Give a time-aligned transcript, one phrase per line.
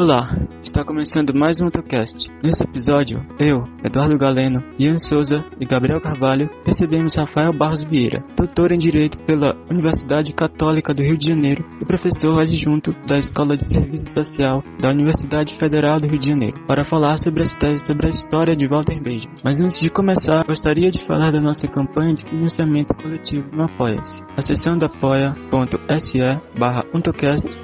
[0.00, 0.49] 不了。
[0.62, 2.30] Está começando mais um AutoCast.
[2.42, 8.72] Nesse episódio, eu, Eduardo Galeno, Ian Souza e Gabriel Carvalho recebemos Rafael Barros Vieira, doutor
[8.72, 13.66] em Direito pela Universidade Católica do Rio de Janeiro e professor adjunto da Escola de
[13.66, 18.06] Serviço Social da Universidade Federal do Rio de Janeiro, para falar sobre as teses sobre
[18.06, 19.34] a história de Walter Benjamin.
[19.42, 24.22] Mas antes de começar, gostaria de falar da nossa campanha de financiamento coletivo no Apoia-se.
[24.36, 26.18] Acessando apoia.se
[26.58, 26.84] barra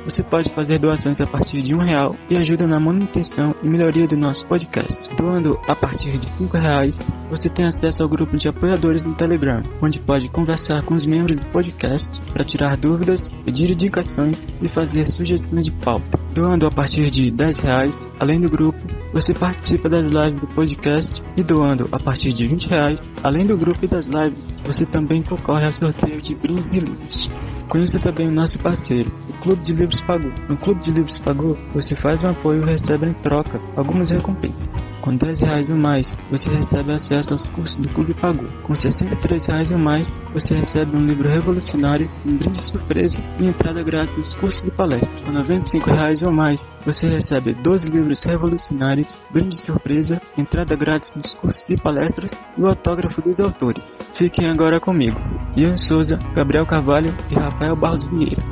[0.05, 4.07] você pode fazer doações a partir de um real e ajuda na manutenção e melhoria
[4.07, 5.15] do nosso podcast.
[5.17, 9.63] Doando a partir de cinco reais, você tem acesso ao grupo de apoiadores no Telegram,
[9.83, 15.07] onde pode conversar com os membros do podcast para tirar dúvidas, pedir indicações e fazer
[15.07, 16.19] sugestões de pauta.
[16.33, 18.79] Doando a partir de 10 reais, além do grupo,
[19.13, 23.57] você participa das lives do podcast e doando a partir de 20 reais, além do
[23.57, 27.31] grupo e das lives, você também concorre ao sorteio de brindes e livros.
[27.69, 30.31] Conheça também o nosso parceiro, o Clube de Livros Pagou.
[30.49, 34.89] No Clube de Livros Pagou, você faz um apoio e recebe em troca algumas recompensas.
[35.01, 38.49] Com 10 reais ou mais, você recebe acesso aos cursos do Clube Pagou.
[38.63, 43.83] Com 63 reais ou mais, você recebe um livro revolucionário, um brinde surpresa e entrada
[43.83, 45.25] grátis nos cursos e palestras.
[45.25, 51.35] Com 95 reais ou mais, você recebe 12 livros revolucionários, brinde surpresa, entrada grátis nos
[51.35, 53.99] cursos e palestras e o autógrafo dos autores.
[54.15, 55.21] Fiquem agora comigo,
[55.57, 58.43] Ian Souza, Gabriel Carvalho e Rafael Barros Vieira.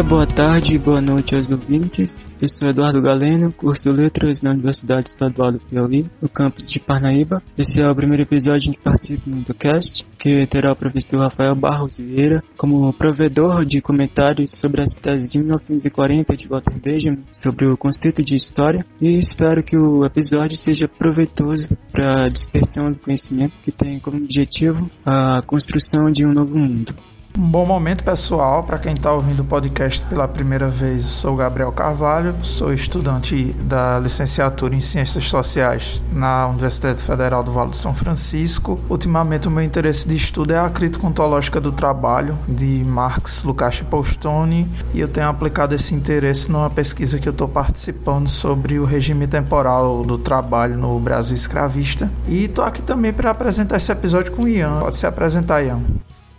[0.00, 2.28] Dia, boa tarde e boa noite aos ouvintes.
[2.40, 7.42] Eu sou Eduardo Galeno, curso Letras na Universidade Estadual do Piauí, no campus de Parnaíba.
[7.56, 11.54] Esse é o primeiro episódio em que participo do cast, que terá o professor Rafael
[11.54, 17.66] Barros Vieira como provedor de comentários sobre as teses de 1940 de Walter Benjamin sobre
[17.66, 22.98] o conceito de história e espero que o episódio seja proveitoso para a dispersão do
[22.98, 26.94] conhecimento que tem como objetivo a construção de um novo mundo.
[27.38, 31.04] Um bom momento, pessoal, para quem está ouvindo o podcast pela primeira vez.
[31.04, 37.70] Sou Gabriel Carvalho, sou estudante da licenciatura em Ciências Sociais na Universidade Federal do Vale
[37.70, 38.80] do São Francisco.
[38.90, 43.80] Ultimamente, o meu interesse de estudo é a crítica ontológica do trabalho de Marx, Lukács
[43.80, 48.80] e Postone, e eu tenho aplicado esse interesse numa pesquisa que eu estou participando sobre
[48.80, 52.10] o regime temporal do trabalho no Brasil escravista.
[52.26, 54.80] E estou aqui também para apresentar esse episódio com o Ian.
[54.80, 55.80] Pode se apresentar, Ian.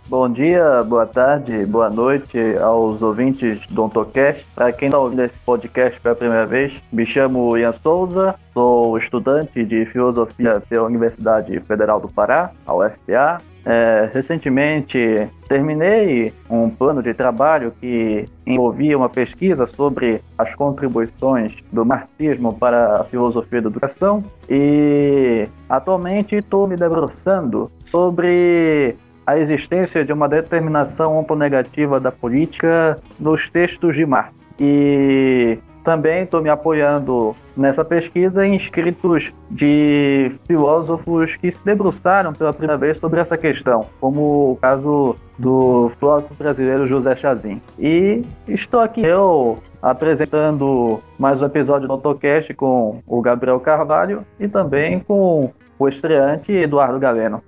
[0.08, 4.44] Bom dia, boa tarde, boa noite aos ouvintes do OntoCast.
[4.54, 9.64] Para quem está ouvindo esse podcast pela primeira vez, me chamo Ian Souza, sou estudante
[9.64, 13.40] de Filosofia pela Universidade Federal do Pará, a UFPA.
[13.64, 21.86] É, recentemente terminei um plano de trabalho que envolvia uma pesquisa sobre as contribuições do
[21.86, 28.96] marxismo para a filosofia da educação e atualmente estou me debruçando sobre
[29.26, 34.34] a existência de uma determinação oponegativa da política nos textos de Marx.
[34.60, 42.52] E também estou me apoiando nessa pesquisa em escritos de filósofos que se debruçaram pela
[42.52, 47.60] primeira vez sobre essa questão, como o caso do filósofo brasileiro José Chazin.
[47.78, 54.46] E estou aqui eu apresentando mais um episódio do AutoCast com o Gabriel Carvalho e
[54.46, 57.42] também com o estreante Eduardo Galeno.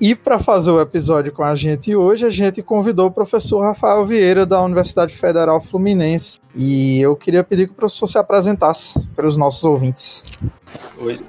[0.00, 4.04] E para fazer o episódio com a gente hoje, a gente convidou o professor Rafael
[4.04, 6.40] Vieira da Universidade Federal Fluminense.
[6.54, 10.24] E eu queria pedir que o professor se apresentasse para os nossos ouvintes.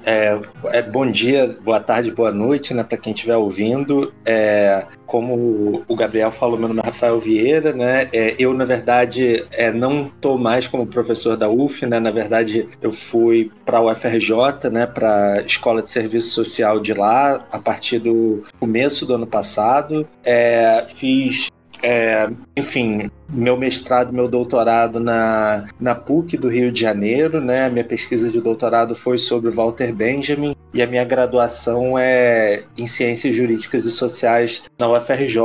[0.04, 4.12] É, é, bom dia, boa tarde, boa noite, né, para quem estiver ouvindo.
[4.24, 8.08] É, como o Gabriel falou, meu nome é Rafael Vieira, né?
[8.12, 11.98] É, eu, na verdade, é, não estou mais como professor da UF, né?
[11.98, 14.86] Na verdade, eu fui para a UFRJ, né?
[14.86, 20.06] Para a Escola de Serviço Social de lá, a partir do começo do ano passado.
[20.22, 21.48] É, fiz
[21.82, 27.68] é, enfim, meu mestrado, meu doutorado na, na PUC do Rio de Janeiro, né?
[27.68, 33.34] Minha pesquisa de doutorado foi sobre Walter Benjamin e a minha graduação é em Ciências
[33.34, 35.40] Jurídicas e Sociais na UFRJ.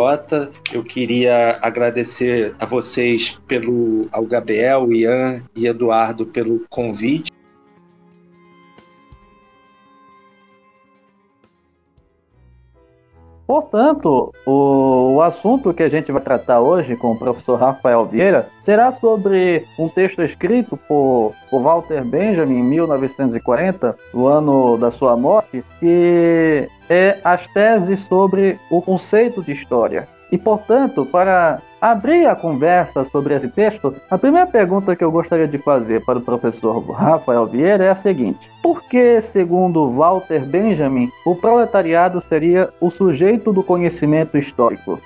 [0.73, 7.31] Eu queria agradecer a vocês pelo ao Gabriel, Ian e Eduardo pelo convite.
[13.45, 18.49] Portanto, o, o, assunto que a gente vai tratar hoje com o professor Rafael Vieira
[18.59, 25.17] será sobre um texto escrito por, por Walter Benjamin em 1940, no ano da sua
[25.17, 30.07] morte, que é as teses sobre o conceito de história.
[30.31, 35.45] E, portanto, para abrir a conversa sobre esse texto, a primeira pergunta que eu gostaria
[35.45, 41.11] de fazer para o professor Rafael Vieira é a seguinte: por que, segundo Walter Benjamin,
[41.25, 44.97] o proletariado seria o sujeito do conhecimento histórico?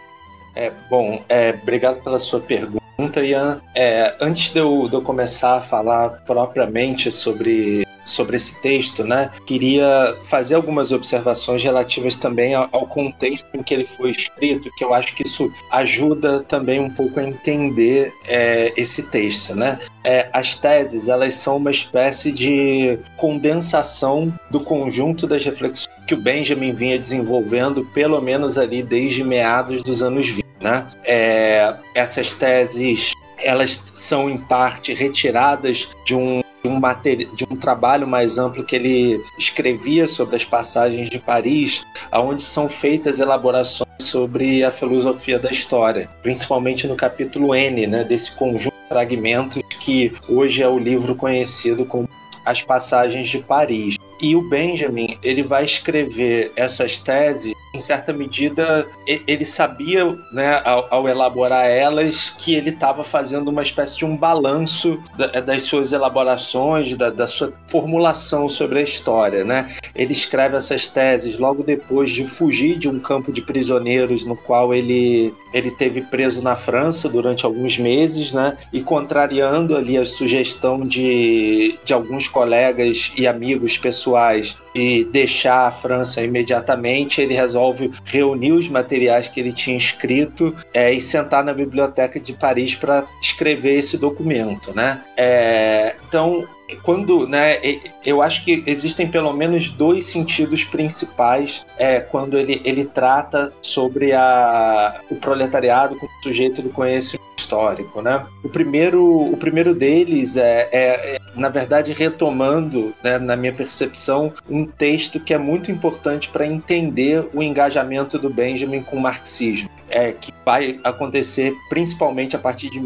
[0.55, 2.86] É, bom, é, obrigado pela sua pergunta.
[2.99, 9.03] Ian, é, antes de eu, de eu começar a falar propriamente sobre sobre esse texto,
[9.03, 9.29] né?
[9.45, 14.83] Queria fazer algumas observações relativas também ao, ao, contexto em que ele foi escrito, que
[14.83, 19.77] eu acho que isso ajuda também um pouco a entender é, esse texto, né?
[20.03, 26.17] É, as teses, elas são uma espécie de condensação do conjunto das reflexões que o
[26.17, 30.87] Benjamin vinha desenvolvendo, pelo menos ali desde meados dos anos 20, né?
[31.03, 33.11] É, essas teses
[33.43, 38.75] elas são em parte retiradas de um de um, de um trabalho mais amplo que
[38.75, 45.49] ele escrevia sobre as passagens de Paris, onde são feitas elaborações sobre a filosofia da
[45.49, 51.15] história, principalmente no capítulo N, né, desse conjunto de fragmentos que hoje é o livro
[51.15, 52.07] conhecido como
[52.47, 53.97] As Passagens de Paris.
[54.19, 60.87] E o Benjamin, ele vai escrever essas teses, em certa medida, ele sabia, né, ao,
[60.89, 64.99] ao elaborar elas, que ele estava fazendo uma espécie de um balanço
[65.45, 69.71] das suas elaborações, da, da, sua formulação sobre a história, né?
[69.93, 74.73] Ele escreve essas teses logo depois de fugir de um campo de prisioneiros no qual
[74.73, 78.57] ele, ele teve preso na França durante alguns meses, né?
[78.71, 85.71] E contrariando ali a sugestão de, de alguns colegas e amigos pessoais de deixar a
[85.71, 91.53] França imediatamente, ele resolve reunir os materiais que ele tinha escrito é, e sentar na
[91.53, 95.01] biblioteca de Paris para escrever esse documento, né?
[95.15, 97.57] É, então quando, né,
[98.05, 104.13] eu acho que existem pelo menos dois sentidos principais é, quando ele, ele trata sobre
[104.13, 108.25] a, o proletariado como sujeito do conhecimento histórico, né?
[108.43, 114.33] O primeiro, o primeiro deles é, é, é na verdade, retomando, né, na minha percepção,
[114.49, 119.69] um texto que é muito importante para entender o engajamento do Benjamin com o marxismo,
[119.89, 122.79] é, que vai acontecer principalmente a partir de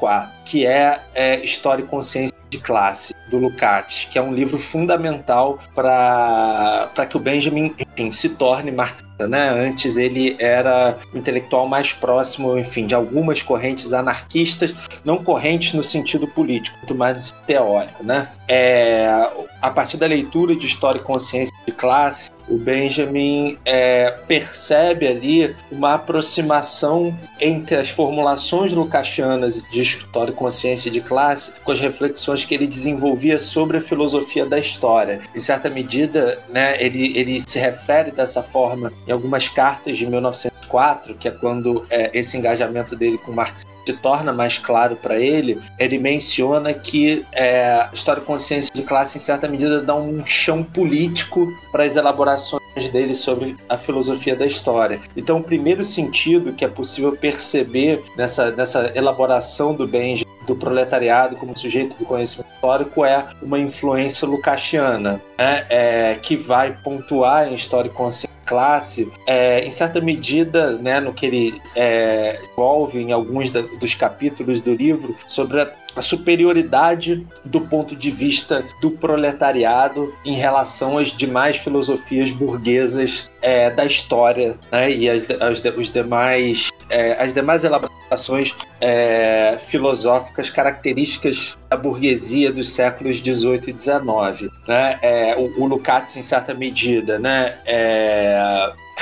[0.00, 4.58] 1904, que é, é História e Consciência de classe do Lukács, que é um livro
[4.58, 9.28] fundamental para que o Benjamin enfim, se torne marxista.
[9.28, 9.50] Né?
[9.50, 14.74] Antes ele era o intelectual mais próximo, enfim, de algumas correntes anarquistas,
[15.04, 18.02] não correntes no sentido político, muito mais teórico.
[18.02, 18.28] Né?
[18.48, 19.30] É,
[19.62, 25.54] a partir da leitura de História e Consciência de Classe, o Benjamin é, percebe ali
[25.70, 32.44] uma aproximação entre as formulações lucachianas de História e Consciência de Classe com as reflexões
[32.44, 35.20] que ele desenvolvia sobre a filosofia da história.
[35.34, 41.14] Em certa medida, né, ele, ele se refere dessa forma em algumas cartas de 1904,
[41.14, 45.60] que é quando é, esse engajamento dele com Marx se torna mais claro para ele,
[45.78, 50.62] ele menciona que é, História e Consciência de Classe, em certa medida, dá um chão
[50.62, 52.60] político para as elaborações
[52.92, 55.00] dele sobre a filosofia da história.
[55.16, 61.36] Então, o primeiro sentido que é possível perceber nessa, nessa elaboração do Benjamin do proletariado
[61.36, 65.66] como sujeito do conhecimento histórico é uma influência lucachiana, né?
[65.70, 71.14] é, que vai pontuar em História e Consciência classe, é, em certa medida, né, no
[71.14, 77.26] que ele é, envolve em alguns da, dos capítulos do livro, sobre a a superioridade
[77.44, 84.58] do ponto de vista do proletariado em relação às demais filosofias burguesas é, da história
[84.70, 84.90] né?
[84.92, 92.70] e as, as, os demais, é, as demais elaborações é, filosóficas características da burguesia dos
[92.70, 94.52] séculos XVIII e XIX.
[94.66, 94.98] Né?
[95.00, 97.54] É, o, o Lukács, em certa medida, né?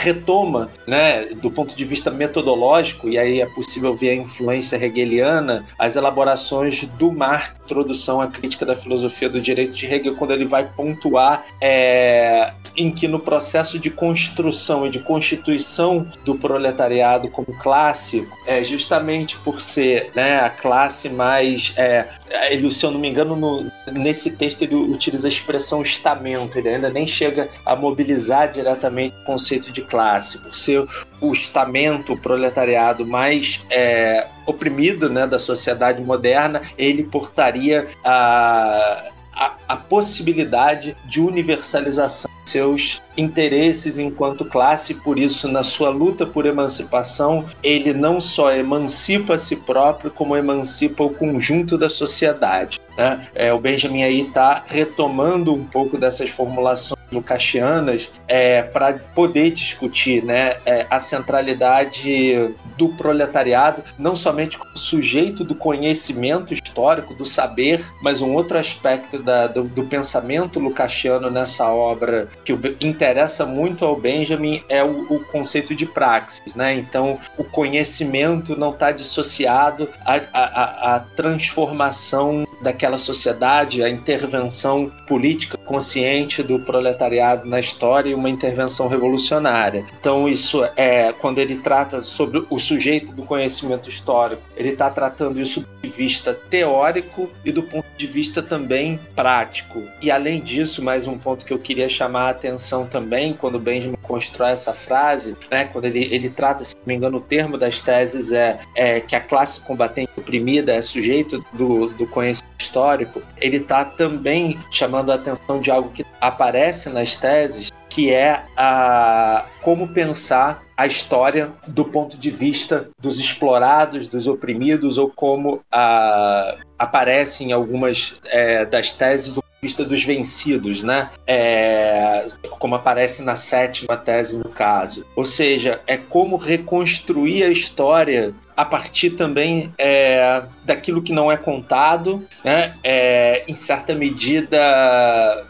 [0.00, 5.67] Retoma, né, do ponto de vista metodológico, e aí é possível ver a influência hegeliana,
[5.76, 10.45] as elaborações do Marx, introdução à crítica da filosofia do direito de Hegel, quando ele
[10.45, 17.49] vai pontuar é, em que no processo de construção e de constituição do proletariado como
[17.59, 21.73] classe, é, justamente por ser né, a classe mais.
[21.76, 22.09] É,
[22.50, 26.68] ele, se eu não me engano, no, nesse texto ele utiliza a expressão estamento, ele
[26.68, 30.87] ainda nem chega a mobilizar diretamente o conceito de classe, por ser
[31.20, 39.76] o estamento, proletariado mais é, oprimido né, da sociedade moderna, ele portaria a, a, a
[39.76, 47.93] possibilidade de universalização seus interesses enquanto classe, por isso, na sua luta por emancipação, ele
[47.93, 52.81] não só emancipa a si próprio, como emancipa o conjunto da sociedade.
[52.97, 53.26] Né?
[53.35, 60.25] É, o Benjamin aí está retomando um pouco dessas formulações lucasianas é, para poder discutir
[60.25, 67.85] né, é, a centralidade do proletariado, não somente como sujeito do conhecimento histórico, do saber,
[68.03, 73.97] mas um outro aspecto da, do, do, pensamento lucasiano nessa obra que interessa muito ao
[73.97, 76.55] Benjamin é o, o conceito de praxis.
[76.55, 76.75] Né?
[76.75, 85.57] Então, o conhecimento não está dissociado à, à, à transformação daquela sociedade, a intervenção política
[85.57, 86.98] consciente do proletariado
[87.45, 89.85] na história e uma intervenção revolucionária.
[89.99, 95.40] Então, isso é quando ele trata sobre o sujeito do conhecimento histórico, ele está tratando
[95.40, 99.83] isso do vista teórico e do ponto de vista também prático.
[100.02, 103.97] E além disso, mais um ponto que eu queria chamar a atenção também, quando Benjamin
[104.02, 107.83] constrói essa frase, né, quando ele, ele trata, se não me engano, o termo das
[107.83, 113.59] teses é, é que a classe combatente oprimida é sujeito do, do conhecimento histórico, ele
[113.59, 119.88] está também chamando a atenção de algo que aparece nas teses, que é a como
[119.88, 127.45] pensar a história do ponto de vista dos explorados, dos oprimidos, ou como a, aparece
[127.45, 131.11] em algumas é, das teses do vista dos vencidos, né?
[131.26, 132.26] É,
[132.59, 135.04] como aparece na sétima tese no caso.
[135.16, 141.37] Ou seja, é como reconstruir a história a partir também é, daquilo que não é
[141.37, 142.76] contado, né?
[142.85, 145.47] É, em certa medida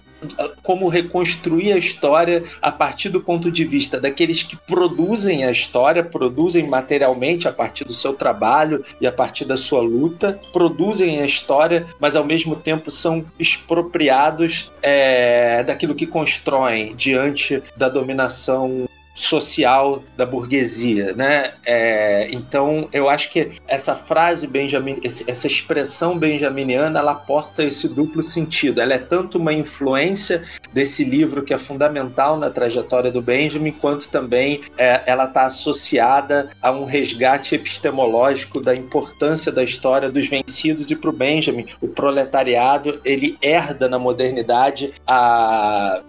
[0.62, 6.02] como reconstruir a história a partir do ponto de vista daqueles que produzem a história,
[6.02, 11.26] produzem materialmente a partir do seu trabalho e a partir da sua luta, produzem a
[11.26, 20.04] história, mas ao mesmo tempo são expropriados é, daquilo que constroem diante da dominação social
[20.16, 21.52] da burguesia, né?
[21.66, 28.22] É, então eu acho que essa frase Benjamin, essa expressão benjaminiana, ela porta esse duplo
[28.22, 28.80] sentido.
[28.80, 34.08] Ela é tanto uma influência desse livro que é fundamental na trajetória do Benjamin, quanto
[34.08, 40.90] também é, ela está associada a um resgate epistemológico da importância da história dos vencidos
[40.90, 46.02] e para o Benjamin o proletariado ele herda na modernidade a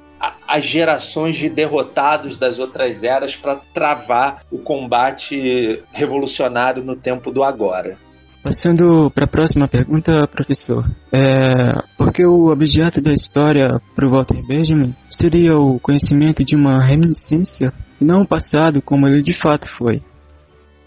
[0.47, 7.43] as gerações de derrotados das outras eras para travar o combate revolucionário no tempo do
[7.43, 7.97] agora.
[8.41, 10.85] Passando para a próxima pergunta, professor.
[11.11, 16.83] É, porque o objeto da história para o Walter Benjamin seria o conhecimento de uma
[16.83, 20.01] reminiscência, e não o passado como ele de fato foi.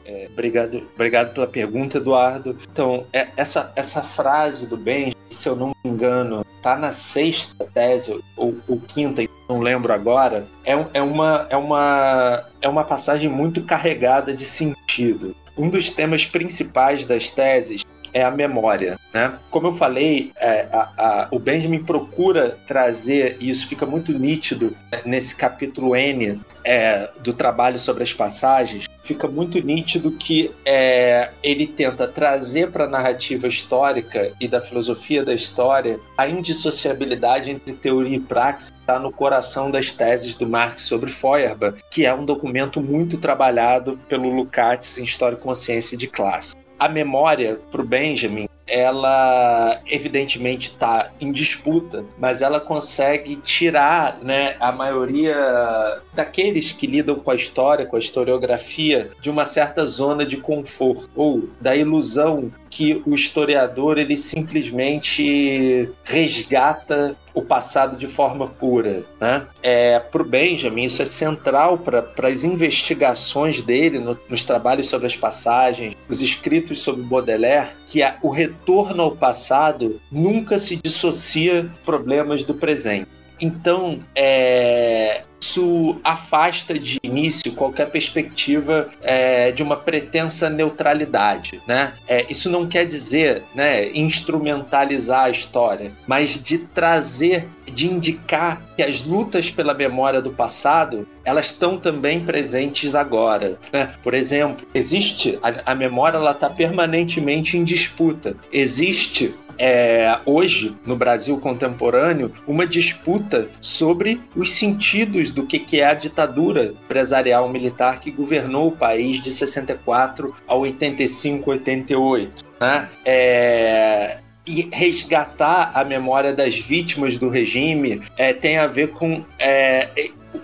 [0.07, 2.57] É, obrigado, obrigado pela pergunta, Eduardo.
[2.71, 7.65] Então, é, essa, essa frase do Benjamin, se eu não me engano, tá na sexta
[7.73, 10.47] tese ou, ou quinta, não lembro agora.
[10.65, 15.35] É, é, uma, é, uma, é uma passagem muito carregada de sentido.
[15.57, 18.99] Um dos temas principais das teses é a memória.
[19.13, 19.33] Né?
[19.51, 24.77] Como eu falei, é, a, a, o Benjamin procura trazer, e isso fica muito nítido
[25.05, 31.67] nesse capítulo N é, do trabalho sobre as passagens, fica muito nítido que é, ele
[31.67, 38.17] tenta trazer para a narrativa histórica e da filosofia da história a indissociabilidade entre teoria
[38.17, 42.81] e praxis está no coração das teses do Marx sobre Feuerbach, que é um documento
[42.81, 48.49] muito trabalhado pelo Lukács em História e Consciência de Classe a memória para o Benjamin
[48.67, 57.17] ela evidentemente está em disputa, mas ela consegue tirar né, a maioria daqueles que lidam
[57.17, 62.51] com a história, com a historiografia, de uma certa zona de conforto ou da ilusão
[62.73, 69.05] que o historiador ele simplesmente resgata o passado de forma pura.
[69.21, 69.47] Né?
[69.63, 75.07] É, para o Benjamin, isso é central para as investigações dele no, nos trabalhos sobre
[75.07, 81.71] as passagens, os escritos sobre Baudelaire, que a, o retorno ao passado nunca se dissocia
[81.85, 83.09] problemas do presente.
[83.43, 91.95] Então, é, isso afasta de início qualquer perspectiva é, de uma pretensa neutralidade, né?
[92.07, 98.83] É, isso não quer dizer, né, instrumentalizar a história, mas de trazer, de indicar que
[98.83, 103.59] as lutas pela memória do passado elas estão também presentes agora.
[103.73, 103.93] Né?
[104.03, 108.37] Por exemplo, existe a, a memória, ela está permanentemente em disputa.
[108.53, 115.95] Existe é, hoje, no Brasil contemporâneo, uma disputa sobre os sentidos do que, é a
[115.95, 122.45] ditadura empresarial militar que governou o país de 64 a 85, 88.
[122.61, 122.89] Né?
[123.05, 129.89] É, e resgatar a memória das vítimas do regime é, tem a ver com é,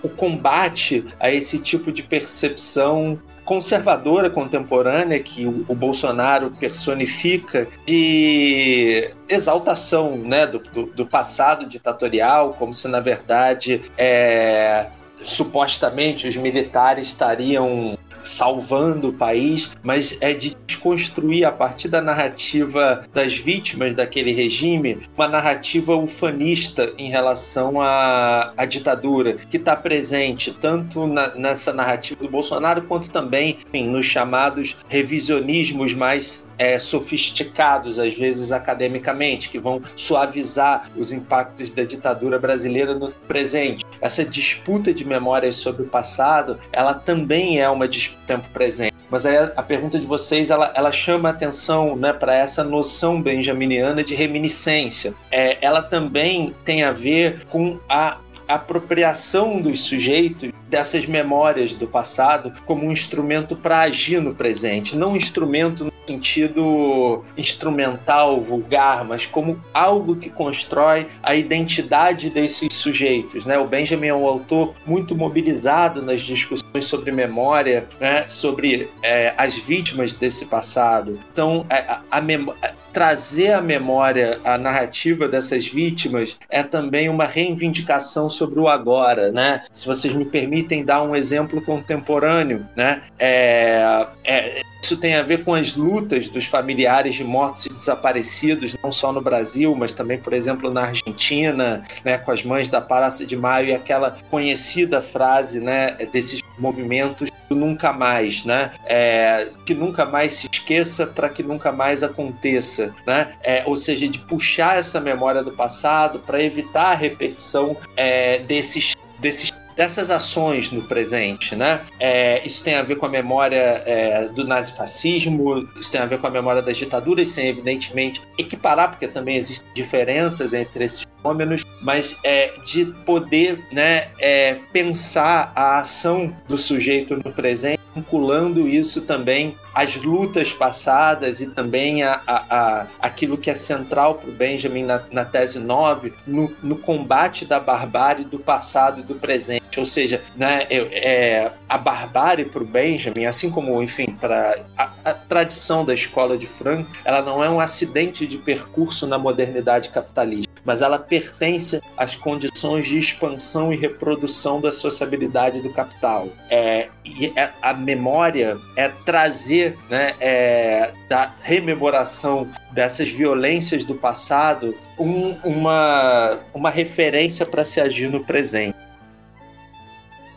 [0.02, 9.10] o combate a esse tipo de percepção conservadora contemporânea que o, o, Bolsonaro personifica de
[9.26, 14.88] exaltação né, do, do, do passado ditatorial, como se na verdade é,
[15.24, 23.04] supostamente os militares estariam salvando o país, mas é de desconstruir a partir da narrativa
[23.12, 30.52] das vítimas daquele regime, uma narrativa ufanista em relação à, à ditadura, que está presente
[30.52, 37.98] tanto na, nessa narrativa do Bolsonaro quanto também enfim, nos chamados revisionismos mais é, sofisticados,
[37.98, 43.84] às vezes academicamente, que vão suavizar os impactos da ditadura brasileira no presente.
[44.00, 48.94] Essa disputa de memórias sobre o passado, ela também é uma disputa tempo presente.
[49.10, 54.04] Mas aí a, pergunta de vocês ela, ela chama atenção né, para essa noção benjaminiana
[54.04, 55.14] de reminiscência.
[55.30, 62.52] É, ela também tem a ver com a apropriação dos sujeitos dessas memórias do passado
[62.66, 69.26] como um instrumento para agir no presente, não um instrumento no sentido instrumental, vulgar, mas
[69.26, 73.44] como algo que constrói a identidade desses sujeitos.
[73.44, 73.58] Né?
[73.58, 78.26] O Benjamin é um autor muito mobilizado nas discussões sobre memória, né?
[78.28, 81.18] sobre é, as vítimas desse passado.
[81.32, 87.24] Então, é, a, a, a trazer à memória a narrativa dessas vítimas é também uma
[87.24, 89.64] reivindicação sobre o agora, né?
[89.72, 93.02] Se vocês me permitem dar um exemplo contemporâneo, né?
[93.18, 98.76] É, é, isso tem a ver com as lutas dos familiares de mortos e desaparecidos,
[98.82, 102.80] não só no Brasil, mas também, por exemplo, na Argentina, né, com as mães da
[102.80, 108.72] Praça de Maio e aquela conhecida frase né, desses movimentos nunca mais, né?
[108.84, 113.34] É, que nunca mais se esqueça para que nunca mais aconteça, né?
[113.42, 118.94] É, ou seja, de puxar essa memória do passado para evitar a repetição é, desses
[119.18, 121.82] desses dessas ações no presente, né?
[122.00, 126.18] É, isso tem a ver com a memória é, do nazifascismo, isso tem a ver
[126.18, 131.64] com a memória das ditaduras, sem evidentemente equiparar, porque também existem diferenças entre esses fenômenos,
[131.80, 139.02] mas é, de poder né, é, pensar a ação do sujeito no presente, vinculando isso
[139.02, 144.32] também às lutas passadas e também a, a, a aquilo que é central para o
[144.32, 149.78] Benjamin na, na, tese 9, no, no, combate da barbárie do passado e do presente.
[149.78, 155.14] Ou seja, né, é, a barbárie para o Benjamin, assim como, enfim, para a, a
[155.14, 160.47] tradição da escola de Frank, ela não é um acidente de percurso na modernidade capitalista
[160.64, 166.28] mas ela pertence às condições de expansão e reprodução da sociabilidade do capital.
[166.50, 174.74] É, e é, a memória é trazer né, é, da rememoração dessas violências do passado
[174.98, 178.87] um, uma, uma referência para se agir no presente.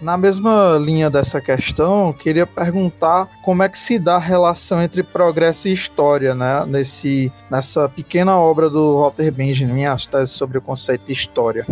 [0.01, 5.03] Na mesma linha dessa questão, queria perguntar como é que se dá a relação entre
[5.03, 6.65] progresso e história, né?
[6.65, 11.67] Nesse, nessa pequena obra do Walter Benjamin, as teses sobre o conceito de história.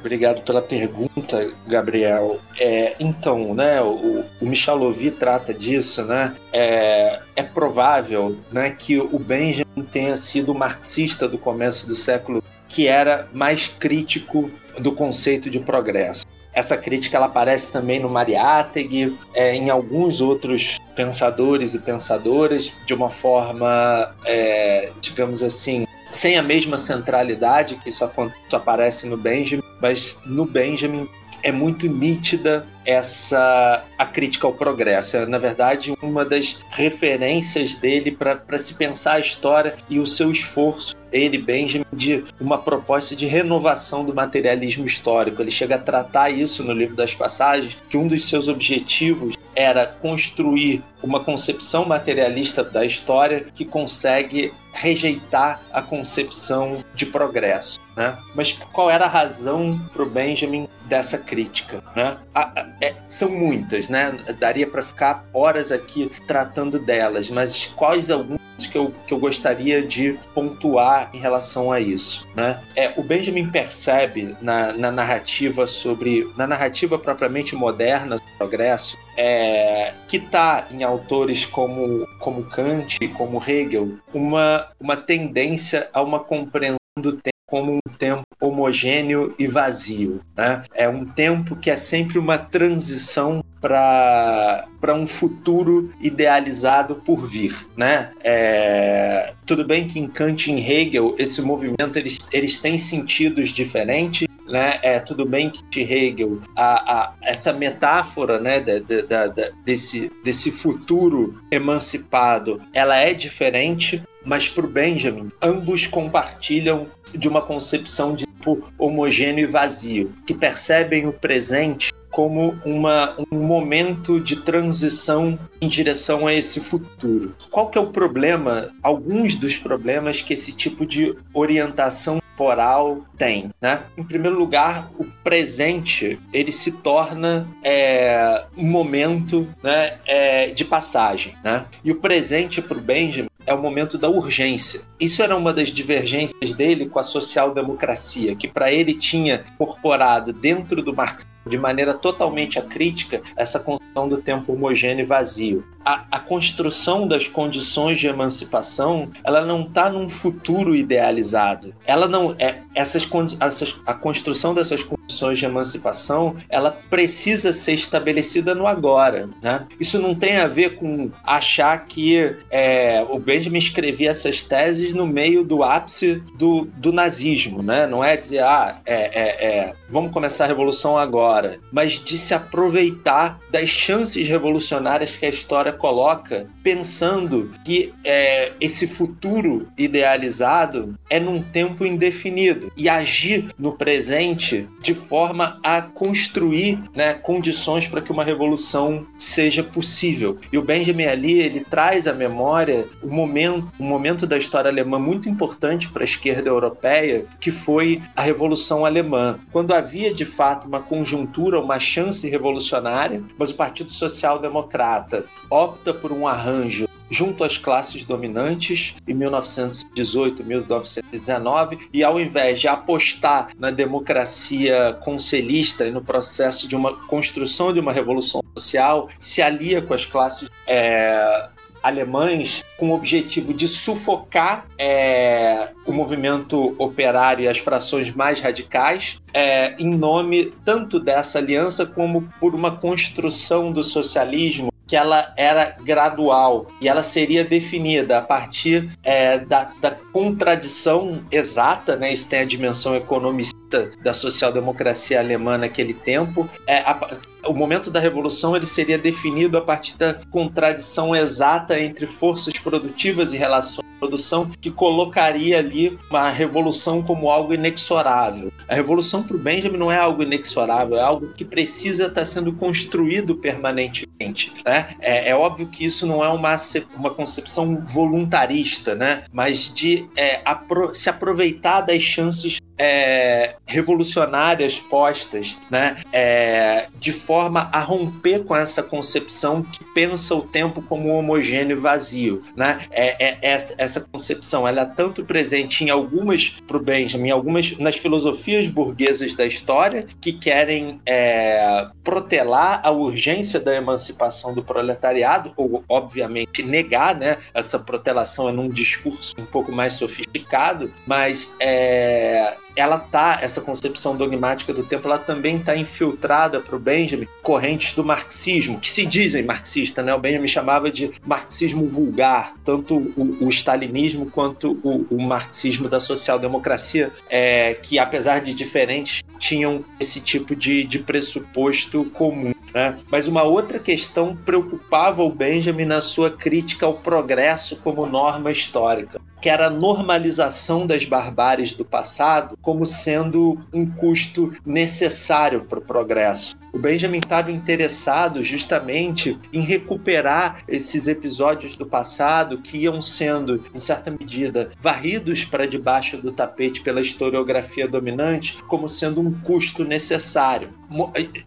[0.00, 2.40] Obrigado pela pergunta, Gabriel.
[2.58, 6.34] É, então, né, o, o Michalovi trata disso, né?
[6.52, 12.88] É, é provável né, que o Benjamin tenha sido marxista do começo do século que
[12.88, 16.21] era mais crítico do conceito de progresso.
[16.52, 22.92] Essa crítica ela aparece também no Mariátegui, é, em alguns outros pensadores e pensadoras, de
[22.92, 28.04] uma forma, é, digamos assim, sem a mesma centralidade que isso,
[28.46, 31.08] isso aparece no Benjamin, mas no Benjamin
[31.42, 35.16] é muito nítida essa a crítica ao progresso.
[35.16, 40.30] É, na verdade, uma das referências dele para se pensar a história e o seu
[40.30, 45.42] esforço, ele, Benjamin, de uma proposta de renovação do materialismo histórico.
[45.42, 49.86] Ele chega a tratar isso no livro das passagens, que um dos seus objetivos era
[49.86, 57.80] construir uma concepção materialista da história que consegue rejeitar a concepção de progresso.
[57.96, 58.16] Né?
[58.34, 61.82] Mas qual era a razão para o Benjamin dessa crítica?
[61.94, 62.16] Né?
[62.34, 64.12] A, a, é, são muitas, né?
[64.38, 69.82] daria para ficar horas aqui tratando delas, mas quais alguns que eu, que eu gostaria
[69.82, 72.26] de pontuar em relação a isso.
[72.34, 72.62] Né?
[72.76, 76.30] É, o Benjamin percebe na, na narrativa sobre.
[76.36, 83.42] na narrativa propriamente moderna do progresso, é, que está em autores como, como Kant, como
[83.46, 90.22] Hegel, uma, uma tendência a uma compreensão do tempo como um tempo homogêneo e vazio.
[90.34, 90.62] Né?
[90.72, 97.54] É um tempo que é sempre uma transição para um futuro idealizado por vir.
[97.76, 98.10] Né?
[98.24, 103.50] É, tudo bem que em Kant e em Hegel esse movimento eles, eles têm sentidos
[103.50, 109.48] diferentes, né, é tudo bem que Hegel, a, a, essa metáfora, né, da, da, da,
[109.64, 117.42] desse, desse futuro emancipado, ela é diferente, mas para o Benjamin, ambos compartilham de uma
[117.42, 124.36] concepção de tipo homogêneo e vazio, que percebem o presente como uma, um momento de
[124.36, 127.34] transição em direção a esse futuro.
[127.50, 133.50] Qual que é o problema, alguns dos problemas que esse tipo de orientação temporal tem,
[133.60, 133.82] né?
[133.96, 141.34] Em primeiro lugar, o presente ele se torna é, um momento né, é, de passagem,
[141.44, 141.66] né?
[141.84, 144.82] E o presente para o Benjamin é o momento da urgência.
[144.98, 150.82] Isso era uma das divergências dele com a social-democracia, que para ele tinha incorporado dentro
[150.82, 155.64] do marxismo de maneira totalmente acrítica essa concepção do tempo homogêneo e vazio.
[155.84, 161.74] A, a construção das condições de emancipação, ela não está num futuro idealizado.
[161.84, 163.08] Ela não é essas,
[163.40, 165.01] essas a construção dessas condições
[165.38, 169.28] de emancipação, ela precisa ser estabelecida no agora.
[169.42, 169.66] Né?
[169.78, 175.06] Isso não tem a ver com achar que é, o Benjamin escrevia essas teses no
[175.06, 177.86] meio do ápice do, do nazismo, né?
[177.86, 182.34] Não é dizer, ah, é, é, é, vamos começar a revolução agora, mas de se
[182.34, 191.20] aproveitar das chances revolucionárias que a história coloca, pensando que é, esse futuro idealizado é
[191.20, 198.12] num tempo indefinido e agir no presente de forma a construir né, condições para que
[198.12, 200.38] uma revolução seja possível.
[200.52, 204.98] E o Benjamin ali ele traz à memória uma momento, um momento da história alemã
[204.98, 210.66] muito importante para a esquerda europeia, que foi a Revolução Alemã, quando havia de fato
[210.66, 217.44] uma conjuntura, uma chance revolucionária, mas o Partido Social Democrata opta por um arranjo junto
[217.44, 225.90] às classes dominantes em 1918, 1919, e ao invés de apostar na democracia conselhista e
[225.90, 231.48] no processo de uma construção de uma revolução social, se alia com as classes é,
[231.82, 239.20] alemães com o objetivo de sufocar é, o movimento operário e as frações mais radicais,
[239.34, 245.76] é, em nome tanto dessa aliança como por uma construção do socialismo que ela era
[245.82, 252.12] gradual e ela seria definida a partir é, da, da, contradição exata, né?
[252.12, 256.46] Isso tem a dimensão economicista da social-democracia alemã naquele tempo.
[256.66, 256.98] É, a,
[257.46, 263.32] o momento da revolução ele seria definido a partir da contradição exata entre forças produtivas
[263.32, 268.52] e relações de produção que colocaria ali uma revolução como algo inexorável.
[268.68, 272.52] A revolução para o Benjamin não é algo inexorável, é algo que precisa estar sendo
[272.52, 274.52] construído permanentemente.
[274.64, 274.94] Né?
[275.00, 276.56] É, é óbvio que isso não é uma,
[276.96, 279.24] uma concepção voluntarista, né?
[279.32, 286.02] mas de é, apro se aproveitar das chances é, revolucionárias postas, né?
[286.12, 291.80] É, de forma a romper com essa concepção que pensa o tempo como homogêneo e
[291.80, 292.80] vazio, né?
[292.90, 297.76] É, é essa, essa, concepção ela é tanto presente em algumas, para o Benjamin, algumas
[297.78, 305.52] nas filosofias burguesas da história que querem é, protelar a urgência da emancipação do proletariado,
[305.56, 307.36] ou obviamente negar, né?
[307.54, 314.16] Essa protelação é num discurso um pouco mais sofisticado, mas é, ela tá, essa concepção
[314.16, 319.04] dogmática do tempo, ela também está infiltrada para o Benjamin correntes do marxismo, que se
[319.06, 320.14] dizem marxista, né?
[320.14, 326.00] O Benjamin chamava de marxismo vulgar, tanto o, o stalinismo quanto o, o, marxismo da
[326.00, 332.54] social-democracia, é, que apesar de diferentes, tinham esse tipo de, de pressuposto comum.
[332.72, 332.96] Né?
[333.10, 339.20] Mas uma outra questão preocupava o Benjamin na sua crítica ao progresso como norma histórica
[339.42, 345.82] que era a normalização das barbáries do passado como sendo um custo necessário para o
[345.82, 346.56] progresso.
[346.72, 353.78] O Benjamin estava interessado justamente em recuperar esses episódios do passado que iam sendo, em
[353.78, 360.70] certa medida, varridos para debaixo do tapete pela historiografia dominante, como sendo um custo necessário.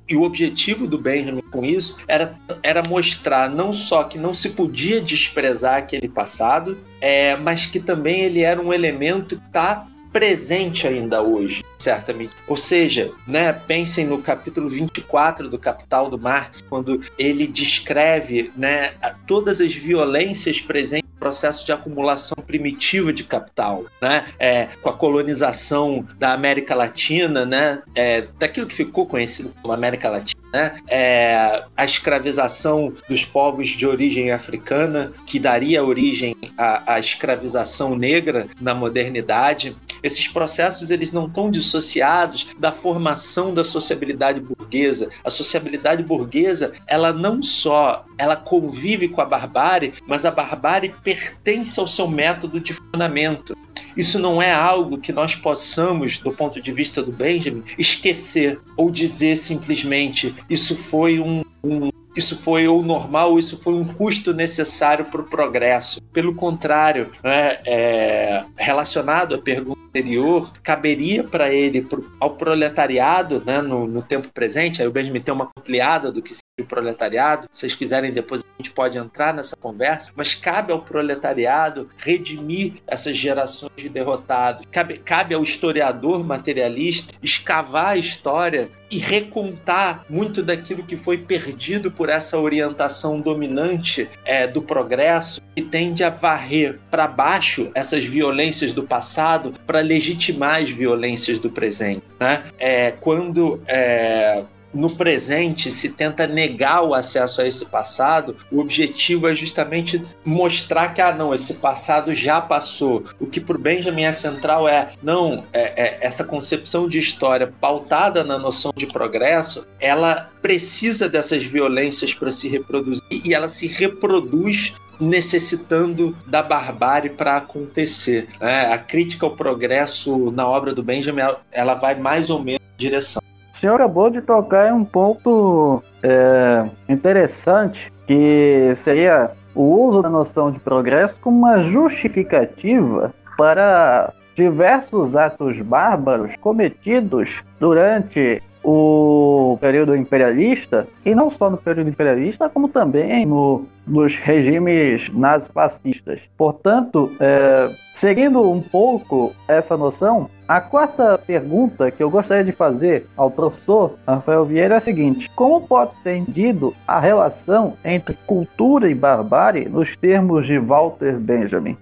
[0.07, 4.49] E o objetivo do Benjamin com isso era, era mostrar não só que não se
[4.49, 10.87] podia desprezar aquele passado, é, mas que também ele era um elemento que está presente
[10.87, 12.31] ainda hoje, certamente.
[12.47, 18.93] Ou seja, né, pensem no capítulo 24 do Capital do Marx, quando ele descreve né,
[19.27, 26.05] todas as violências presentes processo de acumulação primitiva de capital, né, é, com a colonização
[26.19, 31.83] da América Latina, né, é, daquilo que ficou conhecido como América Latina, né, é, a
[31.83, 39.75] escravização dos povos de origem africana, que daria origem à, à escravização negra na modernidade,
[40.05, 45.09] Esses processos eles não estão dissociados da formação da sociabilidade burguesa.
[45.23, 51.79] A sociabilidade burguesa, ela não só ela convive com a barbárie, mas a barbárie pertence
[51.79, 53.57] ao seu método de funcionamento.
[53.97, 58.91] Isso não é algo que nós possamos, do ponto de vista do Benjamin, esquecer ou
[58.91, 65.05] dizer simplesmente isso foi um, um isso foi o normal, isso foi um custo necessário
[65.05, 66.01] para o progresso.
[66.13, 73.61] Pelo contrário, né, é, relacionado à pergunta anterior, caberia para ele, pro, ao proletariado, né,
[73.61, 77.47] no, no, tempo presente, aí o Benjamin tem uma ampliada do que o proletariado.
[77.51, 82.75] Se vocês quiserem, depois a gente pode entrar nessa conversa, mas cabe ao proletariado redimir
[82.87, 84.65] essas gerações de derrotados.
[84.71, 91.91] Cabe, cabe ao historiador materialista escavar a história e recontar muito daquilo que foi perdido
[91.91, 98.71] por essa orientação dominante é, do progresso que tende a varrer para baixo essas violências
[98.71, 102.03] do passado para legitimar as violências do presente.
[102.17, 102.43] Né?
[102.57, 109.27] É, quando é, no presente se tenta negar o acesso a esse passado, o objetivo
[109.27, 113.03] é justamente mostrar que, ah, não, esse passado já passou.
[113.19, 117.53] O que para o Benjamin é central é, não, é, é, essa concepção de história
[117.59, 123.67] pautada na noção de progresso, ela precisa dessas violências para se reproduzir e ela se
[123.67, 128.27] reproduz necessitando da barbárie para acontecer.
[128.39, 133.21] É, a crítica ao progresso na obra do Benjamin, ela vai mais ou menos direção.
[133.55, 140.09] O senhor acabou de tocar em um ponto é, interessante, que seria o uso da
[140.09, 150.87] noção de progresso como uma justificativa para diversos atos bárbaros cometidos durante o período imperialista,
[151.05, 156.21] e não só no período imperialista, como também no, nos regimes nazifascistas.
[156.35, 163.05] Portanto, é, seguindo um pouco essa noção, a quarta pergunta que eu gostaria de fazer
[163.15, 168.89] ao professor Rafael Vieira é a seguinte: como pode ser entendido a relação entre cultura
[168.89, 171.77] e barbárie nos termos de Walter Benjamin?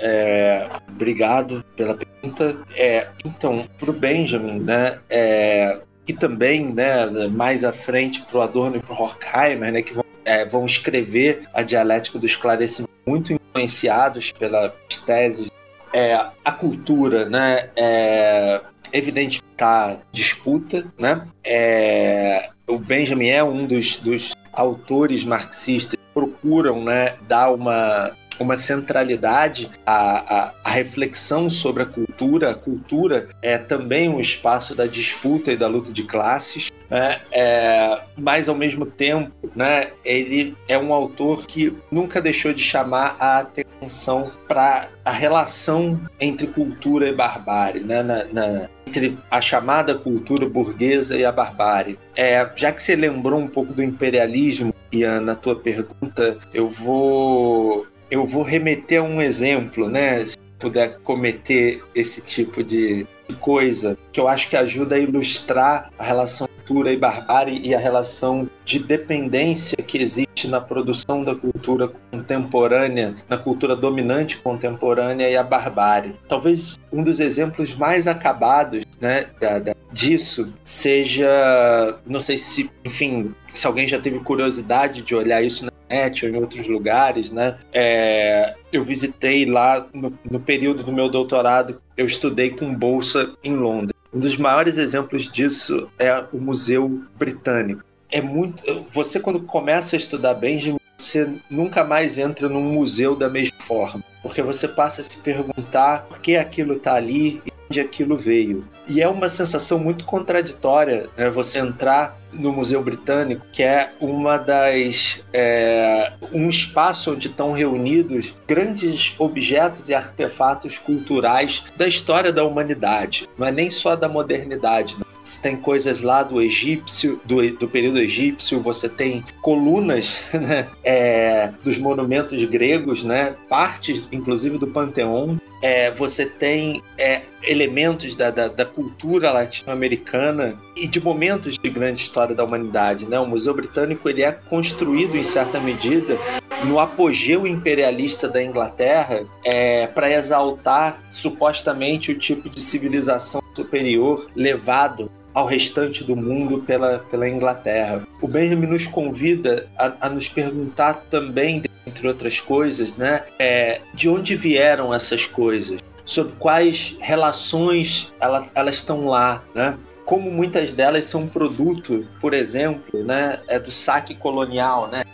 [0.00, 2.56] É, obrigado pela pergunta.
[2.76, 8.40] É, então, para o Benjamin, né, é, e também, né, mais à frente para o
[8.40, 12.90] Adorno e para o Horkheimer, né, que vão, é, vão escrever a dialética do esclarecimento
[13.06, 14.72] muito influenciados pelas
[15.04, 15.50] teses.
[15.92, 18.60] É, a cultura, né, é,
[18.92, 21.26] evidente está disputa, né?
[21.44, 28.12] É, o Benjamin é um dos, dos autores marxistas que procuram, né, dar uma
[28.44, 32.50] uma centralidade à, à, à, reflexão sobre a cultura.
[32.50, 37.20] A cultura é também um espaço da disputa e da luta de classes, né?
[37.32, 43.16] é, mas ao mesmo tempo, né, ele é um autor que nunca deixou de chamar
[43.18, 48.02] a atenção para a relação entre cultura e barbárie, né?
[48.02, 51.98] na, na entre a chamada cultura burguesa e a barbárie.
[52.16, 57.86] É, já que você lembrou um pouco do imperialismo, Ian, na tua pergunta, eu vou
[58.10, 60.24] eu vou remeter a um exemplo, né?
[60.24, 63.06] Se puder cometer esse tipo de
[63.40, 67.78] coisa, que eu acho que ajuda a ilustrar a relação cultura e barbárie e a
[67.78, 75.36] relação de dependência que existe na produção da cultura contemporânea, na cultura dominante contemporânea e
[75.36, 76.14] a barbárie.
[76.28, 83.34] Talvez um dos exemplos mais acabados né, da, da, disso seja, não sei se, enfim,
[83.54, 87.56] se alguém já teve curiosidade de olhar isso na internet ou em outros lugares, né?
[87.72, 93.56] É, eu visitei lá no, no período do meu doutorado, eu estudei com bolsa em
[93.56, 93.96] Londres.
[94.12, 97.82] Um dos maiores exemplos disso é o Museu Britânico.
[98.10, 98.62] É muito.
[98.90, 104.02] Você, quando começa a estudar Benjamin, você nunca mais entra num museu da mesma forma.
[104.22, 108.66] Porque você passa a se perguntar por que aquilo está ali e onde aquilo veio.
[108.86, 114.36] E é uma sensação muito contraditória né, você entrar no Museu Britânico, que é uma
[114.36, 122.44] das é, um espaço onde estão reunidos grandes objetos e artefatos culturais da história da
[122.44, 123.28] humanidade.
[123.38, 124.96] Não é nem só da modernidade.
[124.98, 125.07] Não.
[125.28, 131.50] Você tem coisas lá do egípcio, do, do período egípcio, você tem colunas né, é,
[131.62, 135.38] dos monumentos gregos, né, partes, inclusive, do Panteão.
[135.62, 142.00] É, você tem é, elementos da, da, da cultura latino-americana e de momentos de grande
[142.00, 143.06] história da humanidade.
[143.06, 143.18] Né?
[143.18, 146.16] O Museu Britânico ele é construído, em certa medida,
[146.64, 155.10] no apogeu imperialista da Inglaterra é, para exaltar supostamente o tipo de civilização superior levado
[155.38, 158.02] ao restante do mundo pela, pela Inglaterra.
[158.20, 164.08] O Benjamin nos convida a, a nos perguntar também, entre outras coisas, né, é, de
[164.08, 169.78] onde vieram essas coisas sobre quais relações ela, elas estão lá, né?
[170.04, 175.04] Como muitas delas são produto, por exemplo, né, é do saque colonial, né?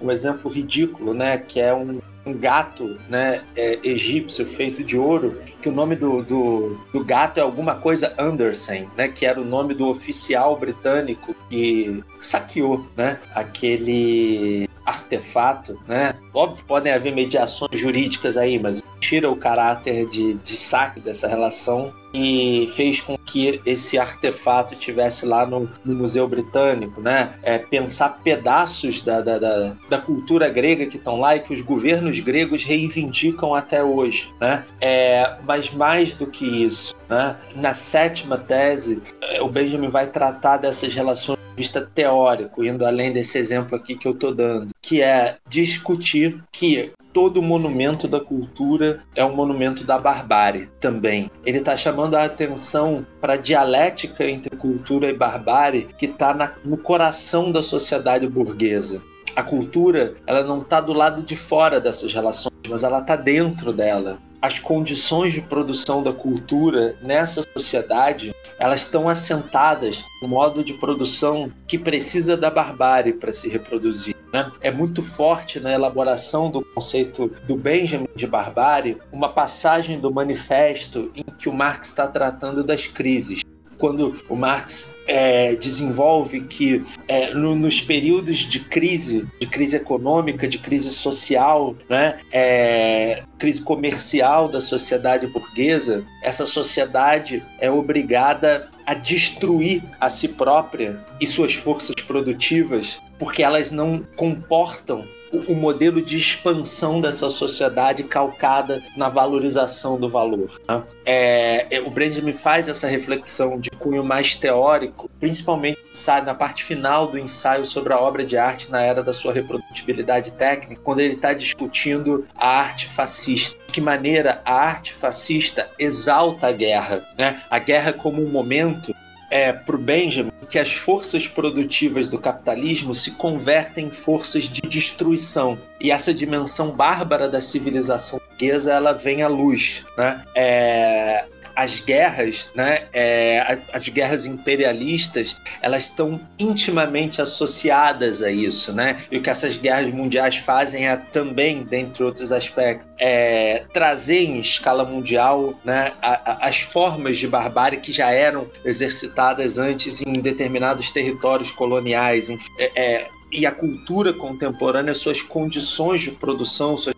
[0.00, 5.40] Um exemplo ridículo, né, que é um um gato né, é, egípcio feito de ouro,
[5.60, 9.44] que o nome do, do, do, gato é alguma coisa Anderson, né, que era o
[9.44, 15.80] nome do oficial britânico que saqueou né, aquele artefato.
[15.86, 16.14] Né?
[16.32, 21.92] Óbvio, podem haver mediações jurídicas aí, mas tira o caráter de, de saque dessa relação
[22.12, 27.34] e fez com que esse artefato tivesse lá no, no Museu Britânico, né?
[27.42, 31.62] É, pensar pedaços da, da, da, da cultura grega que estão lá e que os
[31.62, 34.64] governos gregos reivindicam até hoje, né?
[34.80, 37.36] É, mas mais do que isso, né?
[37.54, 43.38] Na sétima tese, é, o Benjamin vai tratar dessas relações vista teórico, indo além desse
[43.38, 49.24] exemplo aqui que eu estou dando, que é discutir que todo monumento da cultura é
[49.24, 51.30] um monumento da barbárie também.
[51.44, 56.76] Ele está chamando a atenção para a dialética entre cultura e barbárie que está no
[56.76, 59.02] coração da sociedade burguesa.
[59.34, 63.72] A cultura, ela não está do lado de fora dessas relações, mas ela está dentro
[63.72, 70.74] dela as condições de produção da cultura nessa sociedade elas estão assentadas no modo de
[70.74, 74.16] produção que precisa da barbárie para se reproduzir.
[74.32, 74.50] Né?
[74.60, 81.12] É muito forte na elaboração do conceito do Benjamin de barbárie uma passagem do manifesto
[81.14, 83.42] em que o Marx está tratando das crises
[83.82, 90.46] quando o Marx é, desenvolve que é, no, nos períodos de crise, de crise econômica,
[90.46, 98.94] de crise social, né, é, crise comercial da sociedade burguesa, essa sociedade é obrigada a
[98.94, 105.06] destruir a si própria e suas forças produtivas porque elas não comportam
[105.46, 110.50] o modelo de expansão dessa sociedade calcada na valorização do valor.
[110.68, 110.82] Né?
[111.06, 115.78] É, é o faz essa reflexão de cunho mais teórico, principalmente
[116.26, 120.32] na parte final do ensaio sobre a obra de arte na era da sua reprodutibilidade
[120.32, 123.56] técnica, quando ele está discutindo a arte fascista.
[123.68, 127.40] De que maneira a arte fascista exalta a guerra, né?
[127.48, 128.92] a guerra como um momento
[129.32, 134.60] é, para o Benjamin que as forças produtivas do capitalismo se convertem em forças de
[134.60, 135.58] destruição.
[135.80, 139.84] E essa dimensão bárbara da civilização ela vem à luz.
[139.96, 140.24] Né?
[140.34, 141.24] É,
[141.54, 148.98] as guerras, né, é, as guerras imperialistas, elas estão intimamente associadas a isso, né?
[149.10, 154.40] E o que essas guerras mundiais fazem é também, dentre outros aspectos, é, trazer em
[154.40, 160.14] escala mundial, né, a, a, as formas de barbárie que já eram exercitadas antes em
[160.14, 166.94] determinados territórios coloniais, é, é e a cultura contemporânea, suas condições de produção, suas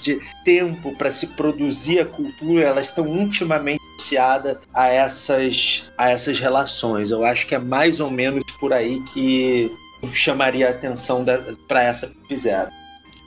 [0.00, 6.38] de tempo para se produzir a cultura, elas estão intimamente associadas a essas, a essas
[6.38, 7.10] relações.
[7.10, 9.70] Eu acho que é mais ou menos por aí que
[10.12, 11.24] chamaria a atenção
[11.66, 12.70] para essa fizeram.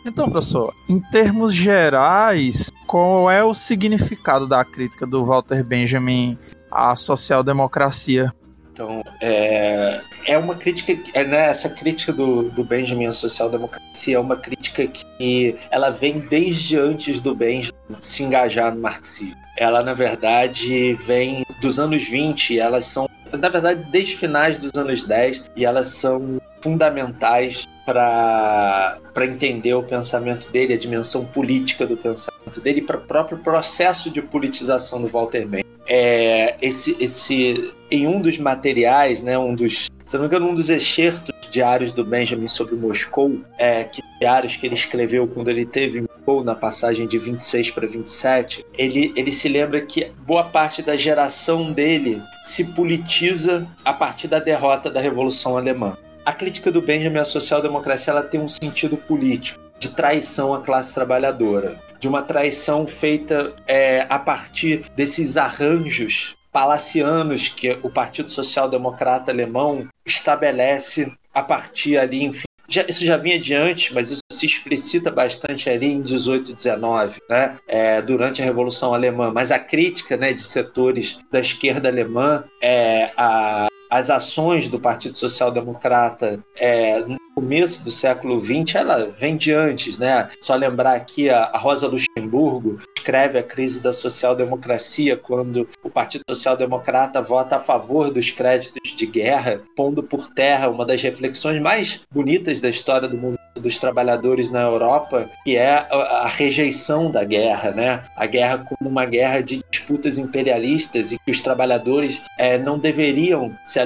[0.06, 6.38] Então, professor, em termos gerais, qual é o significado da crítica do Walter Benjamin
[6.72, 8.34] à social-democracia?
[8.82, 14.20] Então, é, é uma crítica, é, né, essa crítica do, do Benjamin à social-democracia é
[14.20, 19.36] uma crítica que ela vem desde antes do Benjamin se engajar no marxismo.
[19.56, 25.04] Ela, na verdade, vem dos anos 20, elas são, na verdade, desde finais dos anos
[25.04, 32.60] 10, e elas são fundamentais para entender o pensamento dele, a dimensão política do pensamento
[32.62, 38.21] dele, para o próprio processo de politização do Walter Benjamin é, esse, esse, em um
[38.21, 42.47] dos materiais, né, um dos, se não me engano, um dos excertos diários do Benjamin
[42.47, 47.17] sobre Moscou, é, que diários que ele escreveu quando ele teve Moscou, na passagem de
[47.17, 53.67] 26 para 27, ele, ele se lembra que boa parte da geração dele se politiza
[53.84, 55.97] a partir da derrota da Revolução Alemã.
[56.25, 61.90] A crítica do Benjamin à social-democracia tem um sentido político, de traição à classe trabalhadora
[62.02, 69.32] de uma traição feita é, a partir desses arranjos palacianos que o Partido Social Democrata
[69.32, 72.44] Alemão estabelece a partir ali, enfim.
[72.68, 77.58] Já, isso já vinha adiante, mas isso se explicita bastante ali em 18 19, né?
[77.68, 79.32] É, durante a Revolução Alemã.
[79.34, 85.17] Mas a crítica né, de setores da esquerda alemã é, a, as ações do Partido
[85.17, 90.29] Social Democrata é, no começo do século XX, ela vem de antes, né?
[90.42, 96.23] Só lembrar aqui a, a Rosa Luxemburgo escreve a crise da social-democracia quando o Partido
[96.29, 102.02] Social-Democrata vota a favor dos créditos de guerra, pondo por terra uma das reflexões mais
[102.13, 107.72] bonitas da história do movimento dos trabalhadores na Europa, que é a, rejeição da guerra,
[107.72, 108.04] né?
[108.16, 113.56] A guerra como uma guerra de disputas imperialistas e que os trabalhadores é, não deveriam
[113.64, 113.80] se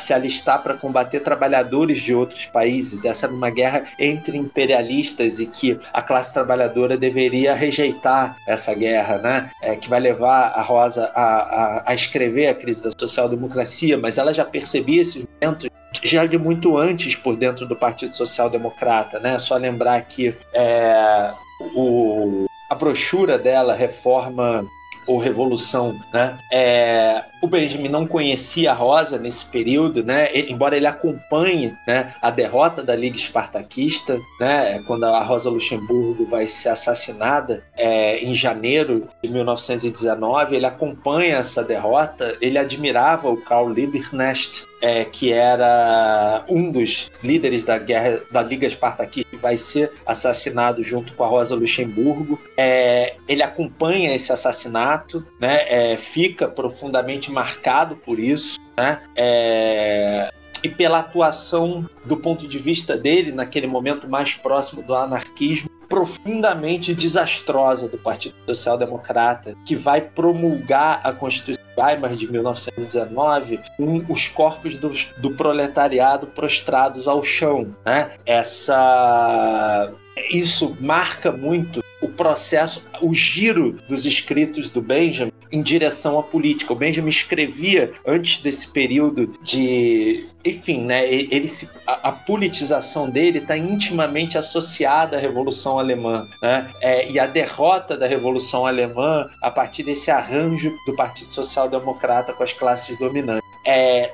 [0.00, 3.04] se alistar para combater trabalhadores de outros países.
[3.04, 9.18] Essa era uma guerra entre imperialistas e que a classe trabalhadora deveria rejeitar essa guerra,
[9.18, 9.50] né?
[9.62, 14.18] É, que vai levar a Rosa a, a, a escrever a crise da social-democracia, mas
[14.18, 15.68] ela já percebia esses momentos
[16.02, 19.38] já de muito antes por dentro do Partido Social Democrata, né?
[19.38, 21.30] Só lembrar que é,
[21.74, 24.66] o, a brochura dela, Reforma
[25.06, 26.38] ou Revolução, né?
[26.52, 30.28] É, o Benjamin não conhecia a Rosa nesse período, né?
[30.32, 34.80] Embora ele acompanhe né, a derrota da Liga Espartaquista, né?
[34.86, 41.64] Quando a Rosa Luxemburgo vai ser assassinada é, em janeiro de 1919, ele acompanha essa
[41.64, 42.36] derrota.
[42.40, 48.66] Ele admirava o Karl Liebknecht, é, que era um dos líderes da guerra da Liga
[48.66, 52.40] Espartaquista, vai ser assassinado junto com a Rosa Luxemburgo.
[52.56, 55.66] É, ele acompanha esse assassinato, né?
[55.68, 59.02] É, fica profundamente marcado por isso, né?
[59.16, 60.32] É,
[60.62, 66.94] e pela atuação do ponto de vista dele naquele momento mais próximo do anarquismo profundamente
[66.94, 74.28] desastrosa do Partido Social Democrata, que vai promulgar a Constituição Weimar de 1919 com os
[74.28, 77.74] corpos do, do proletariado prostrados ao chão.
[77.84, 78.12] Né?
[78.26, 79.92] Essa
[80.30, 86.72] isso marca muito o processo, o giro dos escritos do Benjamin em direção à política.
[86.72, 93.38] O Benjamin escrevia antes desse período de, enfim, né, ele se, a, a politização dele
[93.38, 99.50] está intimamente associada à Revolução Alemã, né, é, e a derrota da Revolução Alemã a
[99.50, 103.41] partir desse arranjo do Partido Social Democrata com as classes dominantes.
[103.64, 104.12] É, é,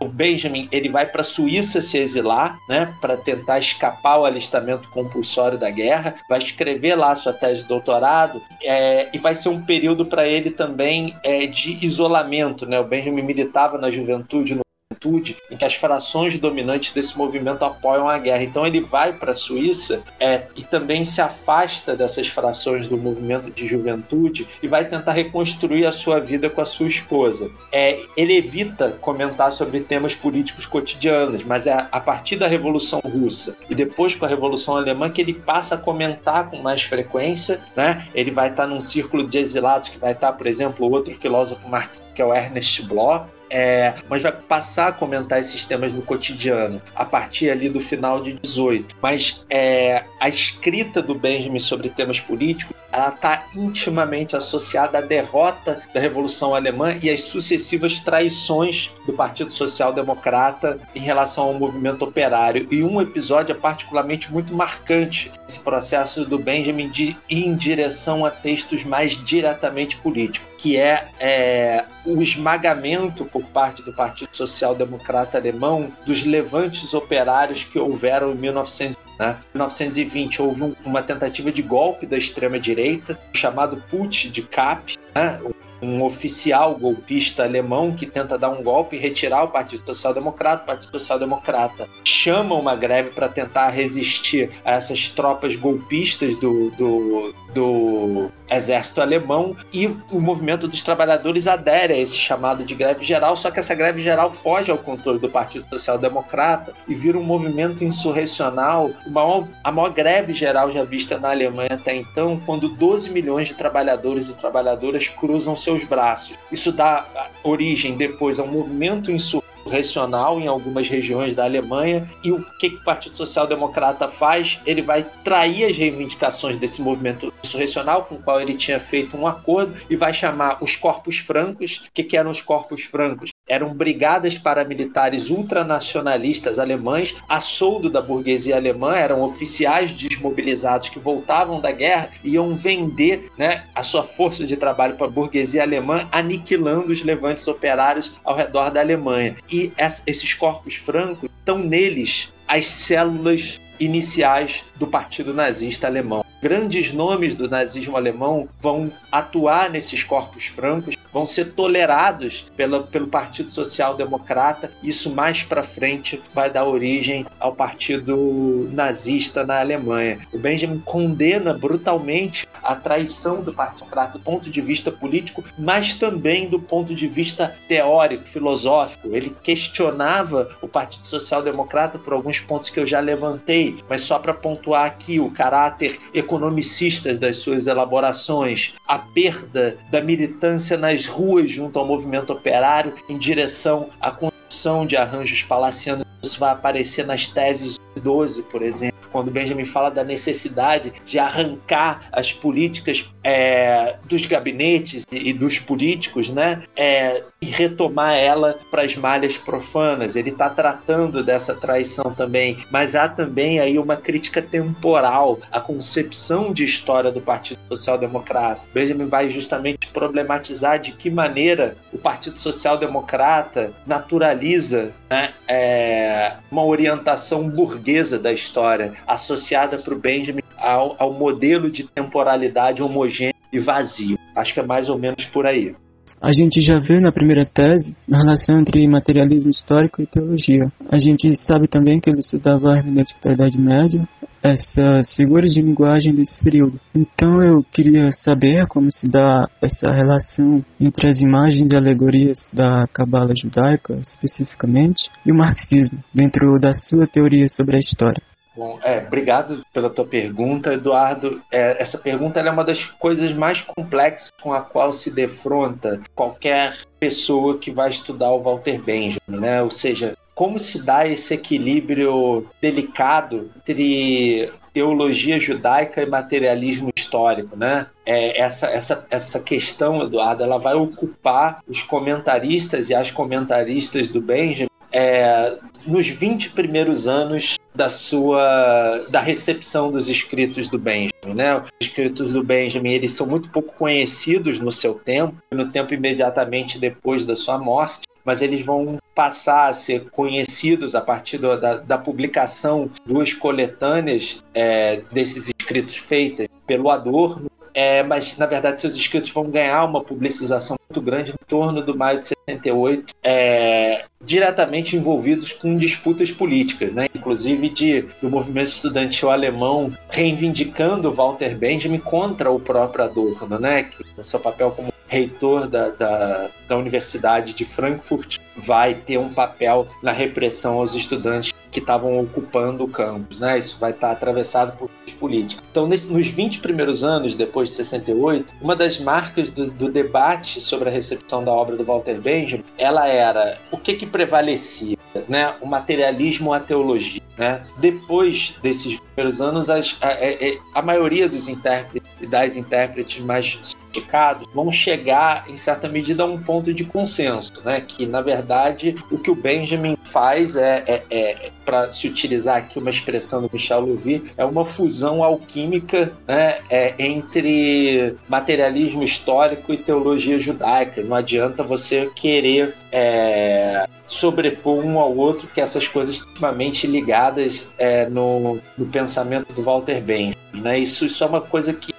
[0.00, 4.88] o Benjamin ele vai para a Suíça se exilar, né, para tentar escapar ao alistamento
[4.90, 9.62] compulsório da guerra, vai escrever lá sua tese de doutorado é, e vai ser um
[9.62, 12.78] período para ele também é, de isolamento, né?
[12.80, 14.62] O Benjamin militava na juventude no
[15.00, 18.42] juventude em que as frações dominantes desse movimento apoiam a guerra.
[18.42, 23.50] Então ele vai para a Suíça é, e também se afasta dessas frações do movimento
[23.50, 27.50] de juventude e vai tentar reconstruir a sua vida com a sua esposa.
[27.72, 33.56] É, ele evita comentar sobre temas políticos cotidianos, mas é a partir da Revolução Russa
[33.68, 37.60] e depois com a Revolução Alemã que ele passa a comentar com mais frequência.
[37.74, 38.06] Né?
[38.14, 42.04] Ele vai estar num círculo de exilados que vai estar, por exemplo, outro filósofo marxista
[42.14, 46.80] que é o Ernest Bloch, é, mas vai passar a comentar esses temas no cotidiano
[46.94, 48.96] a partir ali do final de 18.
[49.02, 55.80] Mas é, a escrita do Benjamin sobre temas políticos ela está intimamente associada à derrota
[55.92, 62.04] da Revolução Alemã e às sucessivas traições do Partido Social Democrata em relação ao movimento
[62.04, 62.66] operário.
[62.70, 68.24] E um episódio é particularmente muito marcante esse processo do Benjamin de ir em direção
[68.24, 74.74] a textos mais diretamente políticos, que é, é o esmagamento por parte do Partido Social
[74.74, 79.38] Democrata Alemão dos levantes operários que houveram em 1900 né?
[79.54, 85.38] Em 1920 houve um, uma tentativa de golpe da extrema-direita, chamado Putsch de Kapp, né?
[85.82, 90.62] Um oficial golpista alemão que tenta dar um golpe e retirar o Partido Social Democrata.
[90.62, 96.70] O Partido Social Democrata chama uma greve para tentar resistir a essas tropas golpistas do,
[96.72, 103.04] do, do exército alemão e o movimento dos trabalhadores adere a esse chamado de greve
[103.04, 107.18] geral, só que essa greve geral foge ao controle do Partido Social Democrata e vira
[107.18, 112.68] um movimento insurrecional, maior, a maior greve geral já vista na Alemanha até então, quando
[112.68, 116.36] 12 milhões de trabalhadores e trabalhadoras cruzam seus braços.
[116.50, 117.06] Isso dá
[117.44, 122.10] origem depois a um movimento insurrecional em algumas regiões da Alemanha.
[122.24, 124.60] E o que, que o Partido Social Democrata faz?
[124.66, 129.26] Ele vai trair as reivindicações desse movimento insurrecional com o qual ele tinha feito um
[129.26, 131.82] acordo e vai chamar os corpos francos.
[131.86, 133.29] O que, que eram os corpos francos?
[133.50, 141.60] Eram brigadas paramilitares ultranacionalistas alemães, a soldo da burguesia alemã, eram oficiais desmobilizados que voltavam
[141.60, 146.08] da guerra e iam vender né, a sua força de trabalho para a burguesia alemã,
[146.12, 149.34] aniquilando os levantes operários ao redor da Alemanha.
[149.50, 149.72] E
[150.06, 156.24] esses corpos francos estão neles as células iniciais do Partido Nazista Alemão.
[156.42, 163.06] Grandes nomes do nazismo alemão vão atuar nesses corpos francos vão ser tolerados pela, pelo
[163.06, 164.70] Partido Social Democrata.
[164.82, 170.20] Isso mais para frente vai dar origem ao Partido Nazista na Alemanha.
[170.32, 175.94] O Benjamin condena brutalmente a traição do Partido Democrata do ponto de vista político, mas
[175.94, 179.08] também do ponto de vista teórico, filosófico.
[179.12, 184.18] Ele questionava o Partido Social Democrata por alguns pontos que eu já levantei, mas só
[184.18, 191.50] para pontuar aqui o caráter economicista das suas elaborações, a perda da militância nas ruas
[191.50, 196.04] junto ao movimento operário em direção à construção de arranjos palacianos.
[196.22, 202.02] Isso vai aparecer nas teses 12, por exemplo quando Benjamin fala da necessidade de arrancar
[202.12, 208.96] as políticas é, dos gabinetes e, dos políticos, né, é, e retomar ela para as
[208.96, 210.16] malhas profanas.
[210.16, 216.52] Ele está tratando dessa traição também, mas há também aí uma crítica temporal à concepção
[216.52, 218.62] de história do Partido Social Democrata.
[218.72, 226.64] Benjamin vai justamente problematizar de que maneira o Partido Social Democrata naturaliza né, é, uma
[226.64, 233.58] orientação burguesa da história associada para o Benjamin ao, ao modelo de temporalidade homogêneo e
[233.58, 234.18] vazio.
[234.36, 235.74] Acho que é mais ou menos por aí.
[236.22, 240.70] A gente já viu na primeira tese a relação entre materialismo histórico e teologia.
[240.90, 244.06] A gente sabe também que ele estudava a hermenêutica da Idade Média,
[244.42, 246.78] essas figuras de linguagem desse período.
[246.94, 252.86] Então eu queria saber como se dá essa relação entre as imagens e alegorias da
[252.92, 258.22] cabala judaica, especificamente, e o marxismo, dentro da sua teoria sobre a história.
[258.56, 261.40] Bom, é, obrigado pela tua pergunta, Eduardo.
[261.52, 266.76] É, essa pergunta é uma das coisas mais complexas com a qual se defronta qualquer
[266.98, 269.62] pessoa que vai estudar o Walter Benjamin, né?
[269.62, 277.86] Ou seja, como se dá esse equilíbrio delicado entre teologia judaica e materialismo histórico, né?
[278.06, 284.20] É, essa, essa, essa questão, Eduardo, ela vai ocupar os comentaristas e as comentaristas do
[284.20, 291.56] Benjamin é, nos 20 primeiros anos da sua da recepção dos escritos do Benjamin, né?
[291.56, 296.78] Os escritos do Benjamin, eles são muito pouco conhecidos no seu tempo, no tempo imediatamente
[296.78, 301.76] depois da sua morte, mas eles vão passar a ser conhecidos a partir do, da,
[301.76, 308.94] da, publicação duas coletâneas é, desses escritos feitas pelo Adorno é, mas na verdade seus
[308.96, 314.96] escritos vão ganhar uma publicização muito grande em torno do maio de 68, é, diretamente
[314.96, 317.06] envolvidos com disputas políticas, né?
[317.14, 323.84] inclusive de, do movimento estudantil alemão reivindicando Walter Benjamin contra o próprio Adorno, né?
[323.84, 329.28] que o seu papel como reitor da, da, da Universidade de Frankfurt vai ter um
[329.28, 333.58] papel na repressão aos estudantes que estavam ocupando o campus, né?
[333.58, 334.90] Isso vai estar atravessado por
[335.20, 335.62] política.
[335.70, 340.60] Então, nesse, nos 20 primeiros anos, depois de 68, uma das marcas do, do, debate
[340.60, 344.96] sobre a recepção da obra do Walter Benjamin, ela era o que que prevalecia,
[345.28, 345.54] né?
[345.60, 347.62] O materialismo ou a teologia, né?
[347.78, 353.58] Depois desses primeiros anos, as, a, a, a maioria dos intérpretes e das intérpretes mais
[353.62, 357.80] sofisticados vão chegar, em certa medida, a um ponto de consenso, né?
[357.80, 362.78] Que, na verdade, o que o Benjamin faz é, é, é para se utilizar aqui
[362.78, 369.78] uma expressão do Michel Louvi, é uma fusão alquímica né, é, entre materialismo histórico e
[369.78, 371.02] teologia judaica.
[371.02, 378.08] Não adianta você querer é, sobrepor um ao outro, que essas coisas extremamente ligadas é,
[378.08, 380.34] no, no pensamento do Walter Benjamin.
[380.52, 380.80] Né?
[380.80, 381.94] Isso, isso é uma coisa que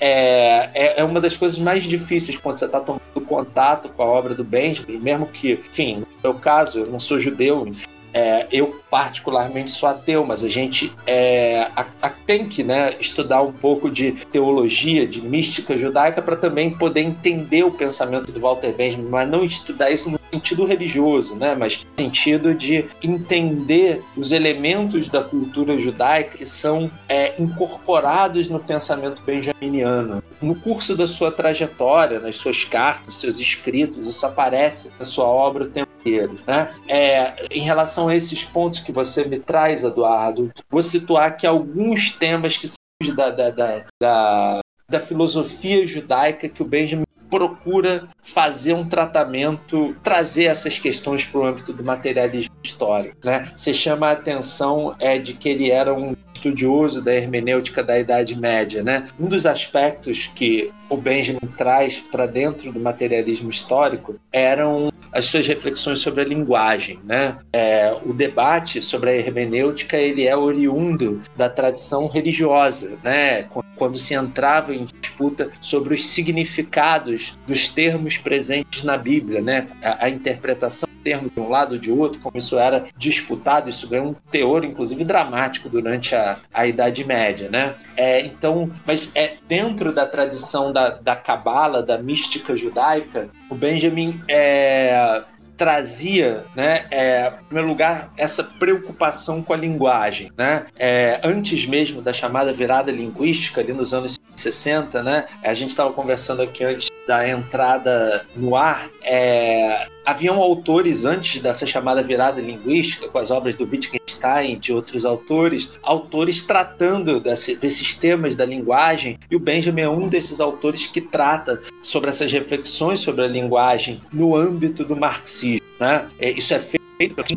[0.00, 4.06] é, é, é, uma das coisas mais difíceis quando você está tomando contato com a
[4.06, 8.46] obra do Benjamin, mesmo que, enfim, no meu caso, eu não sou judeu, enfim, é,
[8.52, 13.52] eu particularmente sou ateu, mas a gente é, a, a, tem que né, estudar um
[13.52, 19.08] pouco de teologia, de mística judaica para também poder entender o pensamento do Walter Benjamin,
[19.08, 25.08] mas não estudar isso no sentido religioso, né, mas no sentido de entender os elementos
[25.08, 30.22] da cultura judaica que são é, incorporados no pensamento benjaminiano.
[30.40, 35.64] No curso da sua trajetória, nas suas cartas, seus escritos, isso aparece na sua obra
[35.64, 36.36] o tempo inteiro.
[36.46, 36.70] Né?
[36.86, 42.12] É, em relação a esses pontos que você me traz, Eduardo, vou situar aqui alguns
[42.12, 48.74] temas que são da, da, da, da, da filosofia judaica que o Benjamin procura fazer
[48.74, 53.16] um tratamento, trazer essas questões para o âmbito do materialismo histórico.
[53.24, 53.50] Né?
[53.54, 58.38] Você chama a atenção é, de que ele era um estudioso da hermenêutica da Idade
[58.38, 58.82] Média.
[58.82, 59.06] Né?
[59.18, 65.46] Um dos aspectos que o Benjamin traz para dentro do materialismo histórico eram as suas
[65.46, 67.00] reflexões sobre a linguagem.
[67.04, 67.36] Né?
[67.52, 73.42] É, o debate sobre a hermenêutica ele é oriundo da tradição religiosa, né?
[73.78, 79.68] Quando se entrava em disputa sobre os significados dos termos presentes na Bíblia, né?
[79.82, 83.88] A, a interpretação termo de um lado ou de outro, como isso era disputado, isso
[83.88, 87.76] ganhou um teor, inclusive, dramático durante a, a Idade Média, né?
[87.96, 94.20] É, então, mas é dentro da tradição da Cabala, da, da mística judaica, o Benjamin
[94.28, 95.22] é,
[95.58, 100.66] trazia, né, é, em primeiro lugar, essa preocupação com a linguagem, né?
[100.78, 105.26] É, antes mesmo da chamada virada linguística, ali nos anos 60, né?
[105.42, 108.88] A gente estava conversando aqui antes da entrada no ar.
[109.02, 115.04] É, haviam autores antes dessa chamada virada linguística, com as obras do Wittgenstein de outros
[115.04, 120.86] autores, autores tratando desse, desses temas da linguagem, e o Benjamin é um desses autores
[120.86, 125.47] que trata sobre essas reflexões sobre a linguagem no âmbito do marxismo.
[125.80, 126.10] Né?
[126.18, 126.87] É, isso é feito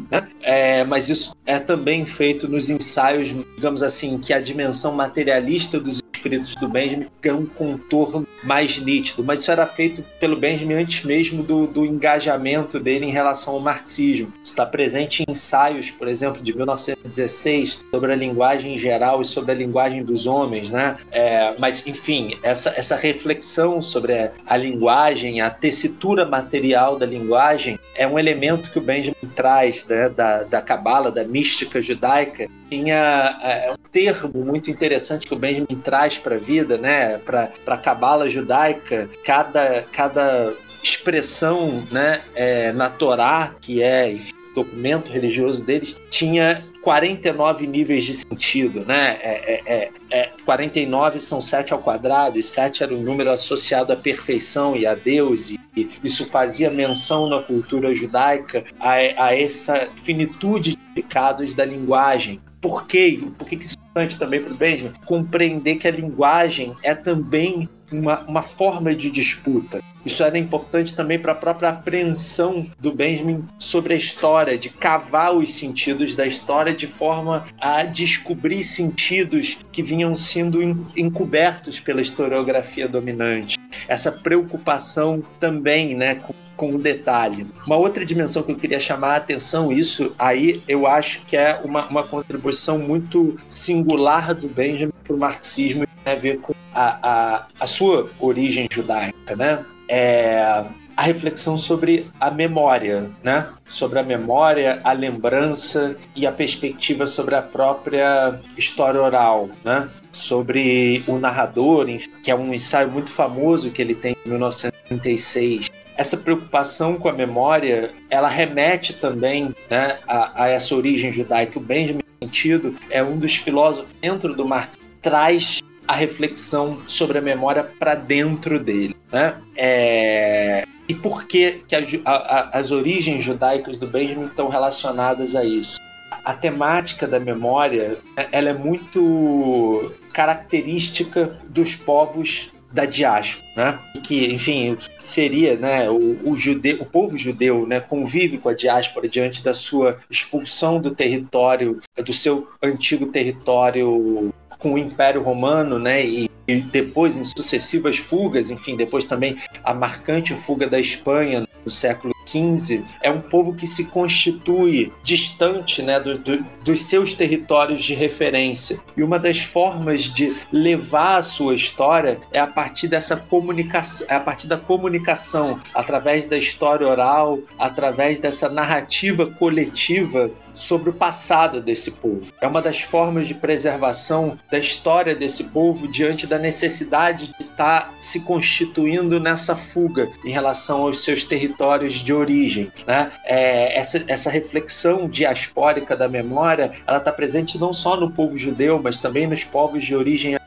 [0.10, 0.28] né?
[0.42, 6.02] É, mas isso é também feito nos ensaios, digamos assim, que a dimensão materialista dos
[6.22, 9.24] escritos do Benjamin ganha um contorno mais nítido.
[9.24, 13.60] Mas isso era feito pelo Benjamin antes mesmo do, do engajamento dele em relação ao
[13.60, 14.32] marxismo.
[14.44, 19.52] Está presente em ensaios, por exemplo, de 1916, sobre a linguagem em geral e sobre
[19.52, 20.98] a linguagem dos homens, né?
[21.12, 27.80] É, mas, enfim, essa, essa reflexão sobre a, a linguagem, a tessitura material da linguagem,
[27.96, 29.51] é um elemento que o Benjamin traz
[29.88, 35.38] né, da, da cabala, da mística judaica, tinha é, um termo muito interessante que o
[35.38, 42.72] Benjamin traz para a vida, né, para a cabala judaica, cada, cada expressão né, é,
[42.72, 44.18] na Torá, que é
[44.56, 49.20] documento religioso deles, tinha 49 níveis de sentido, né?
[49.22, 53.96] É, é, é, 49 são 7 ao quadrado, e 7 era o número associado à
[53.96, 55.60] perfeição e a Deus, e
[56.04, 62.40] isso fazia menção na cultura judaica a, a essa finitude de pecados da linguagem.
[62.60, 63.20] Por quê?
[63.38, 64.94] Por que isso é importante também para o Benjamin?
[65.06, 69.82] Compreender que a linguagem é também uma, uma forma de disputa.
[70.06, 75.36] Isso era importante também para a própria apreensão do Benjamin sobre a história, de cavar
[75.36, 80.62] os sentidos da história de forma a descobrir sentidos que vinham sendo
[80.98, 83.58] encobertos pela historiografia dominante.
[83.88, 87.48] Essa preocupação também né, com com um detalhe.
[87.66, 91.60] Uma outra dimensão que eu queria chamar a atenção, isso aí eu acho que é
[91.64, 97.00] uma, uma contribuição muito singular do Benjamin para o marxismo, tem a ver com a,
[97.02, 99.66] a, a sua origem judaica, né?
[99.88, 100.64] É,
[100.96, 103.50] a reflexão sobre a memória, né?
[103.68, 109.90] Sobre a memória, a lembrança e a perspectiva sobre a própria história oral, né?
[110.12, 111.88] Sobre o narrador,
[112.24, 117.14] que é um ensaio muito famoso que ele tem em 1936, essa preocupação com a
[117.14, 121.60] memória, ela remete também né, a, a, essa origem judaica.
[121.60, 125.62] O Benjamin Sentido é um dos filósofos dentro do Marx traz
[125.92, 128.96] a reflexão sobre a memória para dentro dele.
[129.12, 129.36] Né?
[129.58, 130.66] É...
[130.88, 135.80] E por que, que a, a, as origens judaicas do Benjamin estão relacionadas a isso?
[136.24, 137.98] A temática da memória
[138.32, 143.80] ela é muito característica dos povos da diáspora, né?
[144.02, 149.10] Que, enfim, seria, né, o, o judeu, o povo judeu, né, convive com a diáspora
[149.10, 156.06] diante da sua expulsão do território, do seu antigo território com o Império Romano, né,
[156.06, 161.72] e, e depois em sucessivas fugas, enfim, depois também a marcante fuga da Espanha no
[161.72, 167.84] século XV, é um povo que se constitui distante né, do, do, dos seus territórios
[167.84, 168.80] de referência.
[168.96, 174.16] E uma das formas de levar a sua história é a partir dessa comunicação, é
[174.16, 181.62] a partir da comunicação, através da história oral, através dessa narrativa coletiva sobre o passado
[181.62, 182.22] desse povo.
[182.42, 187.82] É uma das formas de preservação da história desse povo diante da necessidade de estar
[187.82, 192.72] tá se constituindo nessa fuga em relação aos seus territórios de origem.
[192.86, 193.12] Né?
[193.26, 198.82] É, essa, essa reflexão diaspórica da memória ela está presente não só no povo judeu,
[198.82, 200.38] mas também nos povos de origem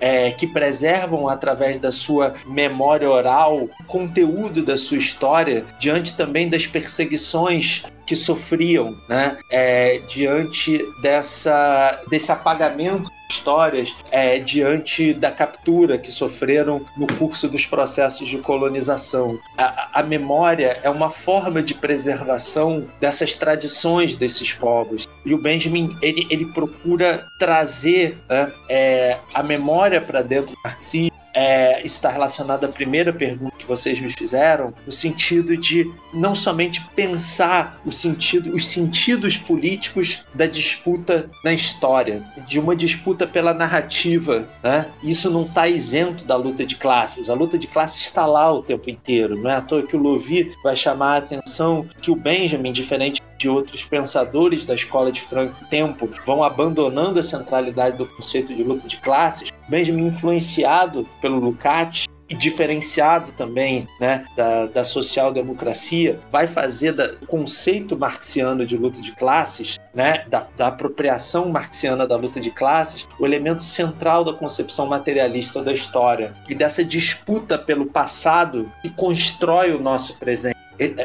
[0.00, 6.66] é, que preservam através da sua memória oral conteúdo da sua história diante também das
[6.66, 16.10] perseguições que sofriam né, é, diante dessa, desse apagamento histórias é, diante da captura que
[16.10, 19.38] sofreram no curso dos processos de colonização.
[19.56, 25.08] A, a, memória é uma forma de preservação dessas tradições desses povos.
[25.24, 31.19] E o Benjamin ele, ele procura trazer né, é, a memória para dentro do marxismo
[31.34, 36.84] é, está relacionado à primeira pergunta que vocês me fizeram, no sentido de não somente
[36.96, 44.48] pensar o sentido, os sentidos políticos da disputa na história, de uma disputa pela narrativa.
[44.62, 44.86] Né?
[45.02, 47.30] Isso não está isento da luta de classes.
[47.30, 49.36] A luta de classes está lá o tempo inteiro.
[49.36, 53.20] Não é à toa que o Lovi vai chamar a atenção que o Benjamin, diferente
[53.40, 58.62] de outros pensadores da escola de Franco Tempo, vão abandonando a centralidade do conceito de
[58.62, 59.50] luta de classes.
[59.66, 67.98] Benjamin, influenciado pelo Lukács, e diferenciado também né, da, da social-democracia, vai fazer o conceito
[67.98, 73.26] marxiano de luta de classes, né, da, da apropriação marxiana da luta de classes, o
[73.26, 79.82] elemento central da concepção materialista da história e dessa disputa pelo passado que constrói o
[79.82, 80.59] nosso presente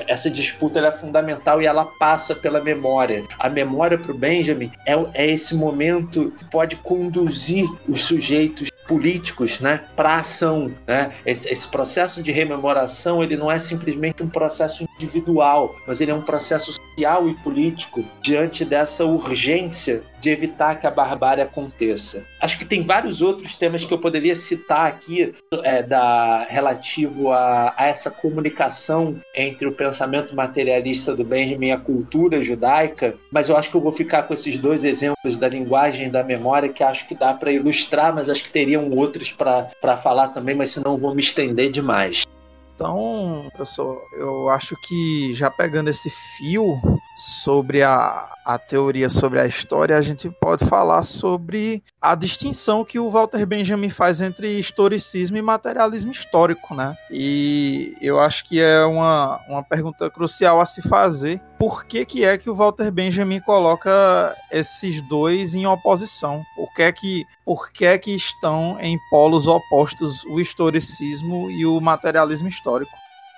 [0.08, 3.24] essa disputa é fundamental e ela passa pela memória.
[3.38, 9.60] A memória para o Benjamin é, é, esse momento que pode conduzir os sujeitos políticos
[9.60, 10.72] né, para ação.
[10.88, 11.12] Né?
[11.26, 16.14] Esse, esse, processo de rememoração ele não é simplesmente um processo individual, mas ele é
[16.14, 22.26] um processo social e político diante dessa urgência de evitar que a barbárie aconteça.
[22.42, 27.76] Acho que tem vários outros temas que eu poderia citar aqui é, da, relativo a,
[27.78, 33.56] a essa comunicação entre o pensamento materialista do Benjamin e a cultura judaica, mas eu
[33.56, 36.84] acho que eu vou ficar com esses dois exemplos da linguagem e da memória que
[36.84, 40.98] acho que dá para ilustrar, mas acho que teriam outros para falar também, mas senão
[40.98, 42.26] vou me estender demais.
[42.74, 46.82] Então, professor, eu acho que já pegando esse fio
[47.16, 53.00] sobre a, a teoria sobre a história, a gente pode falar sobre a distinção que
[53.00, 56.96] o Walter Benjamin faz entre historicismo e materialismo histórico, né?
[57.10, 61.42] E eu acho que é uma, uma pergunta crucial a se fazer.
[61.58, 66.44] Por que, que é que o Walter Benjamin coloca esses dois em oposição?
[66.56, 71.66] Por que é que, por que, é que estão em polos opostos o historicismo e
[71.66, 72.92] o materialismo histórico?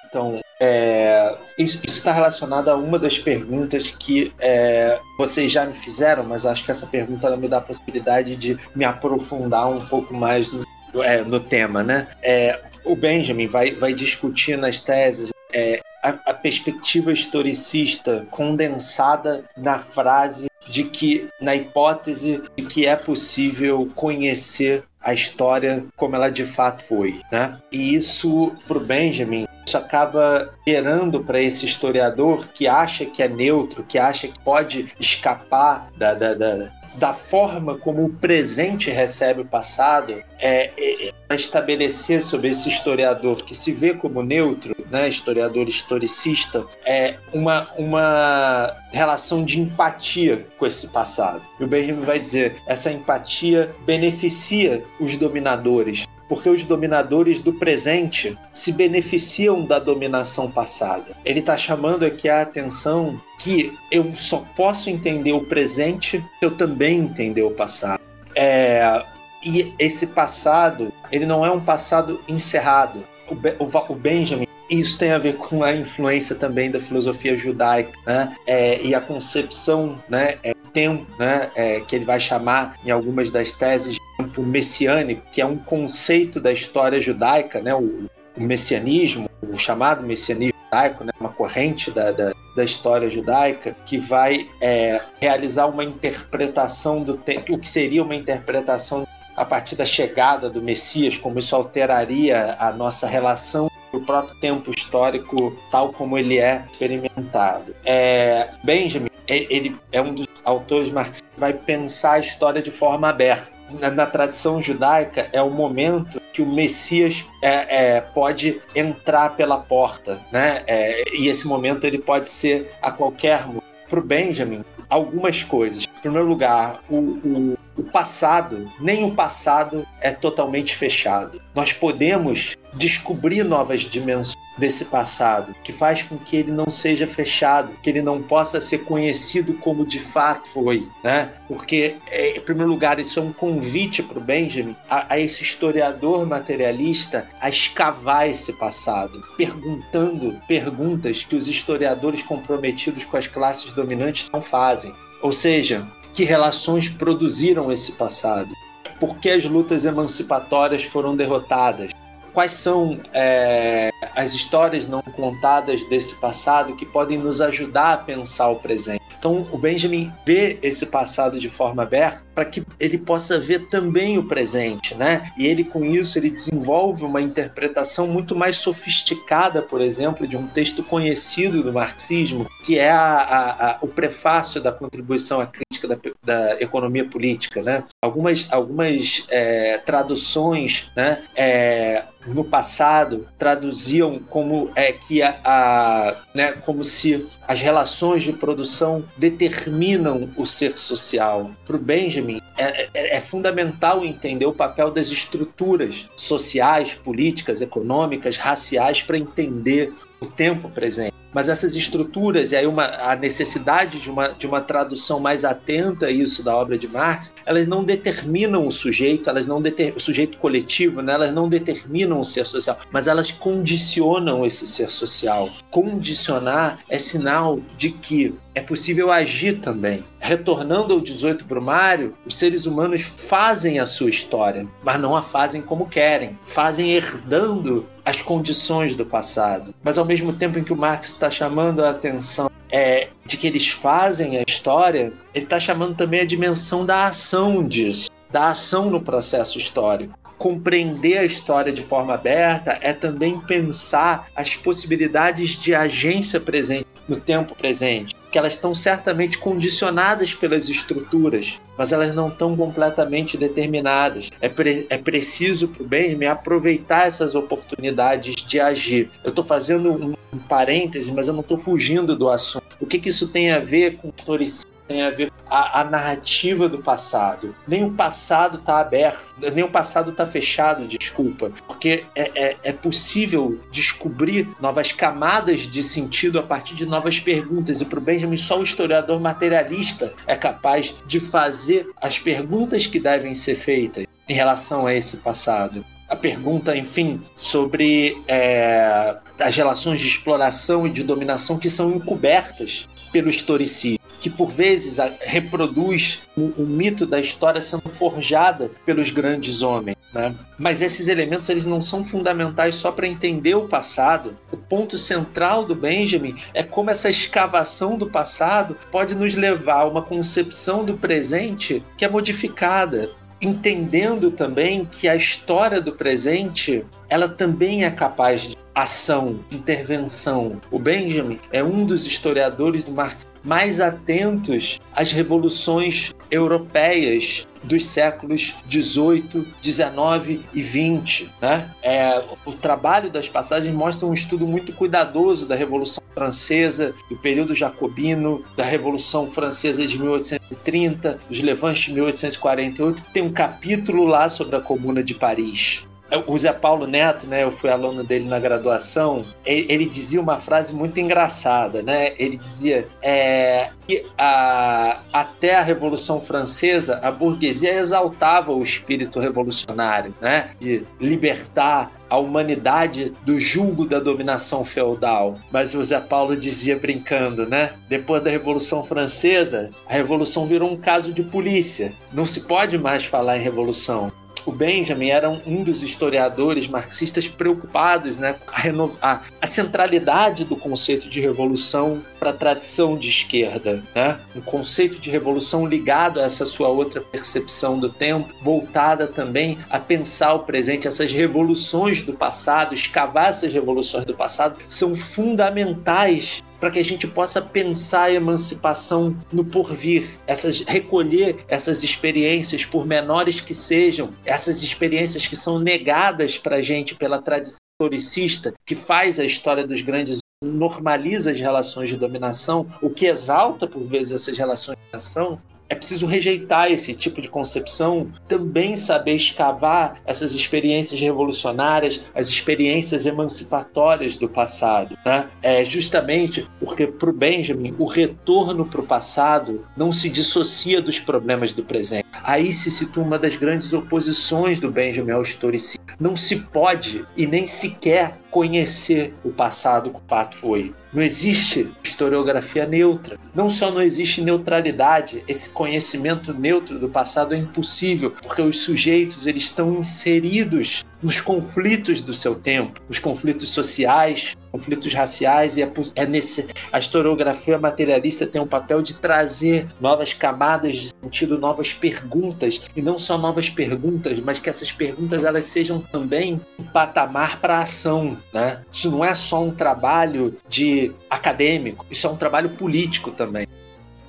[0.08, 6.24] Então, é, isso está relacionado a uma das perguntas que é, vocês já me fizeram,
[6.24, 10.52] mas acho que essa pergunta me dá a possibilidade de me aprofundar um pouco mais
[10.52, 10.66] no,
[11.04, 12.08] é, no tema, né?
[12.24, 19.78] É, o Benjamin vai, vai discutir nas teses é, a, a perspectiva historicista condensada na
[19.78, 26.44] frase de que, na hipótese de que é possível conhecer a história como ela de
[26.44, 27.58] fato foi, né?
[27.72, 33.28] E isso para o Benjamin isso acaba gerando para esse historiador que acha que é
[33.28, 39.42] neutro, que acha que pode escapar da, da, da, da forma como o presente recebe
[39.42, 45.08] o passado, é, é, é, estabelecer sobre esse historiador que se vê como neutro, né,
[45.08, 51.42] historiador historicista, é uma, uma relação de empatia com esse passado.
[51.60, 58.38] E o Benjamin vai dizer: essa empatia beneficia os dominadores, porque os dominadores do presente
[58.54, 61.16] se beneficiam da dominação passada.
[61.24, 66.52] Ele está chamando aqui a atenção que eu só posso entender o presente se eu
[66.52, 68.02] também entender o passado.
[68.36, 69.04] É,
[69.44, 73.06] e esse passado, ele não é um passado encerrado.
[73.30, 77.92] O, o, o Benjamin isso tem a ver com a influência também da filosofia judaica,
[78.06, 78.36] né?
[78.46, 83.32] É, e a concepção, né, é, tempo, né, é, que ele vai chamar em algumas
[83.32, 83.97] das teses
[84.38, 90.58] messiânico, que é um conceito da história judaica, né, o, o messianismo, o chamado messianismo
[90.66, 97.04] judaico, né, uma corrente da, da, da história judaica que vai é, realizar uma interpretação
[97.04, 101.56] do tempo, o que seria uma interpretação a partir da chegada do Messias, como isso
[101.56, 107.76] alteraria a nossa relação o próprio tempo histórico tal como ele é experimentado.
[107.86, 113.10] É, Benjamin, ele é um dos autores marxistas que vai pensar a história de forma
[113.10, 113.57] aberta.
[113.70, 119.58] Na, na tradição judaica, é o momento que o Messias é, é, pode entrar pela
[119.58, 120.64] porta, né?
[120.68, 123.46] É, e esse momento ele pode ser a qualquer.
[123.90, 125.86] Para o Benjamin, algumas coisas.
[125.86, 131.42] Em primeiro lugar, o, o, o passado, nem o passado é totalmente fechado.
[131.56, 137.74] Nós podemos descobrir novas dimensões desse passado, que faz com que ele não seja fechado,
[137.82, 141.32] que ele não possa ser conhecido como de fato foi, né?
[141.48, 145.44] Porque, é, em primeiro lugar, isso é um convite para o Benjamin, a, a, esse
[145.44, 153.74] historiador materialista, a escavar esse passado, perguntando perguntas que os historiadores comprometidos com as classes
[153.74, 154.94] dominantes não fazem.
[155.22, 158.56] Ou seja, que relações produziram esse passado?
[159.00, 161.92] Por que as lutas emancipatórias foram derrotadas?
[162.38, 168.50] Quais são é, as histórias não contadas desse passado que podem nos ajudar a pensar
[168.50, 169.02] o presente?
[169.18, 174.20] Então, o Benjamin vê esse passado de forma aberta para que ele possa ver também
[174.20, 175.32] o presente, né?
[175.36, 180.46] E ele, com isso, ele desenvolve uma interpretação muito mais sofisticada, por exemplo, de um
[180.46, 185.88] texto conhecido do marxismo, que é a, a, a, o prefácio da contribuição à crítica
[185.88, 187.84] da, da economia política, né?
[188.08, 191.24] Algumas, algumas é, traduções, né?
[191.36, 198.34] É, no passado traduziam como é que a, a, né, como se as relações de
[198.34, 201.52] produção determinam o ser social.
[201.66, 208.38] Para o Benjamin é, é, é, fundamental entender o papel das estruturas sociais, políticas, econômicas,
[208.38, 214.10] raciais para entender o tempo presente mas essas estruturas e aí uma, a necessidade de
[214.10, 218.68] uma, de uma tradução mais atenta a isso da obra de Marx, elas não determinam
[218.68, 222.78] o sujeito, elas não deter, o sujeito coletivo, né, elas não determinam o ser social,
[222.92, 225.50] mas elas condicionam esse ser social.
[225.70, 230.04] Condicionar é sinal de que é possível agir também.
[230.20, 235.62] Retornando ao 18 Brumário, os seres humanos fazem a sua história, mas não a fazem
[235.62, 239.76] como querem, fazem herdando as condições do passado.
[239.84, 243.48] Mas ao mesmo tempo em que o Marx está chamando a atenção é, de que
[243.48, 248.90] eles fazem a história, ele está chamando também a dimensão da ação disso, da ação
[248.90, 250.18] no processo histórico.
[250.38, 257.16] Compreender a história de forma aberta é também pensar as possibilidades de agência presente no
[257.16, 264.30] tempo presente, que elas estão certamente condicionadas pelas estruturas, mas elas não estão completamente determinadas.
[264.42, 269.10] É, pre é preciso para o Benjamin aproveitar essas oportunidades de agir.
[269.24, 272.66] Eu estou fazendo um, um parêntese, mas eu não estou fugindo do assunto.
[272.80, 274.77] O que, que isso tem a ver com historicismo?
[274.88, 277.56] Tem a ver a, a narrativa do passado.
[277.68, 282.74] Nem o passado está aberto, nem o passado está fechado, desculpa, porque é, é, é,
[282.74, 287.82] possível descobrir novas camadas de sentido a partir de novas perguntas.
[287.82, 293.00] E para o Benjamin, só o historiador materialista é capaz de fazer as perguntas que
[293.00, 300.00] devem ser feitas em relação a esse passado a pergunta, enfim, sobre é, as relações
[300.00, 306.54] de exploração e de dominação que são encobertas pelo historicismo que por vezes reproduz o,
[306.58, 309.96] o, mito da história sendo forjada pelos grandes homens.
[310.14, 310.34] Né?
[310.58, 314.36] Mas esses elementos eles não são fundamentais só para entender o passado.
[314.52, 319.88] O ponto central do Benjamin é como essa escavação do passado pode nos levar a
[319.88, 323.12] uma concepção do presente que é modificada,
[323.42, 330.62] entendendo também que a história do presente ela também é capaz de ação, intervenção.
[330.70, 338.56] O Benjamin é um dos historiadores do Marx mais atentos às revoluções europeias dos séculos
[338.68, 341.32] 18, 19 e 20.
[341.42, 341.70] Né?
[341.82, 347.56] É, o trabalho das passagens mostra um estudo muito cuidadoso da Revolução Francesa, do período
[347.56, 353.04] jacobino, da Revolução Francesa de 1830, dos levantes de 1848.
[353.14, 355.87] Tem um capítulo lá sobre a Comuna de Paris.
[356.26, 360.38] O Zé Paulo Neto, né, eu fui aluno dele na graduação, ele, ele dizia uma
[360.38, 362.14] frase muito engraçada, né?
[362.18, 370.14] Ele dizia é, que a, até a Revolução Francesa, a burguesia exaltava o espírito revolucionário,
[370.22, 370.52] né?
[370.60, 375.38] De libertar a humanidade do julgo da dominação feudal.
[375.52, 377.74] Mas o Zé Paulo dizia brincando, né?
[377.90, 381.94] Depois da Revolução Francesa, a revolução virou um caso de polícia.
[382.14, 384.12] Não se pode mais falar em revolução
[384.52, 391.20] Benjamin era um dos historiadores marxistas preocupados né, a, a, a centralidade do conceito de
[391.20, 393.84] revolução para a tradição de esquerda.
[393.96, 394.20] Né?
[394.36, 399.80] Um conceito de revolução ligado a essa sua outra percepção do tempo, voltada também a
[399.80, 400.88] pensar o presente.
[400.88, 407.08] Essas revoluções do passado, escavar essas revoluções do passado, são fundamentais para que a gente
[407.08, 414.64] possa pensar a emancipação no porvir, essas recolher essas experiências, por menores que sejam, essas
[414.64, 419.82] experiências que são negadas para a gente pela tradição historicista, que faz a história dos
[419.82, 425.42] grandes normaliza as relações de dominação, o que exalta por vezes essas relações de dominação,
[425.70, 433.06] é preciso rejeitar esse tipo de concepção, também saber escavar essas experiências revolucionárias, as experiências
[433.06, 434.98] emancipatórias do passado.
[435.06, 435.30] Né?
[435.42, 441.00] É justamente porque, para o Benjamin, o retorno para o passado não se dissocia dos
[441.00, 442.08] problemas do presente.
[442.24, 445.82] Aí se situa uma das grandes oposições do Benjamin ao historicismo.
[446.00, 450.74] Não se pode e nem sequer conhecer o passado que o fato foi.
[450.98, 453.20] Não existe historiografia neutra.
[453.36, 459.28] Não só não existe neutralidade, esse conhecimento neutro do passado é impossível, porque os sujeitos
[459.28, 465.72] eles estão inseridos nos conflitos do seu tempo, os conflitos sociais, conflitos raciais e é,
[465.96, 471.74] é nesse a historiografia materialista tem um papel de trazer novas camadas de sentido, novas
[471.74, 477.40] perguntas e não só novas perguntas, mas que essas perguntas elas sejam também um patamar
[477.40, 478.64] para ação, né?
[478.72, 483.46] Isso não é só um trabalho de acadêmico, isso é um trabalho político também.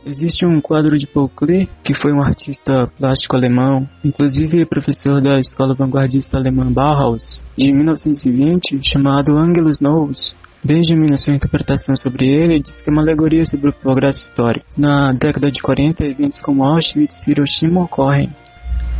[0.07, 5.39] Existe um quadro de Paul Klee, que foi um artista plástico alemão, inclusive professor da
[5.39, 10.37] escola vanguardista alemã Bauhaus, de 1920, chamado Angelus Novus.
[10.65, 14.67] Benjamin, na sua interpretação sobre ele, diz que é uma alegoria sobre o progresso histórico.
[14.77, 18.29] Na década de 40, eventos como Auschwitz e Hiroshima ocorrem.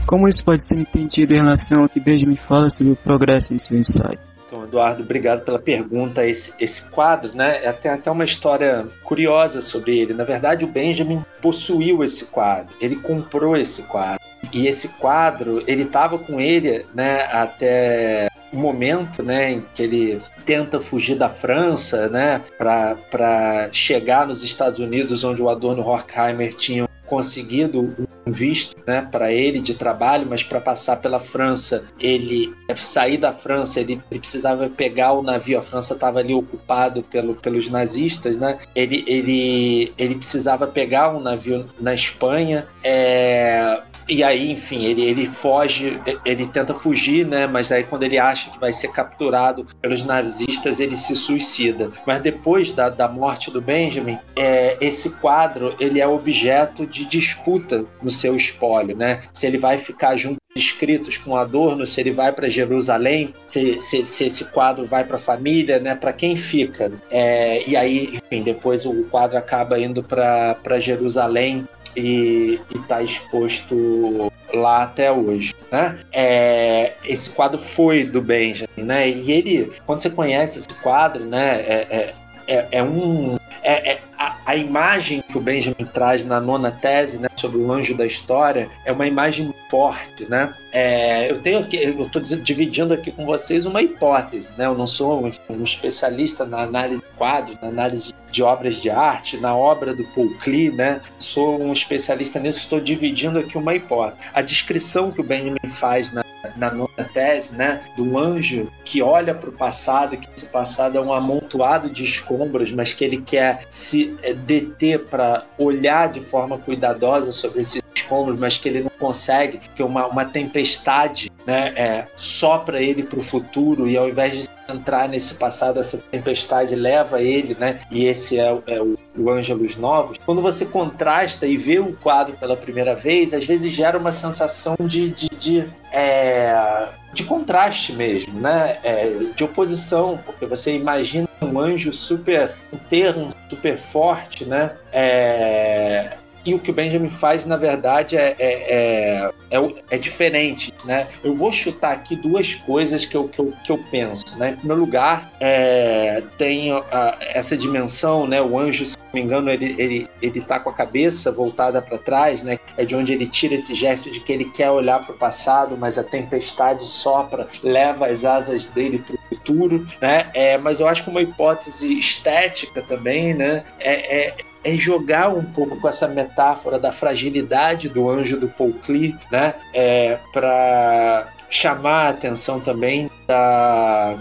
[0.07, 3.59] Como isso pode ser entendido em relação ao que Benjamin fala sobre o progresso em
[3.59, 4.28] seu ensaio?
[4.49, 6.27] Então, Eduardo, obrigado pela pergunta.
[6.27, 10.15] Esse, esse quadro, né, é tem até uma história curiosa sobre ele.
[10.15, 14.19] Na verdade, o Benjamin possuiu esse quadro, ele comprou esse quadro.
[14.51, 20.19] E esse quadro, ele estava com ele, né, até o momento, né, em que ele
[20.47, 26.89] tenta fugir da França, né, para chegar nos Estados Unidos, onde o Adorno Horkheimer tinha
[27.05, 33.33] conseguido visto né, para ele de trabalho, mas para passar pela França, ele sair da
[33.33, 38.39] França, ele, ele precisava pegar o navio, a França estava ali ocupado pelo, pelos nazistas,
[38.39, 38.59] né?
[38.75, 45.27] Ele, ele, ele precisava pegar um navio na Espanha, é, e aí, enfim, ele, ele
[45.27, 47.47] foge, ele tenta fugir, né?
[47.47, 51.91] Mas aí quando ele acha que vai ser capturado pelos nazistas, ele se suicida.
[52.07, 57.85] Mas depois da, da morte do Benjamin, é, esse quadro ele é objeto de disputa
[58.03, 59.21] no seu espólio, né?
[59.33, 64.05] Se ele vai ficar junto escritos com Adorno, se ele vai para Jerusalém, se, se,
[64.05, 65.95] se, esse quadro vai para a família, né?
[65.95, 66.91] Para quem fica?
[67.11, 71.67] É, e aí, enfim, depois o quadro acaba indo para Jerusalém
[71.97, 75.99] e está exposto lá até hoje, né?
[76.13, 79.09] É, esse quadro foi do Benjamin, né?
[79.09, 81.65] E ele, quando você conhece esse quadro, né?
[81.67, 82.15] É, é,
[82.49, 84.08] é, é um é, é
[84.49, 88.71] a, imagem que o Benjamin traz na nona tese, né, sobre o anjo da história,
[88.85, 90.55] é uma imagem forte, né?
[90.73, 94.65] É, eu tenho aqui, eu estou dividindo aqui com vocês uma hipótese, né?
[94.65, 98.89] Eu não sou um, um especialista na análise de quadros, na análise de obras de
[98.89, 101.01] arte, na obra do Paul Klee, né?
[101.19, 104.27] Sou um especialista nisso, estou dividindo aqui uma hipótese.
[104.33, 106.25] A descrição que o Benjamin faz na
[106.57, 111.01] na nona tese, né, do anjo que olha para o passado, que esse passado é
[111.01, 116.59] um amontoado de escombros, mas que ele quer se eh, deter para olhar de forma
[116.59, 122.09] cuidadosa sobre esses escombros, mas que ele não consegue, que uma, uma tempestade né, é,
[122.17, 127.23] sopra ele para o futuro e ao invés de entrar nesse passado, essa tempestade leva
[127.23, 127.81] ele, né?
[127.91, 130.19] E esse é, é o, o Ângelos Novos.
[130.25, 134.77] Quando você contrasta e vê o quadro pela primeira vez, às vezes gera uma sensação
[134.81, 138.79] de, de, de, é, de contraste mesmo, né?
[138.83, 144.73] É, de oposição, porque você imagina um anjo super um super forte, né?
[144.93, 146.17] É,
[146.49, 150.73] e o que o Benjamin faz, na verdade, é, é, é, é, é diferente.
[150.87, 151.07] Né?
[151.23, 154.25] Eu vou chutar aqui duas coisas que eu, que eu, que eu penso.
[154.39, 154.53] Né?
[154.53, 158.41] Em primeiro lugar, é, tem a, essa dimensão, né?
[158.41, 161.99] o anjo, se não me engano, ele, ele, ele tá com a cabeça voltada para
[161.99, 162.59] trás, né?
[162.79, 165.77] é de onde ele tira esse gesto de que ele quer olhar para o passado,
[165.77, 169.87] mas a tempestade sopra, leva as asas dele para o futuro.
[170.01, 170.31] Né?
[170.33, 173.65] É, mas eu acho que uma hipótese estética também né?
[173.79, 178.75] é, é é jogar um pouco com essa metáfora da fragilidade do anjo do Paul
[178.85, 179.55] Klee, né?
[179.73, 184.19] É, para chamar a atenção também da,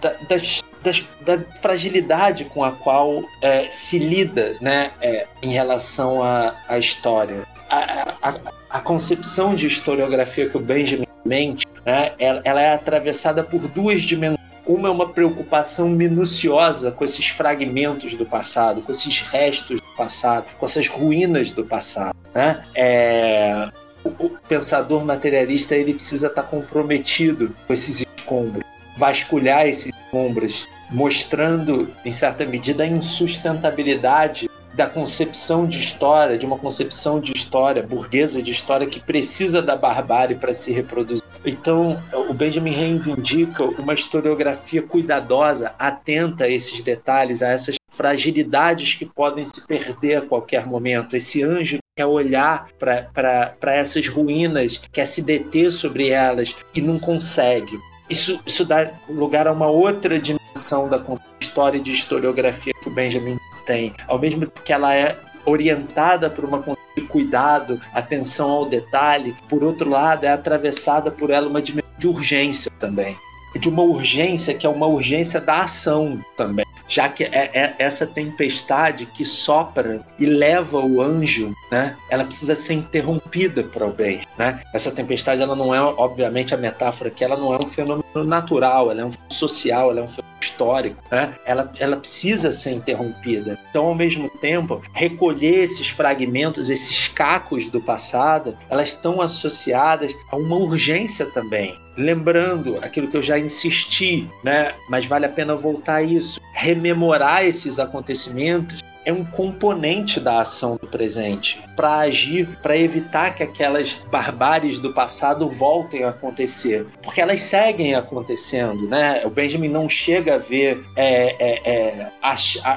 [0.00, 6.22] da, das, das, da fragilidade com a qual é, se lida né, é, em relação
[6.22, 7.46] à, história.
[7.70, 8.34] A, a,
[8.70, 14.02] a, concepção de historiografia que o Benjamin mente, né, ela, ela é atravessada por duas
[14.02, 19.96] dimensões uma é uma preocupação minuciosa com esses fragmentos do passado, com esses restos do
[19.96, 22.16] passado, com essas ruínas do passado.
[22.34, 22.64] Né?
[22.74, 23.70] É...
[24.04, 28.62] O, pensador materialista ele precisa estar comprometido com esses escombros,
[28.98, 36.58] vasculhar esses escombros, mostrando, em certa medida, a insustentabilidade da concepção de história, de uma
[36.58, 41.24] concepção de história burguesa de história que precisa da barbárie para se reproduzir.
[41.46, 49.04] Então, o Benjamin reivindica uma historiografia cuidadosa, atenta a esses detalhes, a essas fragilidades que
[49.04, 51.16] podem se perder a qualquer momento.
[51.16, 57.78] Esse anjo quer olhar para essas ruínas, quer se deter sobre elas e não consegue.
[58.08, 60.98] isso, isso dá lugar a uma outra dimensão da
[61.44, 63.92] história de historiografia que o Benjamin tem.
[64.08, 66.64] Ao mesmo que ela é orientada por uma
[66.96, 72.08] de cuidado, atenção ao detalhe, por outro lado, é atravessada por ela uma dimensão de
[72.08, 73.16] urgência também.
[73.60, 76.63] De uma urgência que é uma urgência da ação também
[76.94, 81.96] já que é, é, essa tempestade que sopra e leva o anjo, né?
[82.08, 84.60] Ela precisa ser interrompida para o bem, né?
[84.72, 88.92] Essa tempestade, ela não é, obviamente, a metáfora que ela não é um fenômeno natural,
[88.92, 91.34] ela é um fenômeno social, ela é um fenômeno histórico, né?
[91.44, 93.58] Ela, ela precisa ser interrompida.
[93.70, 100.36] Então, ao mesmo tempo, recolher esses fragmentos, esses cacos do passado, elas estão associadas a
[100.36, 101.76] uma urgência também.
[101.96, 104.74] Lembrando aquilo que eu já insisti, né?
[104.88, 106.40] Mas vale a pena voltar a isso.
[106.84, 113.42] Rememorar esses acontecimentos é um componente da ação do presente para agir, para evitar que
[113.42, 119.22] aquelas barbáries do passado voltem a acontecer, porque elas seguem acontecendo, né?
[119.24, 122.34] O Benjamin não chega a ver é, é, é, a,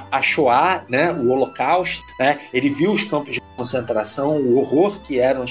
[0.10, 1.12] a, Shoah, né?
[1.12, 2.40] O Holocausto, né?
[2.54, 5.44] Ele viu os campos de concentração, o horror que eram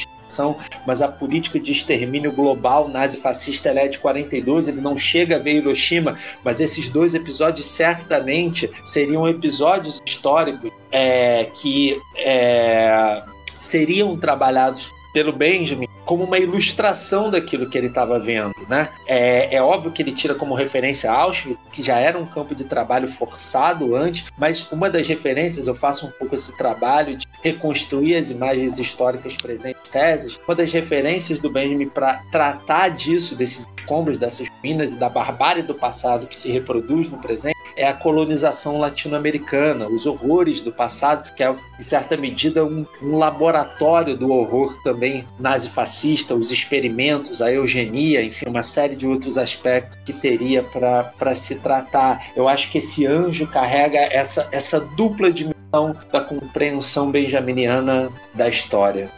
[0.86, 5.56] mas a política de extermínio global nazi-fascista é de 42, ele não chega a ver
[5.56, 13.22] Hiroshima, mas esses dois episódios certamente seriam episódios históricos é, que é,
[13.60, 18.90] seriam trabalhados pelo Benjamin como uma ilustração daquilo que ele estava vendo, né?
[19.06, 22.64] É, é, óbvio que ele tira como referência Auschwitz, que já era um campo de
[22.64, 28.14] trabalho forçado antes, mas uma das referências, eu faço um pouco esse trabalho de reconstruir
[28.14, 34.18] as imagens históricas presentes teses, uma das referências do Benjamin para tratar disso, desses escombros,
[34.18, 38.78] dessas ruínas e da barbárie do passado que se reproduz no presente, é a colonização
[38.78, 44.80] latino-americana, os horrores do passado, que é, em certa medida, um, um laboratório do horror
[44.82, 51.34] também nazi-fascista, os experimentos, a eugenia, enfim, uma série de outros aspectos que teria para
[51.34, 52.32] se tratar.
[52.34, 55.56] Eu acho que esse anjo carrega essa, essa dupla dimensão
[56.10, 59.10] da compreensão benjaminiana da história.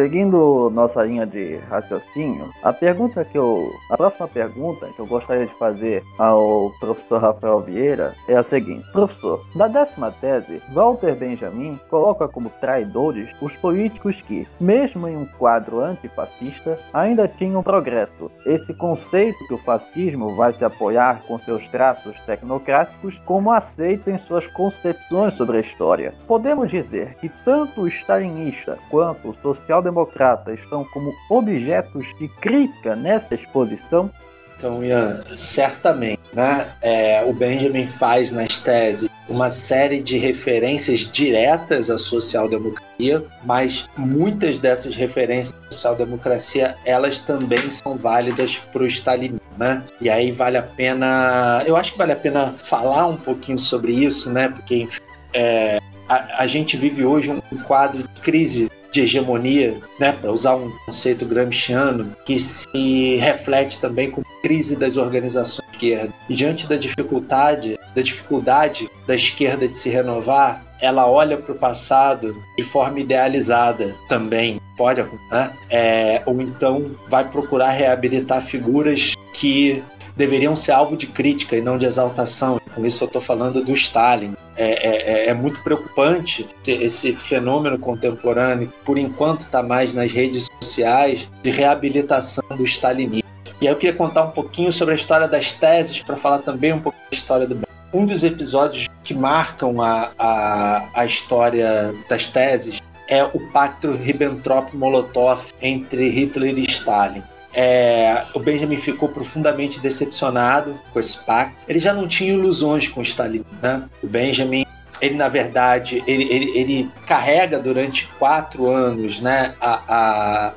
[0.00, 3.70] Seguindo nossa linha de raciocínio, a pergunta que eu.
[3.90, 8.90] A próxima pergunta que eu gostaria de fazer ao professor Rafael Vieira é a seguinte:
[8.92, 15.26] Professor, na décima tese, Walter Benjamin coloca como traidores os políticos que, mesmo em um
[15.26, 18.30] quadro antifascista, ainda tinham progresso.
[18.46, 24.16] Esse conceito que o fascismo vai se apoiar com seus traços tecnocráticos, como aceito em
[24.16, 26.14] suas concepções sobre a história.
[26.26, 32.96] Podemos dizer que tanto o stalinista quanto o social democrata estão como objetos de crítica
[32.96, 34.10] nessa exposição?
[34.56, 36.66] Então, Ian, certamente, né?
[36.82, 44.58] É, o Benjamin faz nas teses uma série de referências diretas à social-democracia, mas muitas
[44.58, 49.82] dessas referências à social-democracia, elas também são válidas para o stalinismo, né?
[49.98, 53.92] E aí vale a pena, eu acho que vale a pena falar um pouquinho sobre
[53.92, 54.50] isso, né?
[54.50, 54.86] Porque
[55.32, 55.80] é,
[56.10, 60.72] a, a gente vive hoje um quadro de crise de hegemonia, né, para usar um
[60.84, 66.12] conceito gramsciano, que se reflete também com crise das organizações de esquerda.
[66.28, 71.58] E diante da dificuldade, da dificuldade da esquerda de se renovar, ela olha para o
[71.58, 75.00] passado de forma idealizada também, pode
[75.30, 75.52] né?
[75.68, 79.84] É, ou então vai procurar reabilitar figuras que
[80.16, 82.60] deveriam ser alvo de crítica e não de exaltação.
[82.74, 84.34] Com isso eu estou falando do Stalin.
[84.60, 90.48] É, é, é, é muito preocupante esse fenômeno contemporâneo, por enquanto está mais nas redes
[90.60, 93.26] sociais, de reabilitação do stalinismo.
[93.58, 96.74] E aí eu queria contar um pouquinho sobre a história das teses, para falar também
[96.74, 97.58] um pouco da história do
[97.90, 105.54] Um dos episódios que marcam a, a, a história das teses é o pacto Ribbentrop-Molotov
[105.62, 107.22] entre Hitler e Stalin.
[107.52, 111.56] É, o Benjamin ficou profundamente decepcionado com esse pacto.
[111.68, 113.44] Ele já não tinha ilusões com Stalin.
[113.60, 113.82] Né?
[114.02, 114.64] O Benjamin,
[115.00, 120.54] ele na verdade, ele, ele, ele carrega durante quatro anos né, a, a,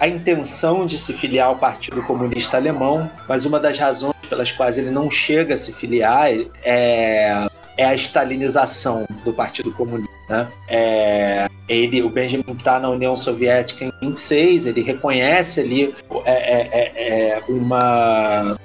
[0.00, 4.78] a intenção de se filiar ao Partido Comunista Alemão, mas uma das razões pelas quais
[4.78, 6.30] ele não chega a se filiar
[6.64, 10.11] é, é a stalinização do Partido Comunista.
[10.28, 10.48] Né?
[10.68, 15.94] É, ele, o Benjamin está na União Soviética em 26, ele reconhece ali
[16.24, 18.56] é, é, é, é uma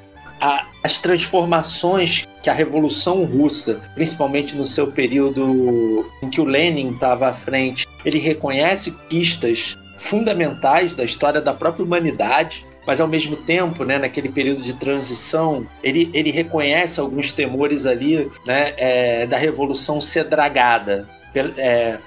[0.41, 6.93] a, as transformações que a Revolução Russa, principalmente no seu período em que o Lenin
[6.93, 13.36] estava à frente, ele reconhece pistas fundamentais da história da própria humanidade, mas ao mesmo
[13.36, 19.38] tempo, né, naquele período de transição, ele, ele reconhece alguns temores ali né, é, da
[19.38, 21.99] revolução ser dragada é,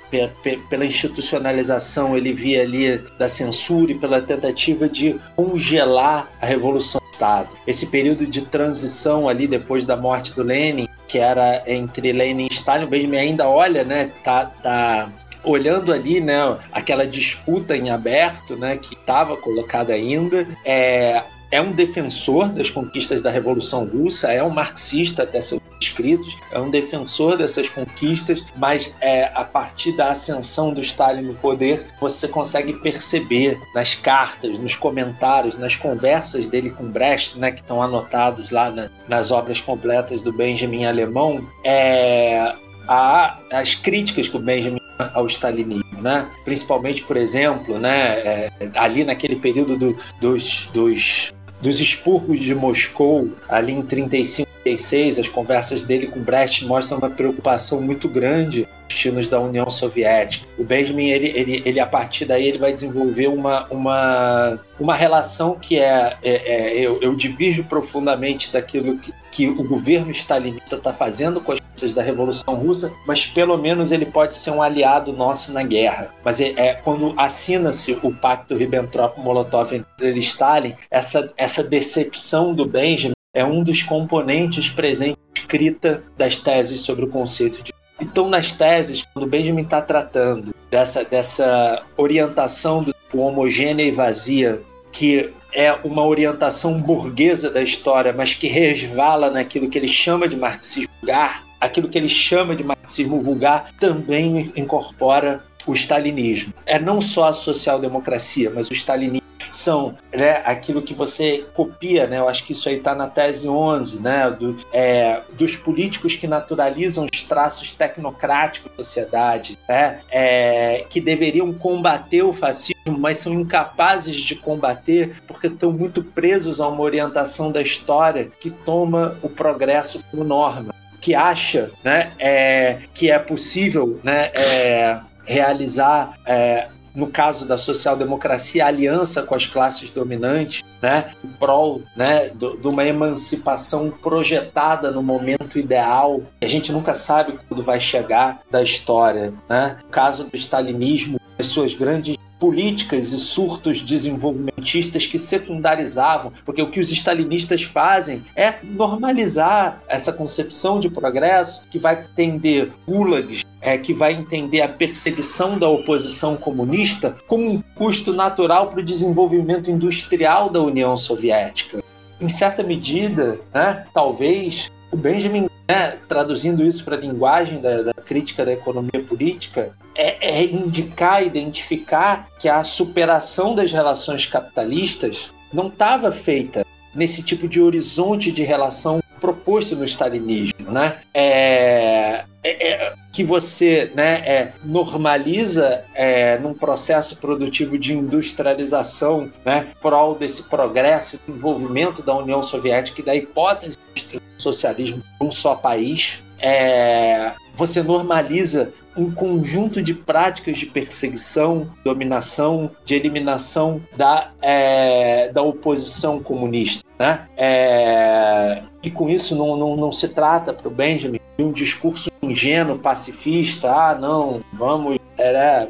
[0.68, 7.48] pela institucionalização, ele via ali da censura e pela tentativa de congelar a Revolução Estado.
[7.66, 12.54] Esse período de transição ali depois da morte do Lenin, que era entre Lenin e
[12.54, 15.12] Stalin, o Benjamin ainda olha, né, tá, tá
[15.44, 21.72] olhando ali, né, aquela disputa em aberto, né, que estava colocada ainda, é, é um
[21.72, 27.36] defensor das conquistas da Revolução Russa, é um marxista até seus escritos, é um defensor
[27.36, 33.58] dessas conquistas, mas é, a partir da ascensão do Stalin no poder, você consegue perceber
[33.74, 38.90] nas cartas, nos comentários, nas conversas dele com Brecht, né, que estão anotados lá na,
[39.08, 42.54] nas obras completas do Benjamin Alemão, é,
[42.88, 44.80] a, as críticas que o Benjamin
[45.14, 46.28] ao stalinismo, né?
[46.44, 53.30] Principalmente, por exemplo, né, é, ali naquele período do, dos, dos dos expurgos de Moscou,
[53.48, 59.28] ali em 35 36, as conversas dele com Brecht mostram uma preocupação muito grande destinos
[59.28, 60.46] da União Soviética.
[60.58, 65.58] O Benjamin, ele, ele, ele a partir daí, ele vai desenvolver uma, uma, uma relação
[65.58, 70.92] que é, é, é eu, eu divirjo profundamente daquilo que, que o governo stalinista está
[70.92, 71.60] fazendo com as
[71.92, 76.14] da Revolução Russa, mas pelo menos ele pode ser um aliado nosso na guerra.
[76.24, 82.54] Mas é, é quando assina-se o pacto Ribbentrop-Molotov entre ele e Stalin, essa, essa decepção
[82.54, 87.72] do Benjamin é um dos componentes presentes escrita das teses sobre o conceito de.
[88.00, 95.32] Então, nas teses, quando Benjamin está tratando dessa, dessa orientação do homogênea e vazia, que
[95.54, 100.90] é uma orientação burguesa da história, mas que resvala naquilo que ele chama de marxismo
[101.00, 106.54] vulgar, aquilo que ele chama de marxismo vulgar também incorpora o stalinismo.
[106.66, 109.20] É não só a social-democracia, mas o stalinismo
[109.52, 112.18] são né, aquilo que você copia, né?
[112.18, 114.30] Eu acho que isso aí está na tese 11, né?
[114.30, 120.00] Do, é, dos políticos que naturalizam os traços tecnocráticos da sociedade, né?
[120.10, 126.60] É, que deveriam combater o fascismo, mas são incapazes de combater porque estão muito presos
[126.60, 132.78] a uma orientação da história que toma o progresso como norma que acha né, é,
[132.92, 139.90] que é possível né, é, realizar é, no caso da social-democracia, aliança com as classes
[139.90, 146.94] dominantes, né, em prol né, de uma emancipação projetada no momento ideal, a gente nunca
[146.94, 149.32] sabe quando vai chegar da história.
[149.48, 149.76] Né?
[149.82, 156.70] No caso do stalinismo, as suas grandes políticas e surtos desenvolvimentistas que secundarizavam, porque o
[156.70, 163.76] que os stalinistas fazem é normalizar essa concepção de progresso que vai tender gulags, é,
[163.76, 169.70] que vai entender a perseguição da oposição comunista como um custo natural para o desenvolvimento
[169.70, 171.84] industrial da União Soviética.
[172.18, 177.94] Em certa medida, né, talvez o Benjamin, né, traduzindo isso para a linguagem da, da,
[177.94, 185.68] crítica da economia política, é, é indicar, identificar que a superação das relações capitalistas não
[185.68, 186.64] estava feita
[186.94, 191.00] nesse tipo de horizonte de relação proposto no stalinismo, né?
[191.12, 199.68] É, é, é, que você né, é, normaliza é, num processo produtivo de industrialização, né,
[199.82, 205.54] prol desse progresso desenvolvimento da União Soviética e da hipótese de socialismo de um só
[205.54, 215.28] país, é, você normaliza um conjunto de práticas de perseguição, dominação, de eliminação da, é,
[215.28, 216.84] da oposição comunista.
[216.98, 217.26] Né?
[217.36, 222.10] É, e com isso não, não, não se trata para o Benjamin de um discurso
[222.22, 225.68] ingênuo, pacifista, ah, não, vamos, é,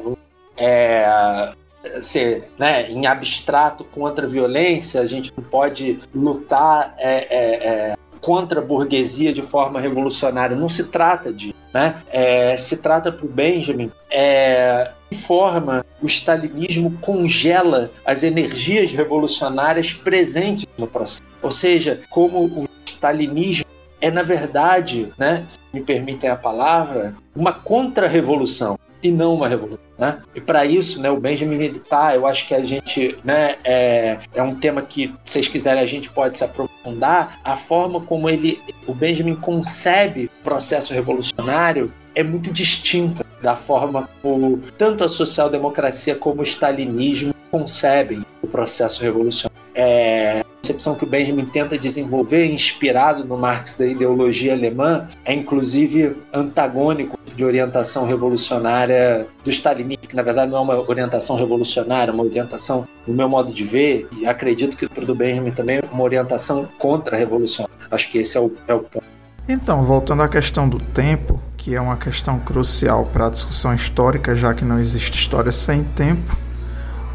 [0.57, 1.53] é,
[2.01, 7.97] ser né, em abstrato contra a violência, a gente não pode lutar é, é, é
[8.21, 10.55] contra a burguesia de forma revolucionária.
[10.55, 11.53] Não se trata de.
[11.73, 12.01] Né?
[12.09, 13.91] É, se trata para o Benjamin.
[14.09, 14.91] É,
[15.25, 21.21] forma o stalinismo congela as energias revolucionárias presentes no processo.
[21.41, 23.65] Ou seja, como o stalinismo
[23.99, 29.79] é, na verdade, né, se me permitem a palavra, uma contra-revolução e não uma revolução.
[29.97, 30.19] Né?
[30.33, 34.41] E para isso, né, o Benjamin meditar, eu acho que a gente né, é, é
[34.41, 37.39] um tema que, se vocês quiserem, a gente pode se aprofundar.
[37.43, 44.09] A forma como ele, o Benjamin concebe o processo revolucionário é muito distinta da forma
[44.21, 49.61] como tanto a social-democracia como o stalinismo concebem o processo revolucionário.
[49.73, 56.15] É, concepção que o Benjamin tenta desenvolver, inspirado no Marx da ideologia alemã, é inclusive
[56.33, 62.13] antagônico de orientação revolucionária do stalinismo, que na verdade não é uma orientação revolucionária, é
[62.13, 65.83] uma orientação, no meu modo de ver, e acredito que para o Benjamin também, é
[65.91, 67.75] uma orientação contra-revolucionária.
[67.89, 69.05] Acho que esse é o, é o ponto.
[69.47, 74.35] Então, voltando à questão do tempo, que é uma questão crucial para a discussão histórica,
[74.35, 76.37] já que não existe história sem tempo,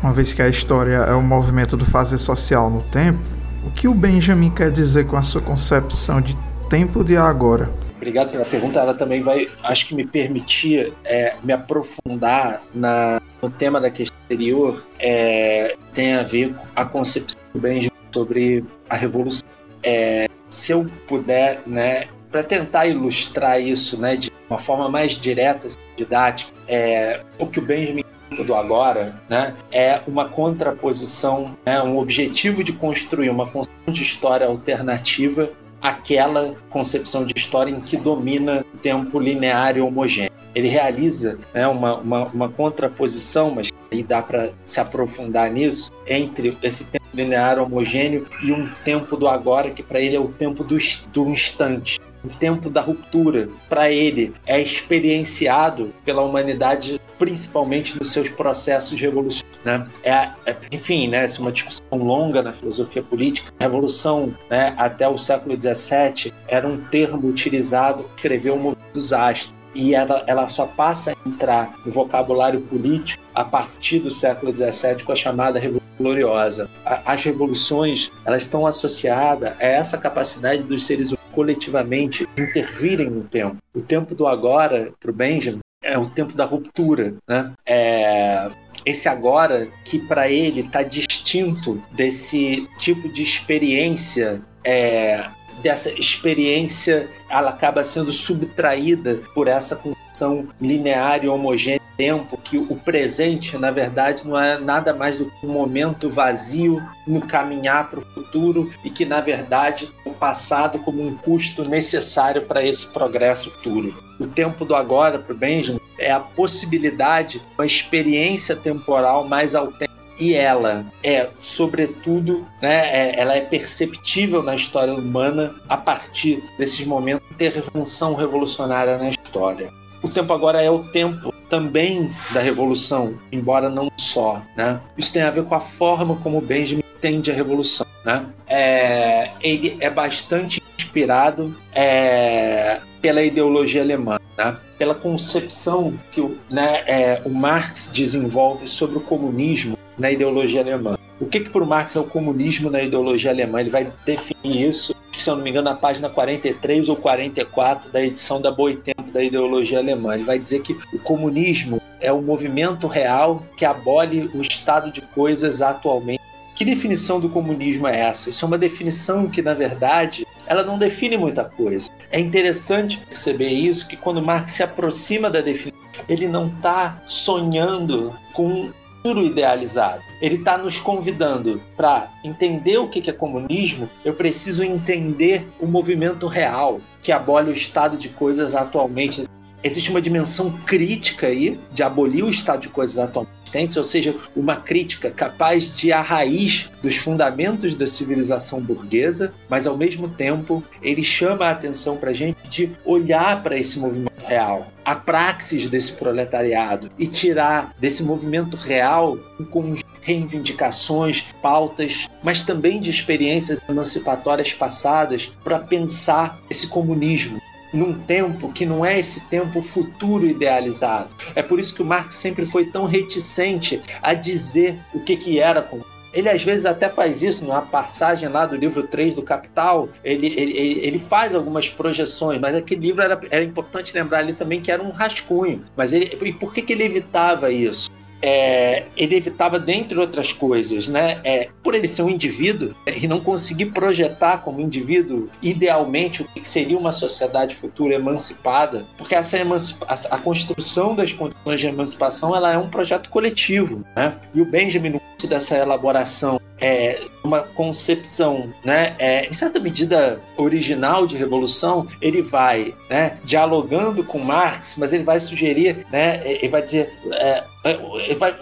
[0.03, 3.36] uma vez que a história é o movimento do fazer social no tempo,
[3.67, 6.37] o que o Benjamin quer dizer com a sua concepção de
[6.71, 7.69] tempo de agora?
[7.97, 8.79] Obrigado pela pergunta.
[8.79, 14.17] Ela também vai, acho que me permitir é, me aprofundar na, no tema da questão
[14.25, 14.87] anterior.
[15.01, 19.49] É, tem a ver com a concepção do Benjamin sobre a revolução.
[19.83, 25.69] É, se eu puder, né, para tentar ilustrar isso, né, de uma forma mais direta,
[25.97, 28.05] didática, é, o que o Benjamin
[28.45, 34.47] do agora, né, é uma contraposição, né, um objetivo de construir uma concepção de história
[34.47, 35.51] alternativa
[35.81, 40.33] àquela concepção de história em que domina o tempo linear e homogêneo.
[40.55, 46.57] Ele realiza né, uma, uma, uma contraposição, mas aí dá para se aprofundar nisso, entre
[46.63, 50.65] esse tempo linear homogêneo e um tempo do agora, que para ele é o tempo
[50.65, 50.79] do,
[51.13, 58.29] do instante o tempo da ruptura, para ele, é experienciado pela humanidade, principalmente nos seus
[58.29, 59.57] processos revolucionários.
[59.65, 59.87] Né?
[60.03, 60.11] É,
[60.47, 63.53] é, enfim, né, essa é uma discussão longa na filosofia política.
[63.59, 68.93] A revolução, né, até o século XVII, era um termo utilizado para escrever o movimento
[68.93, 74.11] dos astros e ela, ela só passa a entrar no vocabulário político a partir do
[74.11, 76.71] século XVII com a chamada Revolução Gloriosa.
[76.85, 83.59] As revoluções elas estão associadas a essa capacidade dos seres humanos coletivamente intervirem no tempo.
[83.75, 87.15] O tempo do agora, para o Benjamin, é o tempo da ruptura.
[87.29, 87.53] Né?
[87.67, 88.51] É,
[88.87, 95.29] esse agora que para ele está distinto desse tipo de experiência é,
[95.63, 99.77] dessa experiência ela acaba sendo subtraída por essa
[100.17, 105.31] condição linear e homogênea tempo que o presente, na verdade, não é nada mais do
[105.31, 110.79] que um momento vazio no caminhar para o futuro e que, na verdade, o passado
[110.81, 113.97] como um custo necessário para esse progresso futuro.
[114.21, 119.97] O tempo do agora, para o Benjamin, é a possibilidade, uma experiência temporal mais autêntica
[120.19, 126.85] e ela é, sobretudo, né, é, ela é perceptível na história humana a partir desses
[126.87, 129.73] momentos de intervenção revolucionária na história.
[130.03, 134.43] O tempo agora é o tempo também da revolução, embora não só.
[134.57, 134.81] Né?
[134.97, 137.87] Isso tem a ver com a forma como Benjamin entende a revolução.
[138.05, 138.25] Né?
[138.47, 144.57] É, ele é bastante inspirado é, pela ideologia alemã, né?
[144.79, 150.99] pela concepção que o, né, é, o Marx desenvolve sobre o comunismo na ideologia alemã.
[151.19, 153.61] O que, que para o Marx é o comunismo na ideologia alemã?
[153.61, 154.95] Ele vai definir isso,
[155.27, 159.21] se eu não me engano, na página 43 ou 44 da edição da Boitempo da
[159.21, 160.15] ideologia alemã.
[160.15, 165.01] Ele vai dizer que o comunismo é o movimento real que abole o estado de
[165.01, 166.21] coisas atualmente.
[166.55, 168.31] Que definição do comunismo é essa?
[168.31, 171.91] Isso é uma definição que, na verdade, ela não define muita coisa.
[172.13, 178.17] É interessante perceber isso, que quando Marx se aproxima da definição, ele não está sonhando
[178.33, 178.71] com
[179.07, 180.03] futuro idealizado.
[180.21, 183.89] Ele está nos convidando para entender o que é comunismo.
[184.05, 189.23] Eu preciso entender o movimento real que abole o estado de coisas atualmente.
[189.67, 193.37] Existe uma dimensão crítica aí de abolir o estado de coisas atualmente
[193.77, 199.77] ou seja, uma crítica capaz de a raiz dos fundamentos da civilização burguesa, mas ao
[199.77, 204.69] mesmo tempo ele chama a atenção para a gente de olhar para esse movimento real,
[204.85, 209.19] a praxis desse proletariado e tirar desse movimento real
[209.51, 217.41] com reivindicações, pautas, mas também de experiências emancipatórias passadas para pensar esse comunismo
[217.77, 221.11] num tempo que não é esse tempo futuro idealizado.
[221.35, 225.39] É por isso que o Marx sempre foi tão reticente a dizer o que, que
[225.39, 225.95] era comunismo.
[226.13, 229.91] Ele às vezes até faz isso numa passagem lá do livro 3 do Capital.
[230.03, 234.63] Ele, ele, ele faz algumas projeções, mas aquele livro era, era importante lembrar ali também
[234.63, 235.63] que era um rascunho.
[235.77, 237.91] Mas ele, e por que, que ele evitava isso?
[238.23, 243.07] É, ele evitava, dentre outras coisas, né, é, por ele ser um indivíduo é, e
[243.07, 249.39] não conseguir projetar como indivíduo idealmente o que seria uma sociedade futura emancipada, porque essa
[249.39, 254.17] emancipa a, construção das condições de emancipação ela é um projeto coletivo, né?
[254.35, 261.07] E o Benjamin no dessa elaboração é, uma concepção, né, é, em certa medida original
[261.07, 266.63] de revolução, ele vai, né, dialogando com Marx, mas ele vai sugerir, né, ele vai
[266.63, 267.45] dizer, é, é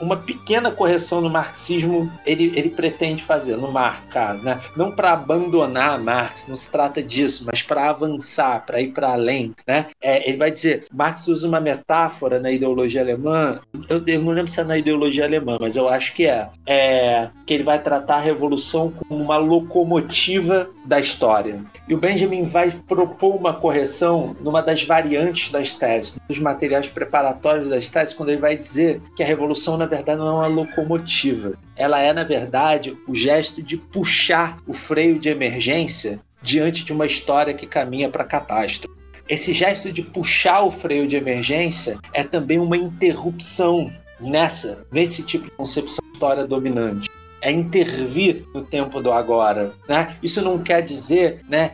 [0.00, 4.04] uma pequena correção no marxismo ele, ele pretende fazer no Marx,
[4.42, 9.12] né, não para abandonar Marx, não se trata disso, mas para avançar, para ir para
[9.12, 14.22] além, né, é, ele vai dizer, Marx usa uma metáfora na ideologia alemã, eu, eu,
[14.22, 17.62] não lembro se é na ideologia alemã, mas eu acho que é, é que ele
[17.62, 21.62] vai tratar a revolução como uma locomotiva da história.
[21.88, 27.68] E o Benjamin vai propor uma correção numa das variantes das teses, dos materiais preparatórios
[27.68, 31.54] das teses, quando ele vai dizer que a revolução, na verdade, não é uma locomotiva.
[31.76, 37.06] Ela é, na verdade, o gesto de puxar o freio de emergência diante de uma
[37.06, 38.94] história que caminha para catástrofe.
[39.28, 45.44] Esse gesto de puxar o freio de emergência é também uma interrupção nessa, nesse tipo
[45.44, 47.08] de concepção de história dominante
[47.44, 49.74] é intervir no tempo do agora.
[49.86, 50.16] Né?
[50.22, 51.72] Isso não quer dizer né,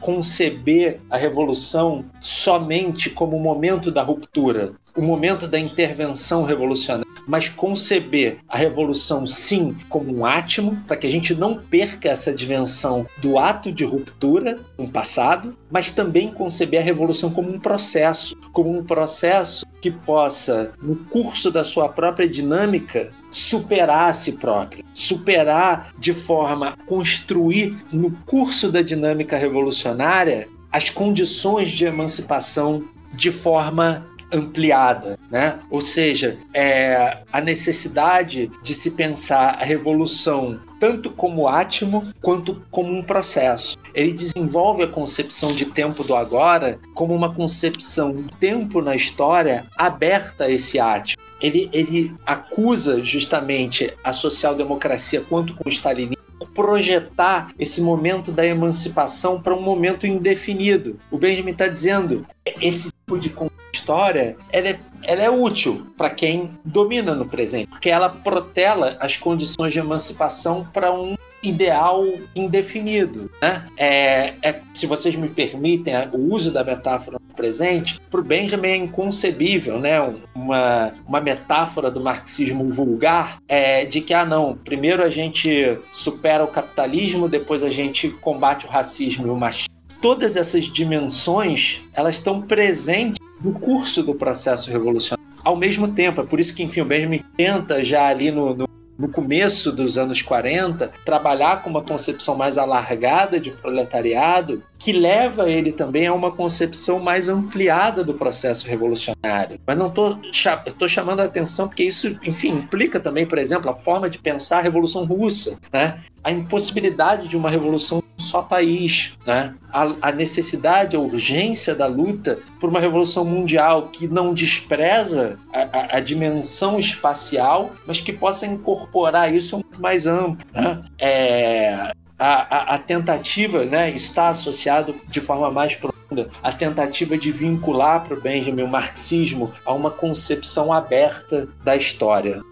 [0.00, 7.48] conceber a revolução somente como o momento da ruptura, o momento da intervenção revolucionária, mas
[7.48, 13.06] conceber a revolução sim como um átimo, para que a gente não perca essa dimensão
[13.18, 18.70] do ato de ruptura no passado, mas também conceber a revolução como um processo, como
[18.76, 25.92] um processo que possa, no curso da sua própria dinâmica, superar a si próprio, superar
[25.98, 34.06] de forma a construir no curso da dinâmica revolucionária as condições de emancipação de forma
[34.32, 35.58] ampliada, né?
[35.70, 42.92] Ou seja, é a necessidade de se pensar a revolução tanto como átimo quanto como
[42.92, 43.76] um processo.
[43.92, 49.66] Ele desenvolve a concepção de tempo do agora como uma concepção do tempo na história
[49.76, 51.22] aberta a esse átimo.
[51.40, 56.20] Ele, ele acusa justamente a social-democracia quanto com o stalinismo
[56.54, 60.98] projetar esse momento da emancipação para um momento indefinido.
[61.10, 62.26] O Benjamin está dizendo
[62.60, 67.88] esse tipo de história ela é, ela é útil para quem domina no presente, porque
[67.88, 72.04] ela protela as condições de emancipação para um ideal
[72.36, 73.30] indefinido.
[73.40, 73.66] Né?
[73.76, 78.68] É, é, se vocês me permitem o uso da metáfora no presente, para o Benjamin
[78.68, 79.98] é inconcebível né?
[80.34, 86.44] uma, uma metáfora do marxismo vulgar é, de que, ah, não, primeiro a gente supera
[86.44, 92.16] o capitalismo, depois a gente combate o racismo e o machismo todas essas dimensões elas
[92.16, 95.24] estão presentes no curso do processo revolucionário.
[95.42, 98.70] Ao mesmo tempo, é por isso que, enfim, o Benjamin tenta já ali no, no
[99.00, 105.48] no começo dos anos 40, trabalhar com uma concepção mais alargada de proletariado, que leva
[105.48, 109.58] ele também a uma concepção mais ampliada do processo revolucionário.
[109.66, 114.10] Mas não estou chamando a atenção porque isso, enfim, implica também, por exemplo, a forma
[114.10, 116.02] de pensar a Revolução Russa, né?
[116.22, 119.54] a impossibilidade de uma revolução só país, né?
[119.72, 125.58] a, a necessidade, a urgência da luta por uma revolução mundial que não despreza a,
[125.60, 130.46] a, a dimensão espacial, mas que possa incorporar isso muito mais amplo.
[130.52, 130.82] Né?
[130.98, 138.18] É, a, tentativa né, está associado de forma mais profunda a tentativa de vincular para
[138.18, 142.42] o Benjamin o marxismo a uma concepção aberta da história.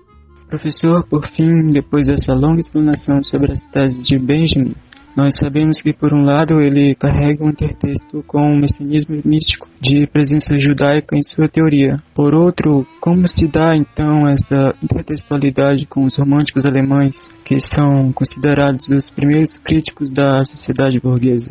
[0.48, 4.74] Professor, por fim, depois dessa longa explanação sobre as teses de Benjamin,
[5.16, 10.06] nós sabemos que, por um lado, ele carrega um intertexto com um messianismo místico de
[10.06, 11.96] presença judaica em sua teoria.
[12.14, 18.88] Por outro, como se dá então essa intertextualidade com os românticos alemães, que são considerados
[18.90, 21.50] os primeiros críticos da sociedade burguesa?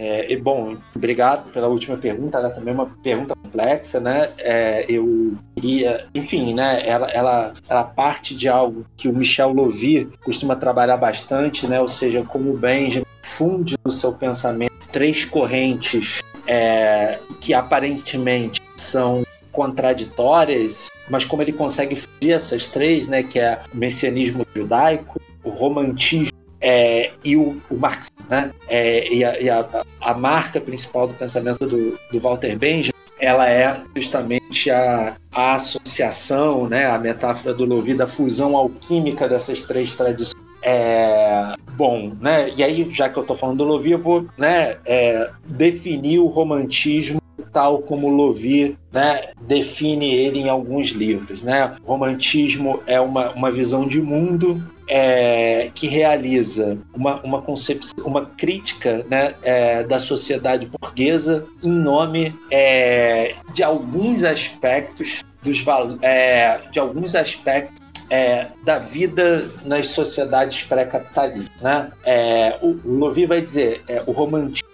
[0.00, 4.30] É, e, bom, obrigado pela última pergunta, ela é também uma pergunta complexa, né?
[4.38, 6.86] É, eu queria, enfim, né?
[6.86, 11.80] Ela, ela, ela parte de algo que o Michel Lovy costuma trabalhar bastante, né?
[11.80, 19.24] Ou seja, como o Benjamin funde no seu pensamento três correntes é, que aparentemente são
[19.50, 23.24] contraditórias, mas como ele consegue fugir essas três, né?
[23.24, 26.37] Que é o messianismo judaico, o romantismo
[26.68, 28.52] é, e o, o marxismo, né?
[28.68, 29.66] É, e, a, e a,
[30.02, 36.68] a, marca principal do pensamento do, do Walter Benjamin ela é justamente a, a associação,
[36.68, 40.40] né, a metáfora do Lovi, da fusão alquímica dessas três tradições.
[40.62, 44.76] É, bom, né, e aí, já que eu estou falando do Lovi, eu vou né,
[44.84, 47.20] é, definir o romantismo
[47.52, 51.42] tal como Lovi né, define ele em alguns livros.
[51.42, 51.74] Né?
[51.82, 59.04] Romantismo é uma, uma visão de mundo é, que realiza uma, uma concepção, uma crítica
[59.08, 65.64] né, é, da sociedade burguesa em nome é, de alguns aspectos dos
[66.02, 67.78] é, de alguns aspectos
[68.10, 71.60] é, da vida nas sociedades pré-capitalistas.
[71.60, 71.90] Né?
[72.04, 74.68] É, o, Lovi vai dizer é, o romantismo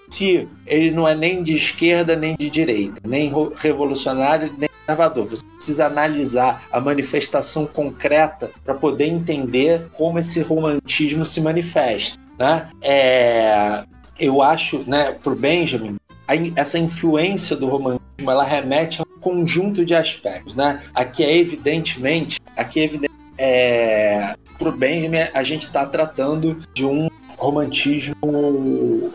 [0.66, 5.26] ele não é nem de esquerda nem de direita, nem revolucionário nem conservador.
[5.26, 12.18] Você precisa analisar a manifestação concreta para poder entender como esse romantismo se manifesta.
[12.38, 12.68] Né?
[12.82, 13.84] É,
[14.20, 15.96] eu acho, né, para o Benjamin,
[16.54, 20.54] essa influência do romantismo ela remete a um conjunto de aspectos.
[20.54, 20.80] Né?
[20.94, 26.84] Aqui é evidentemente, aqui é evidente, é, para o Benjamin, a gente está tratando de
[26.84, 28.14] um romantismo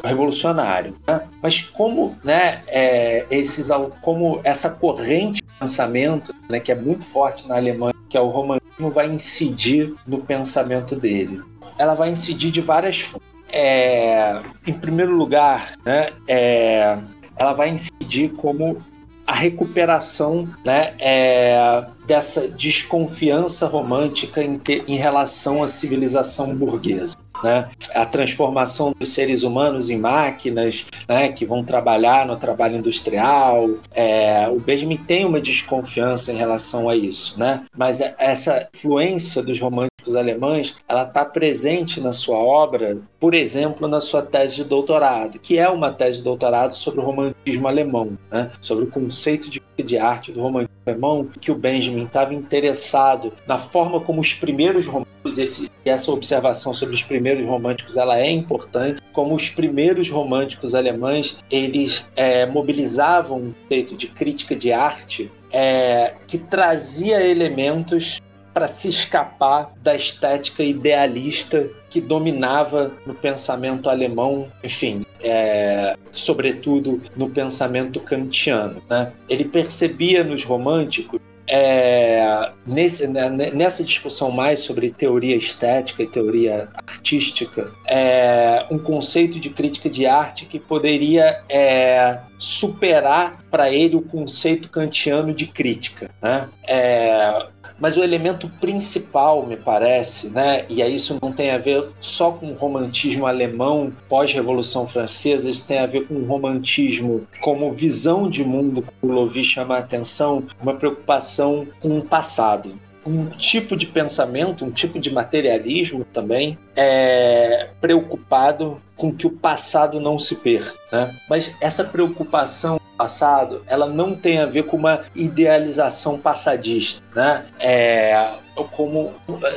[0.03, 0.95] revolucionário.
[1.07, 1.21] Né?
[1.41, 3.69] Mas como, né, é, esses,
[4.01, 8.27] como essa corrente de pensamento, né, que é muito forte na Alemanha que é o
[8.27, 11.41] romantismo, vai incidir no pensamento dele?
[11.77, 13.29] Ela vai incidir de várias formas.
[13.51, 16.97] É, em primeiro lugar, né, é,
[17.35, 18.83] ela vai incidir como
[19.25, 27.69] a recuperação né, é, dessa desconfiança romântica em, em relação à civilização burguesa né?
[27.95, 31.29] a transformação dos seres humanos em máquinas né?
[31.29, 33.69] que vão trabalhar no trabalho industrial.
[33.93, 37.65] É, o Benjamin tem uma desconfiança em relação a isso, né?
[37.75, 39.59] mas é, essa influência dos
[39.99, 45.39] românticos alemães ela está presente na sua obra, por exemplo, na sua tese de doutorado,
[45.39, 48.49] que é uma tese de doutorado sobre o romantismo alemão, né?
[48.61, 53.57] sobre o conceito de, de arte do romantismo alemão, que o Benjamin estava interessado na
[53.57, 59.01] forma como os primeiros românticos, esse, essa observação sobre os primeiros românticos, ela é importante,
[59.13, 66.13] como os primeiros românticos alemães, eles é, mobilizavam um conceito de crítica de arte é,
[66.27, 68.21] que trazia elementos
[68.53, 77.29] para se escapar da estética idealista que dominava no pensamento alemão, enfim, é, sobretudo no
[77.29, 78.81] pensamento kantiano.
[78.89, 79.11] Né?
[79.27, 81.19] Ele percebia nos românticos
[81.49, 89.39] é, nesse, né, nessa discussão mais sobre teoria estética e teoria artística, é, um conceito
[89.39, 96.11] de crítica de arte que poderia é, superar para ele o conceito kantiano de crítica.
[96.21, 96.47] Né?
[96.67, 97.47] É,
[97.79, 102.31] mas o elemento principal, me parece, né, e aí isso não tem a ver só
[102.31, 108.29] com o romantismo alemão pós-Revolução Francesa, isso tem a ver com o romantismo como visão
[108.29, 111.38] de mundo, como o Lovi chama a atenção, uma preocupação
[111.79, 119.13] com o passado um tipo de pensamento, um tipo de materialismo também é preocupado com
[119.13, 120.73] que o passado não se perca.
[120.91, 121.15] Né?
[121.29, 127.45] Mas essa preocupação passado, ela não tem a ver com uma idealização passadista, né?
[127.57, 128.33] É,
[128.71, 129.13] como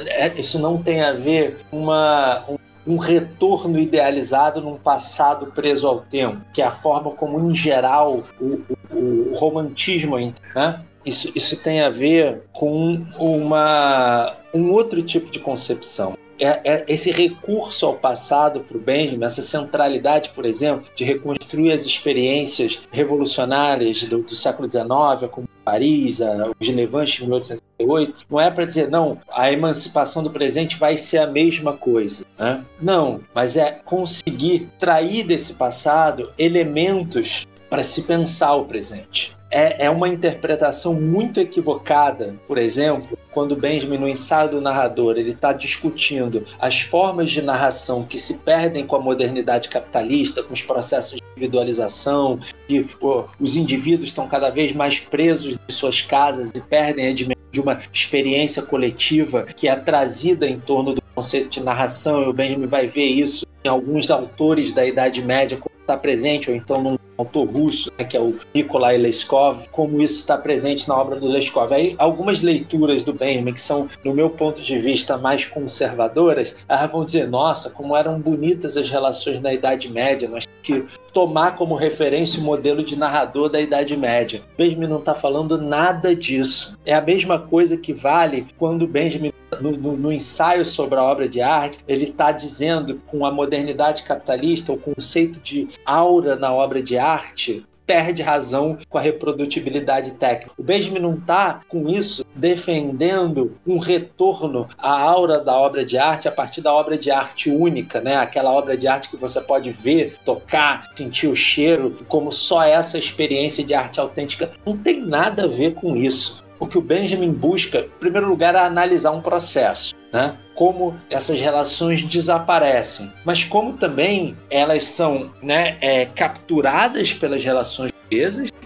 [0.07, 2.57] é, isso não tem a ver com uma um,
[2.87, 8.23] um retorno idealizado num passado preso ao tempo, que é a forma como, em geral,
[8.41, 8.61] o,
[8.93, 10.17] o, o romantismo
[10.55, 10.81] né?
[11.05, 16.17] Isso, isso tem a ver com uma, um outro tipo de concepção.
[16.41, 21.73] É, é esse recurso ao passado para o Benjamin, essa centralidade, por exemplo, de reconstruir
[21.73, 28.41] as experiências revolucionárias do, do século XIX, como Paris, a, o Genevante em 1868, não
[28.41, 32.25] é para dizer, não, a emancipação do presente vai ser a mesma coisa.
[32.37, 32.65] Né?
[32.81, 39.91] Não, mas é conseguir trair desse passado elementos para se pensar o presente é, é
[39.91, 46.45] uma interpretação muito equivocada, por exemplo, quando Benjamin, no ensaio do narrador, ele está discutindo
[46.59, 51.23] as formas de narração que se perdem com a modernidade capitalista, com os processos de
[51.33, 57.09] individualização, que oh, os indivíduos estão cada vez mais presos de suas casas e perdem
[57.09, 62.23] a dimensão de uma experiência coletiva que é trazida em torno do conceito de narração,
[62.23, 66.51] e o Benjamin vai ver isso em alguns autores da Idade Média, como está presente,
[66.51, 70.89] ou então num autor russo, né, que é o Nikolai Leskov, como isso está presente
[70.89, 71.73] na obra do Leskov.
[71.73, 76.91] Aí, algumas leituras do Benjamin, que são, no meu ponto de vista, mais conservadoras, elas
[76.91, 81.75] vão dizer: nossa, como eram bonitas as relações na Idade Média, nós que tomar como
[81.75, 84.43] referência o modelo de narrador da Idade Média.
[84.57, 86.79] Benjamin não está falando nada disso.
[86.87, 91.29] É a mesma coisa que vale quando Benjamin no, no, no, ensaio sobre a obra
[91.29, 96.83] de arte, ele está dizendo com a modernidade capitalista, o conceito de aura na obra
[96.83, 100.55] de arte perde razão com a reprodutibilidade técnica.
[100.57, 106.29] O Benjamin não está com isso defendendo um retorno à aura da obra de arte
[106.29, 108.17] a partir da obra de arte única, né?
[108.17, 112.99] Aquela obra de arte que você pode ver, tocar, sentir o cheiro, como só essa
[112.99, 114.51] experiência de arte autêntica.
[114.65, 116.42] Não tem nada a ver com isso.
[116.63, 120.37] O que o Benjamin busca, em primeiro lugar, é analisar um processo, né?
[120.55, 127.91] Como essas relações desaparecem, mas como também elas são né, é, capturadas pelas relações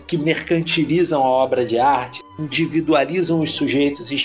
[0.07, 4.17] que mercantilizam a obra de arte, individualizam os sujeitos e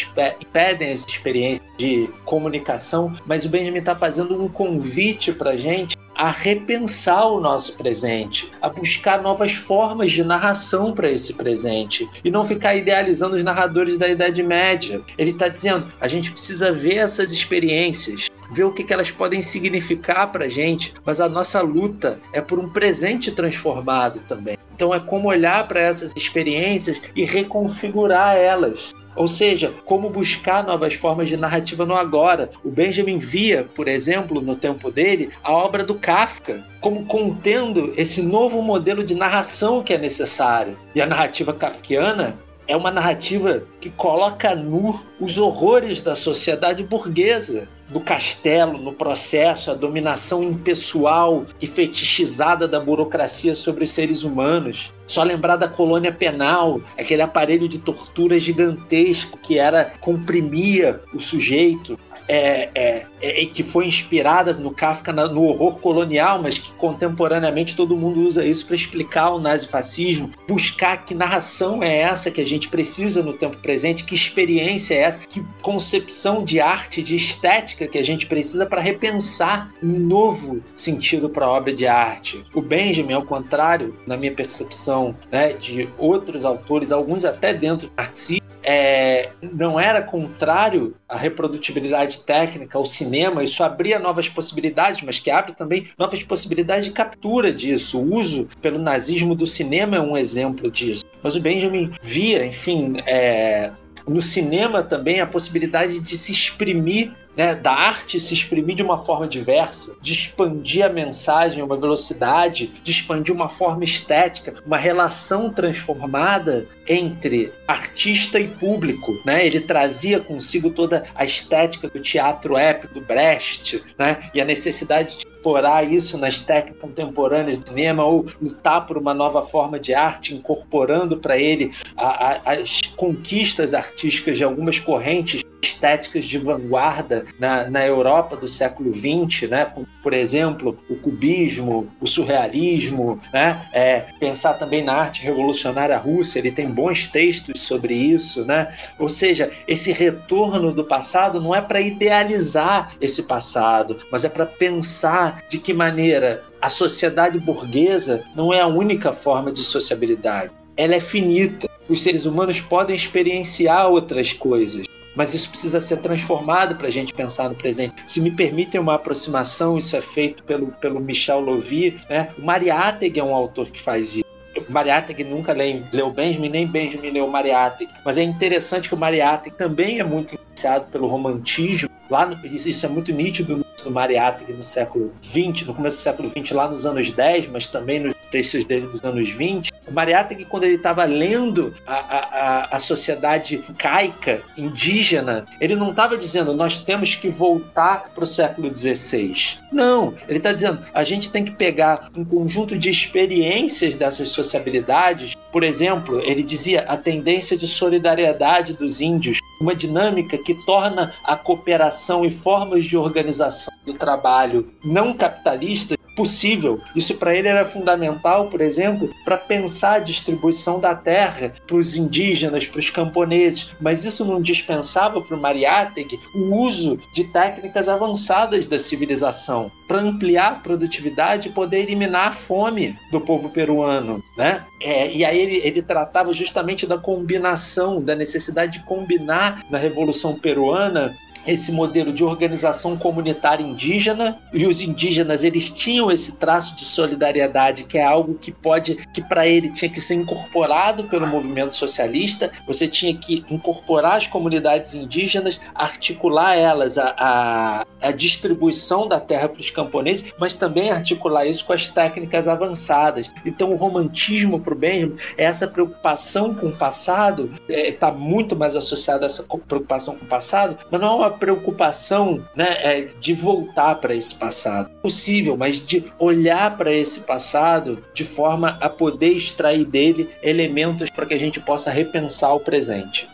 [0.42, 5.96] impedem as experiências de comunicação, mas o Benjamin está fazendo um convite para a gente
[6.16, 12.30] a repensar o nosso presente, a buscar novas formas de narração para esse presente e
[12.30, 15.02] não ficar idealizando os narradores da Idade Média.
[15.18, 19.42] Ele está dizendo: a gente precisa ver essas experiências, ver o que, que elas podem
[19.42, 24.58] significar para a gente, mas a nossa luta é por um presente transformado também.
[24.76, 28.94] Então é como olhar para essas experiências e reconfigurar elas.
[29.16, 32.50] Ou seja, como buscar novas formas de narrativa no agora.
[32.64, 38.22] O Benjamin via, por exemplo, no tempo dele, a obra do Kafka como contendo esse
[38.22, 40.78] novo modelo de narração que é necessário.
[40.96, 42.38] E a narrativa kafkiana
[42.72, 49.70] é uma narrativa que coloca nu os horrores da sociedade burguesa, do castelo, no processo,
[49.70, 54.94] a dominação impessoal e fetichizada da burocracia sobre os seres humanos.
[55.06, 62.00] Só lembrar da colônia penal, aquele aparelho de tortura gigantesco que era comprimia o sujeito
[62.28, 67.76] é, é, é, que foi inspirada no Kafka na, no horror colonial, mas que contemporaneamente
[67.76, 72.46] todo mundo usa isso para explicar o nazifascismo, buscar que narração é essa que a
[72.46, 77.88] gente precisa no tempo presente, que experiência é essa, que concepção de arte, de estética
[77.88, 82.44] que a gente precisa para repensar um novo sentido para a obra de arte.
[82.54, 87.94] O Benjamin, ao contrário, na minha percepção, né, de outros autores, alguns até dentro do
[87.98, 95.20] marxismo, é, não era contrário à reprodutibilidade técnica, ao cinema, isso abria novas possibilidades, mas
[95.20, 98.00] que abre também novas possibilidades de captura disso.
[98.00, 101.06] O uso pelo nazismo do cinema é um exemplo disso.
[101.24, 103.72] Mas o Benjamin via, enfim, é,
[104.08, 109.00] no cinema também a possibilidade de se exprimir né, da arte se exprimir de uma
[109.00, 115.50] forma diversa, de expandir a mensagem, uma velocidade, de expandir uma forma estética, uma relação
[115.50, 119.18] transformada entre artista e público.
[119.26, 119.46] Né?
[119.46, 124.30] Ele trazia consigo toda a estética do teatro épico do Brecht né?
[124.34, 129.14] e a necessidade de explorar isso nas técnicas contemporâneas do cinema ou lutar por uma
[129.14, 135.44] nova forma de arte, incorporando para ele a, a, as conquistas artísticas de algumas correntes
[135.82, 139.66] estéticas de vanguarda na, na Europa do século XX, né?
[139.66, 143.68] Como, por exemplo, o cubismo, o surrealismo, né?
[143.74, 148.68] É, pensar também na arte revolucionária russa, ele tem bons textos sobre isso, né?
[149.00, 154.46] Ou seja, esse retorno do passado não é para idealizar esse passado, mas é para
[154.46, 160.52] pensar de que maneira a sociedade burguesa não é a única forma de sociabilidade.
[160.78, 161.70] Ela é finita.
[161.90, 164.86] Os seres humanos podem experienciar outras coisas
[165.16, 167.96] mas isso precisa ser transformado para a gente pensar no presente.
[168.06, 172.30] Se me permitem uma aproximação, isso é feito pelo, pelo Michel Lovy, né?
[172.38, 174.31] O Mariátegui é um autor que faz isso.
[174.70, 177.92] Mariátegui nunca leu Benjamin, nem Benjamin leu Mariátegui.
[178.04, 181.90] Mas é interessante que o Mariátegui também é muito influenciado pelo romantismo.
[182.10, 186.30] Lá no, isso é muito nítido no Mariátegui no século XX, no começo do século
[186.30, 189.72] XX, lá nos anos 10, mas também nos textos dele dos anos 20.
[189.88, 196.18] O Mariátegui, quando ele estava lendo a, a, a sociedade caica, indígena, ele não estava
[196.18, 199.60] dizendo nós temos que voltar para o século XVI.
[199.72, 205.36] Não, ele está dizendo a gente tem que pegar um conjunto de experiências dessas sociabilidades.
[205.52, 211.36] Por exemplo, ele dizia a tendência de solidariedade dos índios, uma dinâmica que torna a
[211.36, 216.80] cooperação e formas de organização do trabalho não capitalistas possível.
[216.96, 221.96] Isso para ele era fundamental, por exemplo, para pensar a distribuição da terra para os
[221.96, 227.90] indígenas, para os camponeses, mas isso não dispensava para o Mariátegui o uso de técnicas
[227.90, 234.24] avançadas da civilização para ampliar a produtividade e poder eliminar a fome do povo peruano,
[234.38, 234.64] né?
[234.80, 240.36] É, e aí ele, ele tratava justamente da combinação, da necessidade de combinar na Revolução
[240.36, 246.86] Peruana esse modelo de organização comunitária indígena e os indígenas eles tinham esse traço de
[246.86, 251.74] solidariedade que é algo que pode que para ele tinha que ser incorporado pelo movimento
[251.74, 252.52] socialista.
[252.68, 259.50] Você tinha que incorporar as comunidades indígenas articular elas a, a, a distribuição da terra
[259.50, 263.32] para os camponeses mas também articular isso com as técnicas avançadas.
[263.46, 268.56] Então o romantismo para o Benjamin é essa preocupação com o passado está é, muito
[268.56, 273.08] mais associada a essa preocupação com o passado mas não é uma preocupação né, é,
[273.20, 274.90] de voltar para esse passado.
[275.02, 281.26] Possível, mas de olhar para esse passado de forma a poder extrair dele elementos para
[281.26, 283.30] que a gente possa repensar o presente.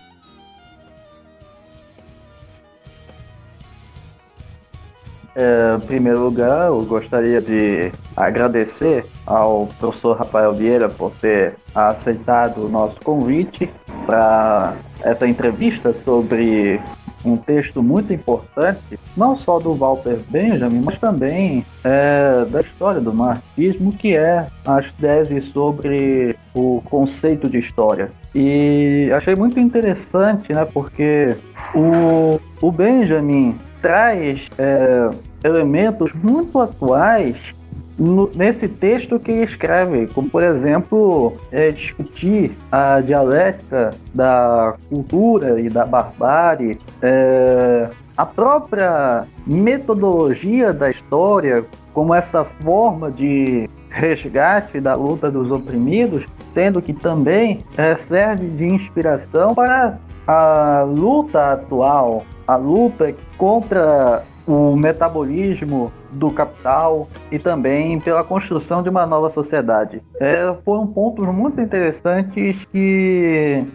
[5.39, 12.65] É, em primeiro lugar, eu gostaria de agradecer ao professor Rafael Vieira por ter aceitado
[12.65, 13.69] o nosso convite
[14.07, 16.81] para essa entrevista sobre
[17.25, 23.13] um texto muito importante, não só do Walter Benjamin, mas também é, da história do
[23.13, 28.11] marxismo, que é as teses sobre o conceito de história.
[28.33, 31.35] E achei muito interessante, né, porque
[31.73, 35.09] o, o Benjamin traz é,
[35.43, 37.56] elementos muito atuais
[37.97, 45.59] no, nesse texto que ele escreve, como por exemplo, é, discutir a dialética da cultura
[45.59, 54.95] e da barbárie, é, a própria metodologia da história, como essa forma de resgate da
[54.95, 59.97] luta dos oprimidos, sendo que também é, serve de inspiração para
[60.27, 68.89] a luta atual, a luta contra o metabolismo do capital e também pela construção de
[68.89, 70.01] uma nova sociedade.
[70.19, 73.65] É, foram pontos muito interessantes que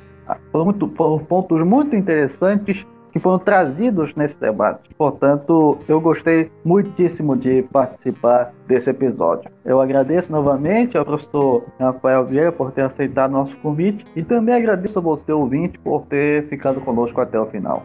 [0.50, 4.88] foram, muito, foram pontos muito interessantes que foram trazidos nesse debate.
[4.96, 9.50] Portanto, eu gostei muitíssimo de participar desse episódio.
[9.64, 14.98] Eu agradeço novamente ao professor Rafael Vieira por ter aceitado nosso convite e também agradeço
[14.98, 17.82] a você, ouvinte, por ter ficado conosco até o final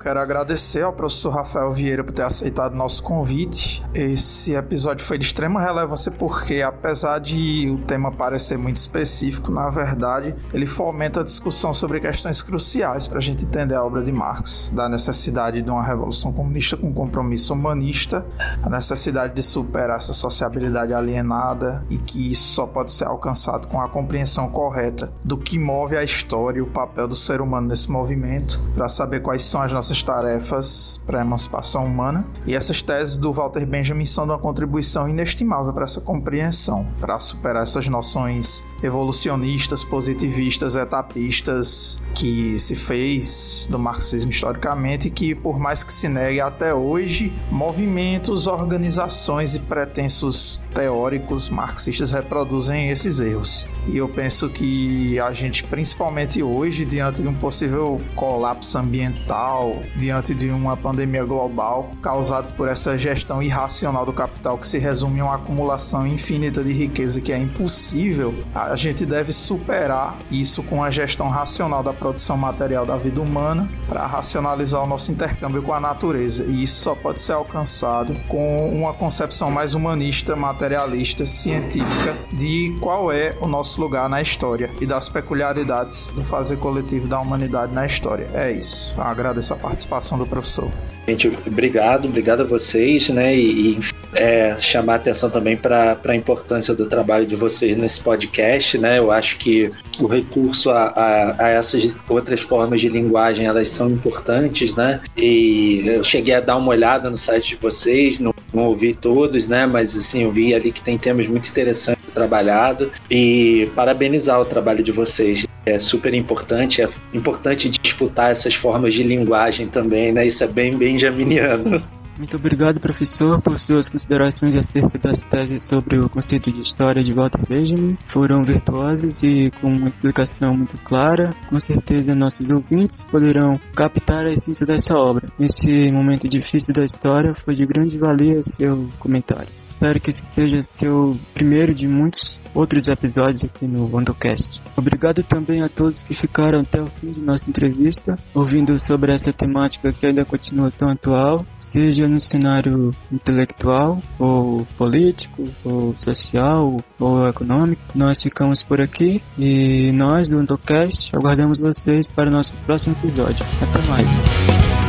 [0.00, 3.84] quero agradecer ao professor Rafael Vieira por ter aceitado nosso convite.
[3.92, 9.68] Esse episódio foi de extrema relevância porque, apesar de o tema parecer muito específico, na
[9.68, 14.10] verdade, ele fomenta a discussão sobre questões cruciais para a gente entender a obra de
[14.10, 18.24] Marx, da necessidade de uma revolução comunista com compromisso humanista,
[18.62, 23.78] a necessidade de superar essa sociabilidade alienada e que isso só pode ser alcançado com
[23.78, 27.90] a compreensão correta do que move a história e o papel do ser humano nesse
[27.90, 32.24] movimento, para saber quais são as nossas nossas tarefas para a emancipação humana.
[32.46, 37.18] E essas teses do Walter Benjamin são de uma contribuição inestimável para essa compreensão, para
[37.18, 45.82] superar essas noções evolucionistas, positivistas, etapistas que se fez do marxismo historicamente, que por mais
[45.82, 53.66] que se negue até hoje, movimentos, organizações e pretensos teóricos marxistas reproduzem esses erros.
[53.88, 60.34] E eu penso que a gente, principalmente hoje, diante de um possível colapso ambiental, diante
[60.34, 65.22] de uma pandemia global causada por essa gestão irracional do capital que se resume em
[65.22, 70.90] uma acumulação infinita de riqueza que é impossível, a gente deve superar isso com a
[70.90, 75.80] gestão racional da produção material da vida humana para racionalizar o nosso intercâmbio com a
[75.80, 76.44] natureza.
[76.44, 83.12] E isso só pode ser alcançado com uma concepção mais humanista, materialista, científica de qual
[83.12, 87.86] é o nosso lugar na história e das peculiaridades do fazer coletivo da humanidade na
[87.86, 88.28] história.
[88.32, 88.94] É isso.
[88.96, 90.68] Eu agradeço a participação do professor.
[91.06, 93.34] Gente, obrigado, obrigado a vocês, né?
[93.34, 93.80] E, e
[94.14, 98.98] é, chamar atenção também para a importância do trabalho de vocês nesse podcast, né?
[98.98, 103.88] Eu acho que o recurso a, a, a, essas outras formas de linguagem elas são
[103.90, 105.00] importantes, né?
[105.16, 109.46] E eu cheguei a dar uma olhada no site de vocês, não, não ouvi todos,
[109.46, 109.66] né?
[109.66, 114.82] Mas assim, eu vi ali que tem temas muito interessantes trabalhado e parabenizar o trabalho
[114.82, 120.26] de vocês é super importante, é importante disputar essas formas de linguagem também, né?
[120.26, 121.82] Isso é bem benjaminiano.
[122.20, 127.14] Muito obrigado, professor, por suas considerações acerca das teses sobre o conceito de história de
[127.14, 127.96] Walter Benjamin.
[128.12, 131.30] Foram virtuosas e com uma explicação muito clara.
[131.48, 135.28] Com certeza, nossos ouvintes poderão captar a essência dessa obra.
[135.38, 139.48] Nesse momento difícil da história, foi de grande valia seu comentário.
[139.62, 144.62] Espero que esse seja seu primeiro de muitos outros episódios aqui no WandoCast.
[144.76, 149.32] Obrigado também a todos que ficaram até o fim de nossa entrevista, ouvindo sobre essa
[149.32, 157.28] temática que ainda continua tão atual, seja no cenário intelectual, ou político, ou social, ou
[157.28, 157.82] econômico.
[157.94, 163.44] Nós ficamos por aqui e nós, do WandoCast, aguardamos vocês para o nosso próximo episódio.
[163.60, 164.79] Até mais!